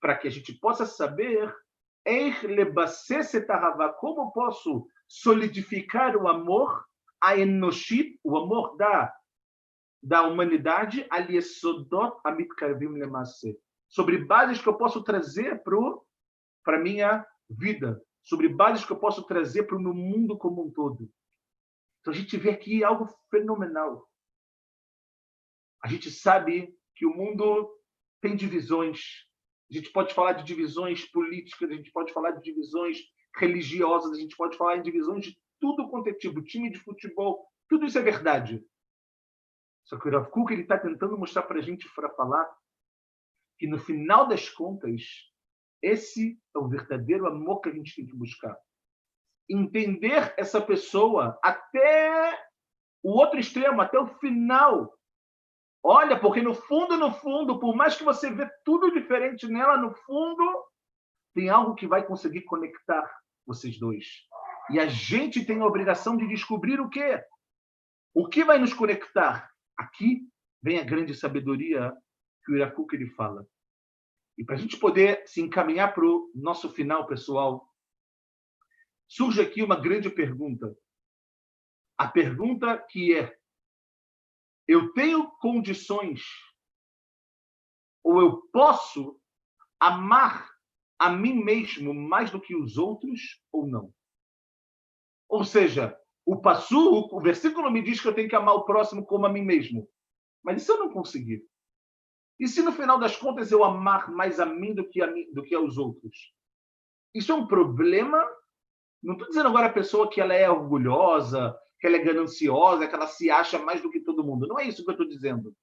Para 0.00 0.16
que 0.16 0.28
a 0.28 0.30
gente 0.30 0.52
possa 0.54 0.86
saber 0.86 1.54
como 3.98 4.32
posso 4.32 4.86
solidificar 5.06 6.16
o 6.16 6.28
amor 6.28 6.86
a 7.20 7.36
enoshit, 7.36 8.18
o 8.22 8.36
amor 8.38 8.76
da 8.76 9.12
da 10.02 10.22
humanidade, 10.22 11.06
aliesodot 11.10 12.18
amitkarvim 12.24 12.88
lemase, 12.88 13.58
sobre 13.88 14.18
bases 14.18 14.60
que 14.60 14.68
eu 14.68 14.76
posso 14.76 15.02
trazer 15.02 15.62
para 15.62 16.76
a 16.76 16.80
minha 16.80 17.26
vida, 17.48 18.00
sobre 18.22 18.48
bases 18.48 18.84
que 18.84 18.92
eu 18.92 18.98
posso 18.98 19.24
trazer 19.24 19.64
para 19.64 19.76
o 19.76 19.80
meu 19.80 19.94
mundo 19.94 20.36
como 20.36 20.64
um 20.64 20.70
todo. 20.70 21.10
Então 22.00 22.12
a 22.12 22.16
gente 22.16 22.36
vê 22.36 22.50
aqui 22.50 22.84
algo 22.84 23.08
fenomenal. 23.30 24.08
A 25.82 25.88
gente 25.88 26.10
sabe 26.10 26.74
que 26.94 27.06
o 27.06 27.14
mundo 27.14 27.70
tem 28.20 28.36
divisões. 28.36 29.26
A 29.70 29.74
gente 29.74 29.90
pode 29.90 30.14
falar 30.14 30.32
de 30.32 30.44
divisões 30.44 31.04
políticas, 31.10 31.70
a 31.70 31.74
gente 31.74 31.90
pode 31.92 32.12
falar 32.12 32.32
de 32.32 32.42
divisões 32.42 32.98
religiosas, 33.36 34.12
a 34.12 34.20
gente 34.20 34.36
pode 34.36 34.56
falar 34.56 34.78
em 34.78 34.82
divisões 34.82 35.24
de 35.24 35.38
tudo 35.60 35.88
quanto 35.88 36.08
é 36.08 36.14
tipo, 36.14 36.42
time 36.42 36.70
de 36.70 36.78
futebol, 36.78 37.46
tudo 37.68 37.86
isso 37.86 37.98
é 37.98 38.02
verdade. 38.02 38.64
Só 39.88 39.98
que 39.98 40.06
o 40.06 40.12
Rav 40.12 40.28
Kuk 40.28 40.52
está 40.52 40.78
tentando 40.78 41.16
mostrar 41.16 41.44
para 41.44 41.58
a 41.58 41.62
gente, 41.62 41.88
para 41.94 42.10
falar, 42.10 42.46
que 43.58 43.66
no 43.66 43.78
final 43.78 44.28
das 44.28 44.46
contas, 44.50 45.02
esse 45.82 46.38
é 46.54 46.58
o 46.58 46.68
verdadeiro 46.68 47.26
amor 47.26 47.62
que 47.62 47.70
a 47.70 47.72
gente 47.72 47.96
tem 47.96 48.06
que 48.06 48.14
buscar. 48.14 48.54
Entender 49.48 50.34
essa 50.36 50.60
pessoa 50.60 51.38
até 51.42 52.38
o 53.02 53.12
outro 53.12 53.40
extremo, 53.40 53.80
até 53.80 53.98
o 53.98 54.06
final. 54.18 54.94
Olha, 55.82 56.20
porque 56.20 56.42
no 56.42 56.52
fundo, 56.52 56.98
no 56.98 57.10
fundo, 57.10 57.58
por 57.58 57.74
mais 57.74 57.96
que 57.96 58.04
você 58.04 58.30
vê 58.30 58.46
tudo 58.66 58.92
diferente 58.92 59.48
nela, 59.48 59.78
no 59.78 59.94
fundo, 59.94 60.66
tem 61.34 61.48
algo 61.48 61.74
que 61.74 61.86
vai 61.86 62.06
conseguir 62.06 62.42
conectar 62.42 63.10
vocês 63.46 63.78
dois. 63.78 64.04
E 64.70 64.78
a 64.78 64.86
gente 64.86 65.46
tem 65.46 65.62
a 65.62 65.66
obrigação 65.66 66.14
de 66.14 66.28
descobrir 66.28 66.78
o 66.78 66.90
quê? 66.90 67.24
O 68.12 68.28
que 68.28 68.44
vai 68.44 68.58
nos 68.58 68.74
conectar? 68.74 69.50
Aqui 69.78 70.28
vem 70.60 70.78
a 70.78 70.84
grande 70.84 71.14
sabedoria 71.14 71.96
que 72.44 72.52
o 72.52 72.56
Irakuka 72.56 72.96
ele 72.96 73.08
fala. 73.10 73.48
E 74.36 74.44
para 74.44 74.56
a 74.56 74.58
gente 74.58 74.76
poder 74.76 75.26
se 75.26 75.40
encaminhar 75.40 75.94
para 75.94 76.04
o 76.04 76.30
nosso 76.34 76.68
final, 76.68 77.06
pessoal, 77.06 77.72
surge 79.06 79.40
aqui 79.40 79.62
uma 79.62 79.80
grande 79.80 80.10
pergunta. 80.10 80.76
A 81.96 82.08
pergunta 82.08 82.76
que 82.76 83.16
é: 83.16 83.38
eu 84.66 84.92
tenho 84.92 85.30
condições 85.38 86.22
ou 88.02 88.20
eu 88.20 88.42
posso 88.52 89.20
amar 89.80 90.50
a 90.98 91.10
mim 91.10 91.42
mesmo 91.44 91.94
mais 91.94 92.30
do 92.30 92.40
que 92.40 92.56
os 92.56 92.76
outros 92.76 93.44
ou 93.52 93.66
não? 93.66 93.94
Ou 95.28 95.44
seja, 95.44 95.98
o 96.30 96.36
passo, 96.36 97.08
o 97.10 97.20
versículo 97.22 97.70
me 97.70 97.80
diz 97.80 98.02
que 98.02 98.06
eu 98.06 98.14
tenho 98.14 98.28
que 98.28 98.36
amar 98.36 98.54
o 98.54 98.66
próximo 98.66 99.02
como 99.02 99.24
a 99.24 99.32
mim 99.32 99.40
mesmo. 99.40 99.88
Mas 100.44 100.60
e 100.60 100.64
se 100.66 100.70
eu 100.70 100.78
não 100.78 100.90
conseguir? 100.90 101.42
E 102.38 102.46
se 102.46 102.60
no 102.60 102.70
final 102.70 102.98
das 102.98 103.16
contas 103.16 103.50
eu 103.50 103.64
amar 103.64 104.12
mais 104.12 104.38
a 104.38 104.44
mim 104.44 104.74
do 104.74 104.86
que, 104.86 105.00
a 105.00 105.06
mim, 105.06 105.32
do 105.32 105.42
que 105.42 105.54
aos 105.54 105.78
outros? 105.78 106.34
Isso 107.14 107.32
é 107.32 107.34
um 107.34 107.46
problema? 107.46 108.22
Não 109.02 109.14
estou 109.14 109.26
dizendo 109.26 109.48
agora 109.48 109.68
a 109.68 109.72
pessoa 109.72 110.10
que 110.10 110.20
ela 110.20 110.34
é 110.34 110.50
orgulhosa, 110.50 111.58
que 111.80 111.86
ela 111.86 111.96
é 111.96 112.04
gananciosa, 112.04 112.86
que 112.86 112.94
ela 112.94 113.06
se 113.06 113.30
acha 113.30 113.58
mais 113.58 113.80
do 113.80 113.90
que 113.90 114.00
todo 114.00 114.22
mundo. 114.22 114.46
Não 114.46 114.58
é 114.58 114.64
isso 114.64 114.84
que 114.84 114.90
eu 114.90 114.92
estou 114.92 115.08
dizendo. 115.08 115.56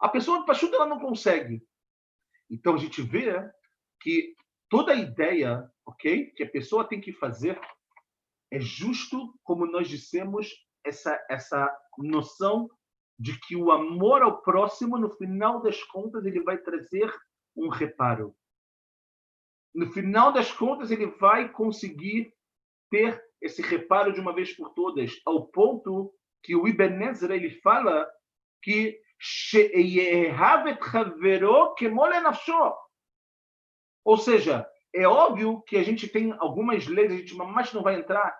A 0.00 0.08
pessoa 0.08 0.46
pachuta 0.46 0.76
ela 0.76 0.86
não 0.86 0.98
consegue. 0.98 1.62
Então 2.48 2.76
a 2.76 2.78
gente 2.78 3.02
vê 3.02 3.46
que 4.00 4.34
toda 4.70 4.92
a 4.92 4.96
ideia, 4.96 5.70
ok, 5.84 6.30
que 6.30 6.44
a 6.44 6.50
pessoa 6.50 6.88
tem 6.88 6.98
que 6.98 7.12
fazer 7.12 7.60
é 8.50 8.60
justo, 8.60 9.34
como 9.42 9.66
nós 9.66 9.88
dissemos, 9.88 10.48
essa, 10.84 11.20
essa 11.28 11.76
noção 11.98 12.70
de 13.18 13.38
que 13.40 13.56
o 13.56 13.70
amor 13.72 14.22
ao 14.22 14.42
próximo, 14.42 14.98
no 14.98 15.10
final 15.10 15.62
das 15.62 15.82
contas, 15.84 16.24
ele 16.24 16.42
vai 16.42 16.58
trazer 16.58 17.12
um 17.56 17.68
reparo. 17.68 18.36
No 19.74 19.90
final 19.92 20.32
das 20.32 20.52
contas, 20.52 20.90
ele 20.90 21.06
vai 21.06 21.50
conseguir 21.50 22.32
ter 22.90 23.22
esse 23.40 23.62
reparo 23.62 24.12
de 24.12 24.20
uma 24.20 24.34
vez 24.34 24.54
por 24.54 24.70
todas, 24.74 25.20
ao 25.26 25.46
ponto 25.48 26.14
que 26.42 26.54
o 26.54 26.68
Ibn 26.68 27.02
Ezra 27.04 27.34
ele 27.34 27.60
fala 27.60 28.08
que 28.62 29.00
ou 34.04 34.16
seja, 34.16 34.68
é 34.96 35.06
óbvio 35.06 35.62
que 35.62 35.76
a 35.76 35.82
gente 35.82 36.08
tem 36.08 36.32
algumas 36.38 36.86
leis, 36.86 37.12
a 37.12 37.16
gente 37.16 37.34
mais 37.34 37.72
não 37.72 37.82
vai 37.82 37.96
entrar. 37.96 38.36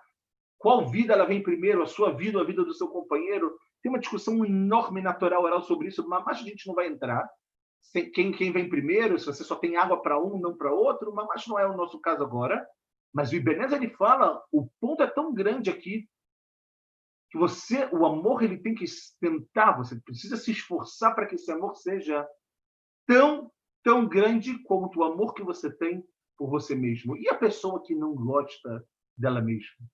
Qual 0.59 0.89
vida 0.89 1.13
ela 1.13 1.27
vem 1.27 1.43
primeiro, 1.43 1.83
a 1.83 1.87
sua 1.87 2.13
vida 2.13 2.39
ou 2.39 2.45
a 2.45 2.47
vida 2.47 2.65
do 2.65 2.75
seu 2.75 2.89
companheiro? 2.89 3.57
Tem 3.83 3.91
uma 3.91 3.99
discussão 3.99 4.45
enorme 4.45 5.01
natural 5.01 5.43
oral 5.43 5.63
sobre 5.63 5.89
isso, 5.89 6.07
mas 6.09 6.39
a 6.39 6.43
gente 6.43 6.67
não 6.67 6.75
vai 6.75 6.87
entrar. 6.87 7.29
Quem, 8.13 8.33
quem 8.33 8.51
vem 8.51 8.69
primeiro, 8.69 9.19
se 9.19 9.27
você 9.27 9.45
só 9.45 9.55
tem 9.55 9.77
água 9.77 10.01
para 10.01 10.21
um, 10.21 10.39
não 10.39 10.57
para 10.57 10.73
outro, 10.73 11.15
mas 11.15 11.47
não 11.47 11.59
é 11.59 11.67
o 11.67 11.77
nosso 11.77 12.01
caso 12.01 12.23
agora. 12.23 12.67
Mas 13.13 13.31
o 13.31 13.37
Ibanez 13.37 13.73
ele 13.73 13.91
fala, 13.91 14.43
o 14.51 14.69
ponto 14.81 15.03
é 15.03 15.07
tão 15.07 15.33
grande 15.33 15.71
aqui 15.71 16.09
que 17.31 17.39
você, 17.39 17.89
o 17.93 18.05
amor 18.07 18.43
ele 18.43 18.59
tem 18.59 18.75
que 18.75 18.85
tentar, 19.21 19.77
você 19.77 20.01
precisa 20.01 20.37
se 20.37 20.53
esforçar 20.53 21.15
para 21.15 21.27
que 21.27 21.35
esse 21.35 21.51
amor 21.51 21.77
seja 21.77 22.27
tão 23.07 23.51
tão 23.87 24.05
grande 24.05 24.59
quanto 24.65 24.99
o 24.99 25.05
amor 25.05 25.33
que 25.33 25.45
você 25.45 25.73
tem 25.73 26.05
por 26.37 26.51
você 26.51 26.75
mesmo. 26.75 27.17
E 27.17 27.29
a 27.29 27.35
pessoa 27.35 27.83
que 27.83 27.95
não 27.95 28.15
gosta 28.15 28.87
dela 29.17 29.41
mesma? 29.41 29.87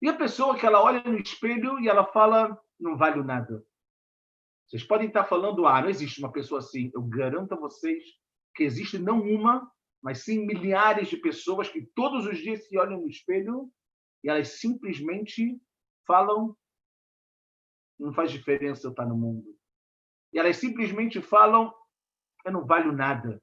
E 0.00 0.08
a 0.08 0.14
pessoa 0.14 0.56
que 0.56 0.64
ela 0.64 0.82
olha 0.82 1.02
no 1.02 1.18
espelho 1.18 1.78
e 1.80 1.88
ela 1.88 2.04
fala, 2.04 2.58
não 2.78 2.96
vale 2.96 3.22
nada. 3.22 3.64
Vocês 4.66 4.84
podem 4.84 5.08
estar 5.08 5.24
falando, 5.24 5.66
ah, 5.66 5.80
não 5.80 5.88
existe 5.88 6.20
uma 6.20 6.30
pessoa 6.30 6.60
assim. 6.60 6.90
Eu 6.94 7.02
garanto 7.02 7.54
a 7.54 7.56
vocês 7.56 8.04
que 8.54 8.62
existe 8.62 8.98
não 8.98 9.20
uma, 9.22 9.70
mas 10.02 10.24
sim 10.24 10.46
milhares 10.46 11.08
de 11.08 11.16
pessoas 11.16 11.68
que 11.68 11.82
todos 11.94 12.26
os 12.26 12.38
dias 12.38 12.68
se 12.68 12.78
olham 12.78 13.00
no 13.00 13.08
espelho 13.08 13.72
e 14.22 14.28
elas 14.28 14.60
simplesmente 14.60 15.60
falam, 16.06 16.56
não 17.98 18.12
faz 18.12 18.30
diferença 18.30 18.86
eu 18.86 18.90
estar 18.90 19.06
no 19.06 19.16
mundo. 19.16 19.46
E 20.32 20.38
elas 20.38 20.56
simplesmente 20.56 21.20
falam, 21.20 21.72
eu 22.44 22.52
não 22.52 22.66
valho 22.66 22.92
nada. 22.92 23.42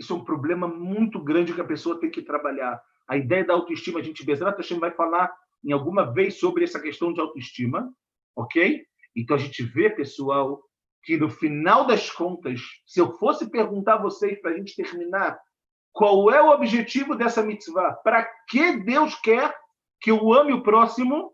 Isso 0.00 0.14
é 0.14 0.16
um 0.16 0.24
problema 0.24 0.66
muito 0.66 1.22
grande 1.22 1.52
que 1.52 1.60
a 1.60 1.66
pessoa 1.66 2.00
tem 2.00 2.10
que 2.10 2.22
trabalhar. 2.22 2.82
A 3.06 3.18
ideia 3.18 3.44
da 3.44 3.52
autoestima, 3.52 4.00
a 4.00 4.02
gente, 4.02 4.24
Bezerra 4.24 4.56
Hashem 4.56 4.78
vai 4.78 4.90
falar 4.90 5.30
em 5.62 5.72
alguma 5.72 6.10
vez 6.10 6.40
sobre 6.40 6.64
essa 6.64 6.80
questão 6.80 7.12
de 7.12 7.20
autoestima, 7.20 7.92
ok? 8.34 8.82
Então 9.14 9.36
a 9.36 9.38
gente 9.38 9.62
vê, 9.62 9.90
pessoal, 9.90 10.62
que 11.02 11.18
no 11.18 11.28
final 11.28 11.86
das 11.86 12.10
contas, 12.10 12.62
se 12.86 12.98
eu 12.98 13.12
fosse 13.18 13.50
perguntar 13.50 13.96
a 13.96 14.02
vocês 14.02 14.40
para 14.40 14.52
a 14.52 14.56
gente 14.56 14.74
terminar, 14.74 15.38
qual 15.92 16.30
é 16.30 16.40
o 16.40 16.50
objetivo 16.50 17.14
dessa 17.14 17.42
mitzvah? 17.42 17.92
Para 18.02 18.26
que 18.48 18.78
Deus 18.78 19.14
quer 19.16 19.54
que 20.00 20.10
eu 20.10 20.32
ame 20.32 20.54
o 20.54 20.62
próximo? 20.62 21.30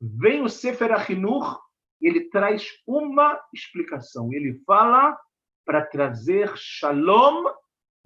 Vem 0.00 0.42
o 0.42 0.48
Sefer 0.48 0.90
Ahinur, 0.90 1.56
ele 2.02 2.28
traz 2.30 2.66
uma 2.84 3.40
explicação. 3.54 4.32
Ele 4.32 4.60
fala 4.66 5.16
para 5.64 5.86
trazer 5.86 6.50
shalom 6.56 7.44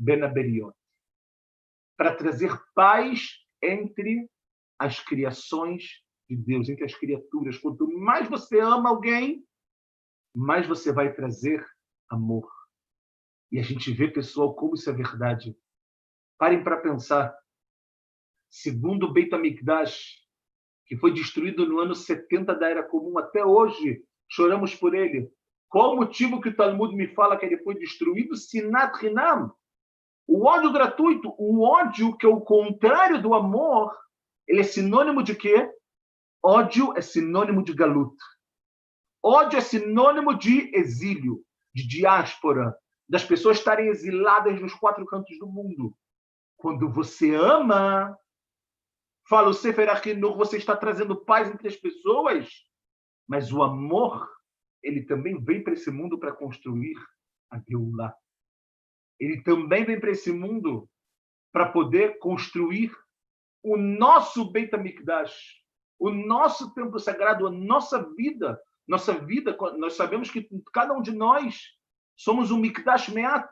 ben 0.03 0.25
aberiot, 0.25 0.75
para 1.97 2.15
trazer 2.17 2.51
paz 2.75 3.39
entre 3.63 4.29
as 4.79 4.99
criações 4.99 6.03
de 6.29 6.37
Deus, 6.37 6.69
entre 6.69 6.85
as 6.85 6.95
criaturas. 6.95 7.57
Quanto 7.59 7.87
mais 8.01 8.29
você 8.29 8.59
ama 8.59 8.91
alguém, 8.91 9.47
mais 10.35 10.67
você 10.67 10.93
vai 10.93 11.15
trazer 11.15 11.65
amor. 12.09 12.51
E 13.53 13.61
a 13.61 13.63
gente 13.63 13.93
vê, 13.93 14.09
pessoal, 14.09 14.55
como 14.55 14.75
isso 14.75 14.91
é 14.91 14.93
verdade. 14.93 15.57
Parem 16.39 16.65
para 16.65 16.81
pensar. 16.81 17.33
Segundo 18.51 19.07
o 19.07 19.13
Beit 19.13 19.33
HaMikdash, 19.33 20.21
que 20.87 20.97
foi 20.97 21.13
destruído 21.13 21.67
no 21.69 21.79
ano 21.79 21.95
70 21.95 22.55
da 22.55 22.69
Era 22.69 22.83
Comum, 22.83 23.19
até 23.19 23.45
hoje 23.45 24.05
choramos 24.29 24.75
por 24.75 24.95
ele. 24.95 25.31
Qual 25.69 25.93
o 25.93 25.97
motivo 25.97 26.41
que 26.41 26.49
o 26.49 26.57
Talmud 26.57 26.95
me 26.97 27.07
fala 27.15 27.37
que 27.39 27.47
ele 27.47 27.63
foi 27.63 27.75
destruído? 27.75 28.37
Sinat 28.37 29.01
Hinam. 29.05 29.55
O 30.27 30.47
ódio 30.47 30.73
gratuito, 30.73 31.35
o 31.39 31.63
ódio 31.63 32.17
que 32.17 32.27
é 32.27 32.29
o 32.29 32.41
contrário 32.41 33.21
do 33.21 33.35
amor, 33.35 33.93
ele 34.47 34.61
é 34.61 34.65
sinônimo 34.65 35.23
de 35.23 35.35
quê? 35.35 35.71
Ódio 36.43 36.97
é 36.97 37.01
sinônimo 37.01 37.63
de 37.63 37.75
galuto. 37.75 38.23
Ódio 39.23 39.59
é 39.59 39.61
sinônimo 39.61 40.37
de 40.37 40.75
exílio, 40.77 41.45
de 41.75 41.87
diáspora, 41.87 42.77
das 43.09 43.25
pessoas 43.25 43.59
estarem 43.59 43.89
exiladas 43.89 44.61
nos 44.61 44.75
quatro 44.75 45.05
cantos 45.07 45.39
do 45.39 45.47
mundo. 45.47 45.97
Quando 46.57 46.91
você 46.91 47.35
ama, 47.35 48.17
fala 49.29 49.49
o 49.49 49.55
Sefer 49.55 49.89
Ahinur, 49.89 50.37
você 50.37 50.57
está 50.57 50.77
trazendo 50.77 51.25
paz 51.25 51.49
entre 51.49 51.69
as 51.69 51.77
pessoas, 51.77 52.49
mas 53.29 53.53
o 53.53 53.63
amor, 53.63 54.29
ele 54.83 55.05
também 55.05 55.43
vem 55.43 55.63
para 55.63 55.75
esse 55.75 55.91
mundo 55.91 56.19
para 56.19 56.33
construir 56.33 56.97
a 57.51 57.61
Geulah. 57.69 58.15
Ele 59.23 59.41
também 59.41 59.85
vem 59.85 60.01
para 60.01 60.11
esse 60.11 60.33
mundo 60.33 60.91
para 61.53 61.71
poder 61.71 62.19
construir 62.19 62.93
o 63.63 63.77
nosso 63.77 64.51
Beit 64.51 64.75
HaMikdash, 64.75 65.63
o 65.97 66.11
nosso 66.11 66.75
templo 66.75 66.99
sagrado, 66.99 67.47
a 67.47 67.51
nossa 67.51 68.03
vida, 68.17 68.61
nossa 68.89 69.13
vida, 69.13 69.57
nós 69.79 69.95
sabemos 69.95 70.29
que 70.29 70.49
cada 70.73 70.93
um 70.93 71.01
de 71.01 71.13
nós 71.13 71.61
somos 72.17 72.51
um 72.51 72.59
Mikdash 72.59 73.11
Meat, 73.11 73.49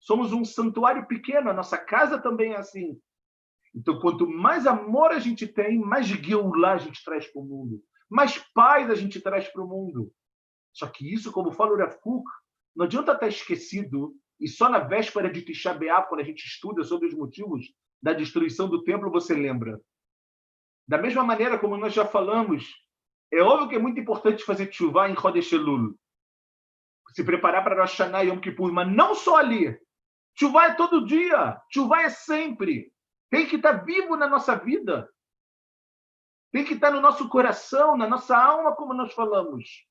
somos 0.00 0.32
um 0.32 0.46
santuário 0.46 1.06
pequeno, 1.06 1.50
a 1.50 1.52
nossa 1.52 1.76
casa 1.76 2.18
também 2.18 2.54
é 2.54 2.56
assim. 2.56 2.98
Então, 3.74 4.00
quanto 4.00 4.26
mais 4.26 4.66
amor 4.66 5.10
a 5.10 5.18
gente 5.18 5.46
tem, 5.46 5.78
mais 5.78 6.06
Geulah 6.06 6.72
a 6.72 6.78
gente 6.78 7.04
traz 7.04 7.30
para 7.30 7.42
o 7.42 7.44
mundo, 7.44 7.84
mais 8.08 8.38
paz 8.54 8.88
a 8.88 8.94
gente 8.94 9.20
traz 9.20 9.46
para 9.52 9.62
o 9.62 9.68
mundo. 9.68 10.10
Só 10.72 10.86
que 10.86 11.12
isso, 11.12 11.30
como 11.30 11.52
fala 11.52 11.72
o 11.72 11.76
Rav 11.76 11.98
Kuk, 12.00 12.24
não 12.74 12.86
adianta 12.86 13.12
estar 13.12 13.28
esquecido 13.28 14.16
e 14.40 14.48
só 14.48 14.68
na 14.68 14.78
véspera 14.78 15.30
de 15.30 15.42
Tisha 15.42 15.78
quando 16.08 16.20
a 16.20 16.24
gente 16.24 16.44
estuda 16.44 16.82
sobre 16.82 17.08
os 17.08 17.14
motivos 17.14 17.72
da 18.02 18.12
destruição 18.12 18.68
do 18.68 18.82
templo, 18.82 19.10
você 19.10 19.34
lembra. 19.34 19.80
Da 20.88 20.98
mesma 20.98 21.22
maneira 21.22 21.58
como 21.58 21.76
nós 21.76 21.94
já 21.94 22.04
falamos, 22.04 22.68
é 23.32 23.40
óbvio 23.40 23.68
que 23.68 23.76
é 23.76 23.78
muito 23.78 24.00
importante 24.00 24.44
fazer 24.44 24.72
chuva 24.72 25.08
em 25.08 25.16
Chodesh. 25.16 25.50
Se 27.14 27.24
preparar 27.24 27.62
para 27.62 27.80
Rosh 27.80 27.98
Hashanah 27.98 28.24
e 28.24 28.28
Yom 28.28 28.40
Kippur, 28.40 28.72
mas 28.72 28.90
não 28.90 29.14
só 29.14 29.36
ali. 29.36 29.78
Chuva 30.34 30.64
é 30.64 30.74
todo 30.74 31.06
dia, 31.06 31.60
chuva 31.70 32.02
é 32.02 32.08
sempre. 32.08 32.92
Tem 33.30 33.46
que 33.46 33.56
estar 33.56 33.84
vivo 33.84 34.16
na 34.16 34.28
nossa 34.28 34.56
vida. 34.56 35.08
Tem 36.50 36.64
que 36.64 36.74
estar 36.74 36.90
no 36.90 37.00
nosso 37.00 37.28
coração, 37.28 37.96
na 37.96 38.06
nossa 38.06 38.36
alma, 38.36 38.74
como 38.74 38.92
nós 38.92 39.12
falamos. 39.14 39.86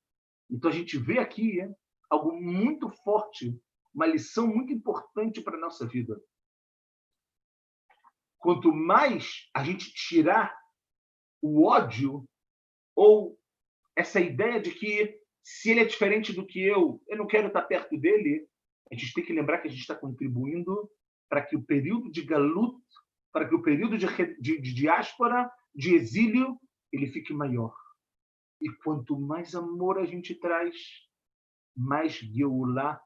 Então 0.50 0.70
a 0.70 0.74
gente 0.74 0.98
vê 0.98 1.18
aqui 1.18 1.60
é, 1.60 1.68
algo 2.10 2.32
muito 2.32 2.90
forte 2.90 3.58
uma 3.94 4.06
lição 4.06 4.46
muito 4.46 4.72
importante 4.72 5.40
para 5.40 5.56
a 5.56 5.60
nossa 5.60 5.86
vida. 5.86 6.20
Quanto 8.38 8.72
mais 8.72 9.48
a 9.54 9.62
gente 9.62 9.92
tirar 9.92 10.56
o 11.40 11.64
ódio 11.66 12.24
ou 12.94 13.38
essa 13.96 14.20
ideia 14.20 14.60
de 14.60 14.72
que 14.72 15.20
se 15.42 15.70
ele 15.70 15.80
é 15.80 15.84
diferente 15.84 16.32
do 16.32 16.46
que 16.46 16.60
eu, 16.62 17.02
eu 17.08 17.16
não 17.16 17.26
quero 17.26 17.48
estar 17.48 17.62
perto 17.62 17.98
dele, 17.98 18.48
a 18.90 18.94
gente 18.94 19.12
tem 19.12 19.24
que 19.24 19.32
lembrar 19.32 19.58
que 19.58 19.68
a 19.68 19.70
gente 19.70 19.80
está 19.80 19.94
contribuindo 19.94 20.90
para 21.28 21.44
que 21.44 21.56
o 21.56 21.62
período 21.62 22.10
de 22.10 22.22
galut, 22.22 22.78
para 23.32 23.48
que 23.48 23.54
o 23.54 23.62
período 23.62 23.96
de, 23.96 24.06
de, 24.40 24.60
de 24.60 24.74
diáspora, 24.74 25.50
de 25.74 25.94
exílio, 25.94 26.60
ele 26.92 27.10
fique 27.10 27.32
maior. 27.32 27.74
E 28.60 28.70
quanto 28.84 29.18
mais 29.18 29.54
amor 29.54 29.98
a 29.98 30.04
gente 30.04 30.34
traz, 30.34 30.76
mais 31.74 32.12
Geulah 32.12 33.00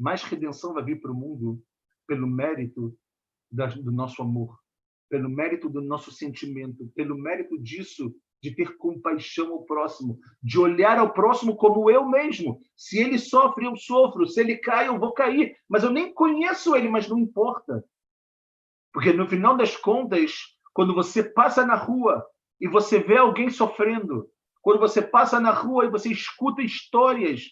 mais 0.00 0.22
redenção 0.22 0.72
vai 0.72 0.82
vir 0.82 1.00
para 1.00 1.12
o 1.12 1.14
mundo 1.14 1.62
pelo 2.06 2.26
mérito 2.26 2.96
do 3.50 3.92
nosso 3.92 4.22
amor, 4.22 4.58
pelo 5.10 5.28
mérito 5.28 5.68
do 5.68 5.82
nosso 5.82 6.10
sentimento, 6.10 6.90
pelo 6.94 7.18
mérito 7.18 7.60
disso 7.60 8.14
de 8.42 8.54
ter 8.54 8.78
compaixão 8.78 9.52
ao 9.52 9.64
próximo, 9.64 10.18
de 10.42 10.58
olhar 10.58 10.98
ao 10.98 11.12
próximo 11.12 11.54
como 11.54 11.90
eu 11.90 12.08
mesmo. 12.08 12.58
Se 12.74 12.98
ele 12.98 13.18
sofre, 13.18 13.66
eu 13.66 13.76
sofro. 13.76 14.26
Se 14.26 14.40
ele 14.40 14.56
cai, 14.56 14.88
eu 14.88 14.98
vou 14.98 15.12
cair. 15.12 15.54
Mas 15.68 15.84
eu 15.84 15.90
nem 15.90 16.14
conheço 16.14 16.74
ele, 16.74 16.88
mas 16.88 17.06
não 17.06 17.18
importa. 17.18 17.84
Porque 18.94 19.12
no 19.12 19.28
final 19.28 19.58
das 19.58 19.76
contas, 19.76 20.32
quando 20.72 20.94
você 20.94 21.22
passa 21.22 21.66
na 21.66 21.74
rua 21.74 22.24
e 22.58 22.66
você 22.66 22.98
vê 22.98 23.18
alguém 23.18 23.50
sofrendo, 23.50 24.26
quando 24.62 24.80
você 24.80 25.02
passa 25.02 25.38
na 25.38 25.50
rua 25.50 25.84
e 25.84 25.90
você 25.90 26.10
escuta 26.10 26.62
histórias 26.62 27.42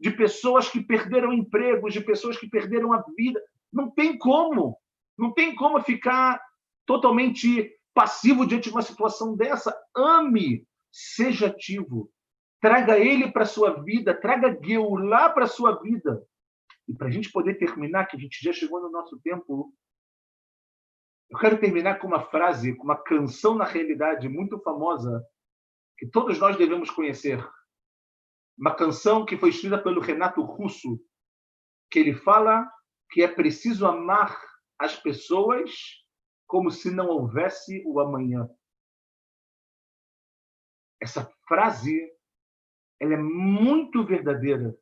de 0.00 0.10
pessoas 0.10 0.68
que 0.68 0.80
perderam 0.80 1.32
empregos, 1.32 1.92
de 1.92 2.00
pessoas 2.00 2.38
que 2.38 2.48
perderam 2.48 2.92
a 2.92 3.04
vida. 3.16 3.40
Não 3.70 3.90
tem 3.90 4.16
como. 4.16 4.78
Não 5.18 5.32
tem 5.32 5.54
como 5.54 5.80
ficar 5.82 6.40
totalmente 6.86 7.70
passivo 7.92 8.46
diante 8.46 8.64
de 8.64 8.70
uma 8.70 8.80
situação 8.80 9.36
dessa. 9.36 9.76
Ame, 9.94 10.66
seja 10.90 11.48
ativo. 11.48 12.10
Traga 12.60 12.98
ele 12.98 13.30
para 13.30 13.42
a 13.42 13.46
sua 13.46 13.82
vida, 13.82 14.18
traga 14.18 14.58
Geulah 14.62 15.30
para 15.30 15.44
a 15.44 15.48
sua 15.48 15.80
vida. 15.80 16.22
E 16.88 16.94
para 16.94 17.08
a 17.08 17.10
gente 17.10 17.30
poder 17.30 17.54
terminar, 17.54 18.06
que 18.06 18.16
a 18.16 18.20
gente 18.20 18.42
já 18.42 18.52
chegou 18.52 18.80
no 18.80 18.90
nosso 18.90 19.18
tempo, 19.20 19.72
eu 21.30 21.38
quero 21.38 21.58
terminar 21.58 21.98
com 21.98 22.06
uma 22.06 22.24
frase, 22.26 22.74
com 22.74 22.84
uma 22.84 22.96
canção, 22.96 23.54
na 23.54 23.64
realidade, 23.64 24.28
muito 24.28 24.58
famosa, 24.60 25.24
que 25.96 26.06
todos 26.06 26.38
nós 26.38 26.56
devemos 26.56 26.90
conhecer 26.90 27.46
uma 28.60 28.74
canção 28.74 29.24
que 29.24 29.38
foi 29.38 29.48
escrita 29.48 29.78
pelo 29.78 30.02
Renato 30.02 30.42
Russo, 30.42 31.02
que 31.90 31.98
ele 31.98 32.14
fala 32.14 32.70
que 33.10 33.22
é 33.22 33.28
preciso 33.28 33.86
amar 33.86 34.38
as 34.78 34.94
pessoas 34.94 35.74
como 36.46 36.70
se 36.70 36.90
não 36.90 37.08
houvesse 37.08 37.82
o 37.86 37.98
amanhã. 38.00 38.46
Essa 41.00 41.24
frase 41.48 41.98
ela 43.00 43.14
é 43.14 43.16
muito 43.16 44.04
verdadeira. 44.04 44.76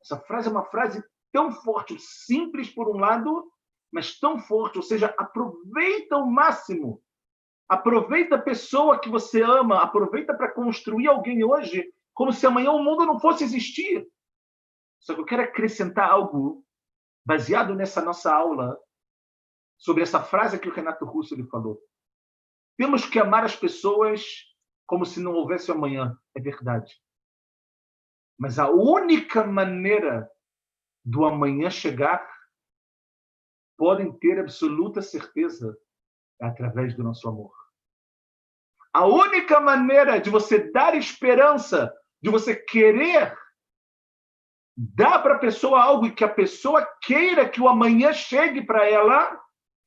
Essa 0.00 0.16
frase 0.20 0.46
é 0.46 0.52
uma 0.52 0.64
frase 0.66 1.02
tão 1.32 1.50
forte, 1.50 1.98
simples 1.98 2.70
por 2.70 2.88
um 2.88 2.98
lado, 2.98 3.52
mas 3.92 4.16
tão 4.20 4.38
forte, 4.38 4.76
ou 4.76 4.82
seja, 4.82 5.12
aproveita 5.18 6.16
o 6.16 6.30
máximo. 6.30 7.02
Aproveita 7.68 8.36
a 8.36 8.42
pessoa 8.42 9.00
que 9.00 9.08
você 9.08 9.42
ama, 9.42 9.82
aproveita 9.82 10.34
para 10.34 10.52
construir 10.52 11.08
alguém 11.08 11.42
hoje 11.42 11.92
como 12.20 12.34
se 12.34 12.46
amanhã 12.46 12.70
o 12.70 12.84
mundo 12.84 13.06
não 13.06 13.18
fosse 13.18 13.42
existir. 13.42 14.06
Só 15.00 15.14
que 15.14 15.22
eu 15.22 15.24
quero 15.24 15.40
acrescentar 15.40 16.10
algo 16.10 16.62
baseado 17.24 17.74
nessa 17.74 18.02
nossa 18.02 18.30
aula 18.30 18.78
sobre 19.78 20.02
essa 20.02 20.22
frase 20.22 20.58
que 20.58 20.68
o 20.68 20.72
Renato 20.74 21.06
Russo 21.06 21.32
ele 21.32 21.46
falou. 21.46 21.80
Temos 22.76 23.06
que 23.06 23.18
amar 23.18 23.42
as 23.42 23.56
pessoas 23.56 24.22
como 24.84 25.06
se 25.06 25.18
não 25.18 25.32
houvesse 25.32 25.70
amanhã. 25.70 26.14
É 26.36 26.40
verdade. 26.42 27.02
Mas 28.38 28.58
a 28.58 28.68
única 28.68 29.42
maneira 29.42 30.30
do 31.02 31.24
amanhã 31.24 31.70
chegar, 31.70 32.30
podem 33.78 34.12
ter 34.18 34.38
absoluta 34.38 35.00
certeza, 35.00 35.74
é 36.38 36.44
através 36.44 36.94
do 36.94 37.02
nosso 37.02 37.26
amor. 37.26 37.54
A 38.92 39.06
única 39.06 39.58
maneira 39.58 40.20
de 40.20 40.28
você 40.28 40.70
dar 40.70 40.94
esperança, 40.94 41.96
de 42.22 42.30
você 42.30 42.54
querer 42.54 43.36
dar 44.76 45.22
para 45.22 45.36
a 45.36 45.38
pessoa 45.38 45.82
algo 45.82 46.06
e 46.06 46.14
que 46.14 46.24
a 46.24 46.28
pessoa 46.28 46.86
queira 47.02 47.48
que 47.48 47.60
o 47.60 47.68
amanhã 47.68 48.12
chegue 48.12 48.64
para 48.64 48.88
ela, 48.88 49.38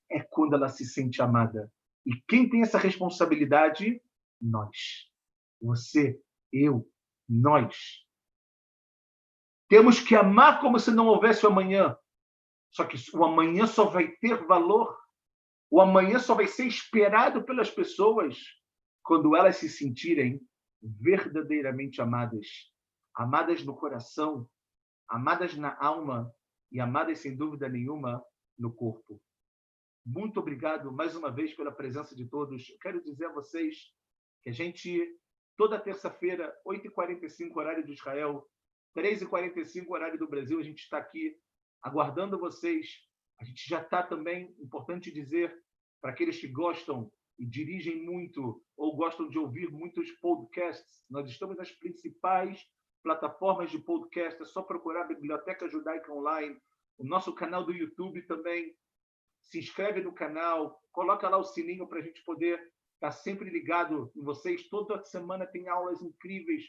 é 0.09 0.21
quando 0.21 0.53
ela 0.53 0.69
se 0.69 0.86
sente 0.86 1.21
amada. 1.21 1.71
E 2.05 2.15
quem 2.27 2.49
tem 2.49 2.61
essa 2.61 2.77
responsabilidade? 2.77 4.01
Nós. 4.41 5.09
Você, 5.61 6.19
eu, 6.51 6.88
nós. 7.27 8.05
Temos 9.69 9.99
que 9.99 10.15
amar 10.15 10.59
como 10.59 10.79
se 10.79 10.91
não 10.91 11.07
houvesse 11.07 11.45
o 11.45 11.49
amanhã. 11.49 11.97
Só 12.71 12.84
que 12.84 12.97
o 13.15 13.23
amanhã 13.23 13.65
só 13.65 13.86
vai 13.86 14.07
ter 14.07 14.45
valor, 14.45 14.97
o 15.69 15.79
amanhã 15.79 16.19
só 16.19 16.36
vai 16.36 16.47
ser 16.47 16.67
esperado 16.67 17.43
pelas 17.43 17.69
pessoas 17.69 18.38
quando 19.03 19.36
elas 19.36 19.57
se 19.57 19.69
sentirem 19.69 20.41
verdadeiramente 20.84 22.01
amadas. 22.01 22.47
Amadas 23.15 23.63
no 23.63 23.75
coração, 23.75 24.49
amadas 25.07 25.55
na 25.55 25.77
alma 25.79 26.34
e 26.71 26.79
amadas, 26.79 27.19
sem 27.19 27.36
dúvida 27.36 27.69
nenhuma, 27.69 28.23
no 28.57 28.73
corpo. 28.73 29.21
Muito 30.05 30.39
obrigado 30.39 30.91
mais 30.91 31.15
uma 31.15 31.31
vez 31.31 31.53
pela 31.53 31.71
presença 31.71 32.15
de 32.15 32.25
todos. 32.25 32.69
Eu 32.69 32.77
quero 32.79 33.01
dizer 33.01 33.27
a 33.27 33.31
vocês 33.31 33.93
que 34.41 34.49
a 34.49 34.53
gente, 34.53 35.17
toda 35.55 35.79
terça-feira, 35.79 36.53
8h45, 36.67 37.55
horário 37.55 37.86
de 37.86 37.93
Israel, 37.93 38.45
3h45, 38.97 39.89
horário 39.89 40.19
do 40.19 40.27
Brasil, 40.27 40.59
a 40.59 40.63
gente 40.63 40.79
está 40.79 40.97
aqui 40.97 41.38
aguardando 41.81 42.38
vocês. 42.38 43.07
A 43.39 43.45
gente 43.45 43.67
já 43.67 43.81
está 43.81 44.03
também, 44.03 44.55
importante 44.59 45.11
dizer, 45.11 45.57
para 46.01 46.11
aqueles 46.11 46.39
que 46.39 46.47
gostam 46.47 47.11
dirigem 47.46 48.04
muito 48.04 48.64
ou 48.78 48.96
gostam 48.96 49.30
de 49.30 49.38
ouvir 49.38 49.72
muitos 49.72 50.12
podcasts, 50.14 51.04
nós 51.10 51.30
estamos 51.30 51.58
nas 51.58 51.72
principais 51.72 52.66
plataformas 53.02 53.70
de 53.70 53.80
podcast, 53.80 54.41
é 54.41 54.46
só 54.46 54.62
procurar 54.62 55.02
a 55.02 55.08
Biblioteca 55.08 55.68
Judaica 55.68 56.12
Online, 56.12 56.58
o 56.98 57.04
nosso 57.04 57.34
canal 57.34 57.66
do 57.66 57.74
YouTube 57.74 58.22
também, 58.24 58.76
se 59.41 59.60
inscreve 59.60 60.02
no 60.02 60.14
canal, 60.14 60.82
coloca 60.91 61.28
lá 61.28 61.38
o 61.38 61.44
sininho 61.44 61.88
para 61.88 62.00
a 62.00 62.02
gente 62.02 62.24
poder 62.24 62.60
estar 62.60 62.72
tá 63.00 63.12
sempre 63.12 63.50
ligado 63.50 64.12
em 64.16 64.22
vocês. 64.22 64.70
Toda 64.70 65.04
semana 65.04 65.46
tem 65.46 65.68
aulas 65.68 66.02
incríveis 66.02 66.64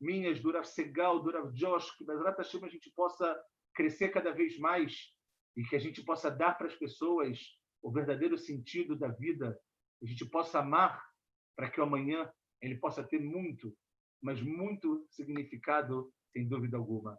minhas, 0.00 0.40
do 0.40 0.50
Rav 0.50 0.64
Segal, 0.64 1.22
do 1.22 1.30
Rav 1.30 1.52
Josh, 1.52 1.90
que 1.96 2.04
Bezrat 2.04 2.36
Hashem 2.36 2.64
a 2.64 2.68
gente 2.68 2.90
possa 2.90 3.40
crescer 3.74 4.08
cada 4.08 4.32
vez 4.32 4.58
mais 4.58 5.14
e 5.56 5.62
que 5.62 5.76
a 5.76 5.78
gente 5.78 6.02
possa 6.02 6.30
dar 6.30 6.56
para 6.56 6.66
as 6.66 6.74
pessoas 6.74 7.38
o 7.82 7.90
verdadeiro 7.90 8.36
sentido 8.36 8.96
da 8.96 9.08
vida, 9.08 9.58
a 10.02 10.06
gente 10.06 10.24
possa 10.24 10.60
amar 10.60 11.04
para 11.56 11.70
que 11.70 11.80
o 11.80 11.84
amanhã 11.84 12.30
ele 12.62 12.76
possa 12.76 13.02
ter 13.04 13.20
muito, 13.20 13.76
mas 14.22 14.40
muito 14.40 15.06
significado, 15.10 16.12
sem 16.32 16.48
dúvida 16.48 16.76
alguma. 16.76 17.18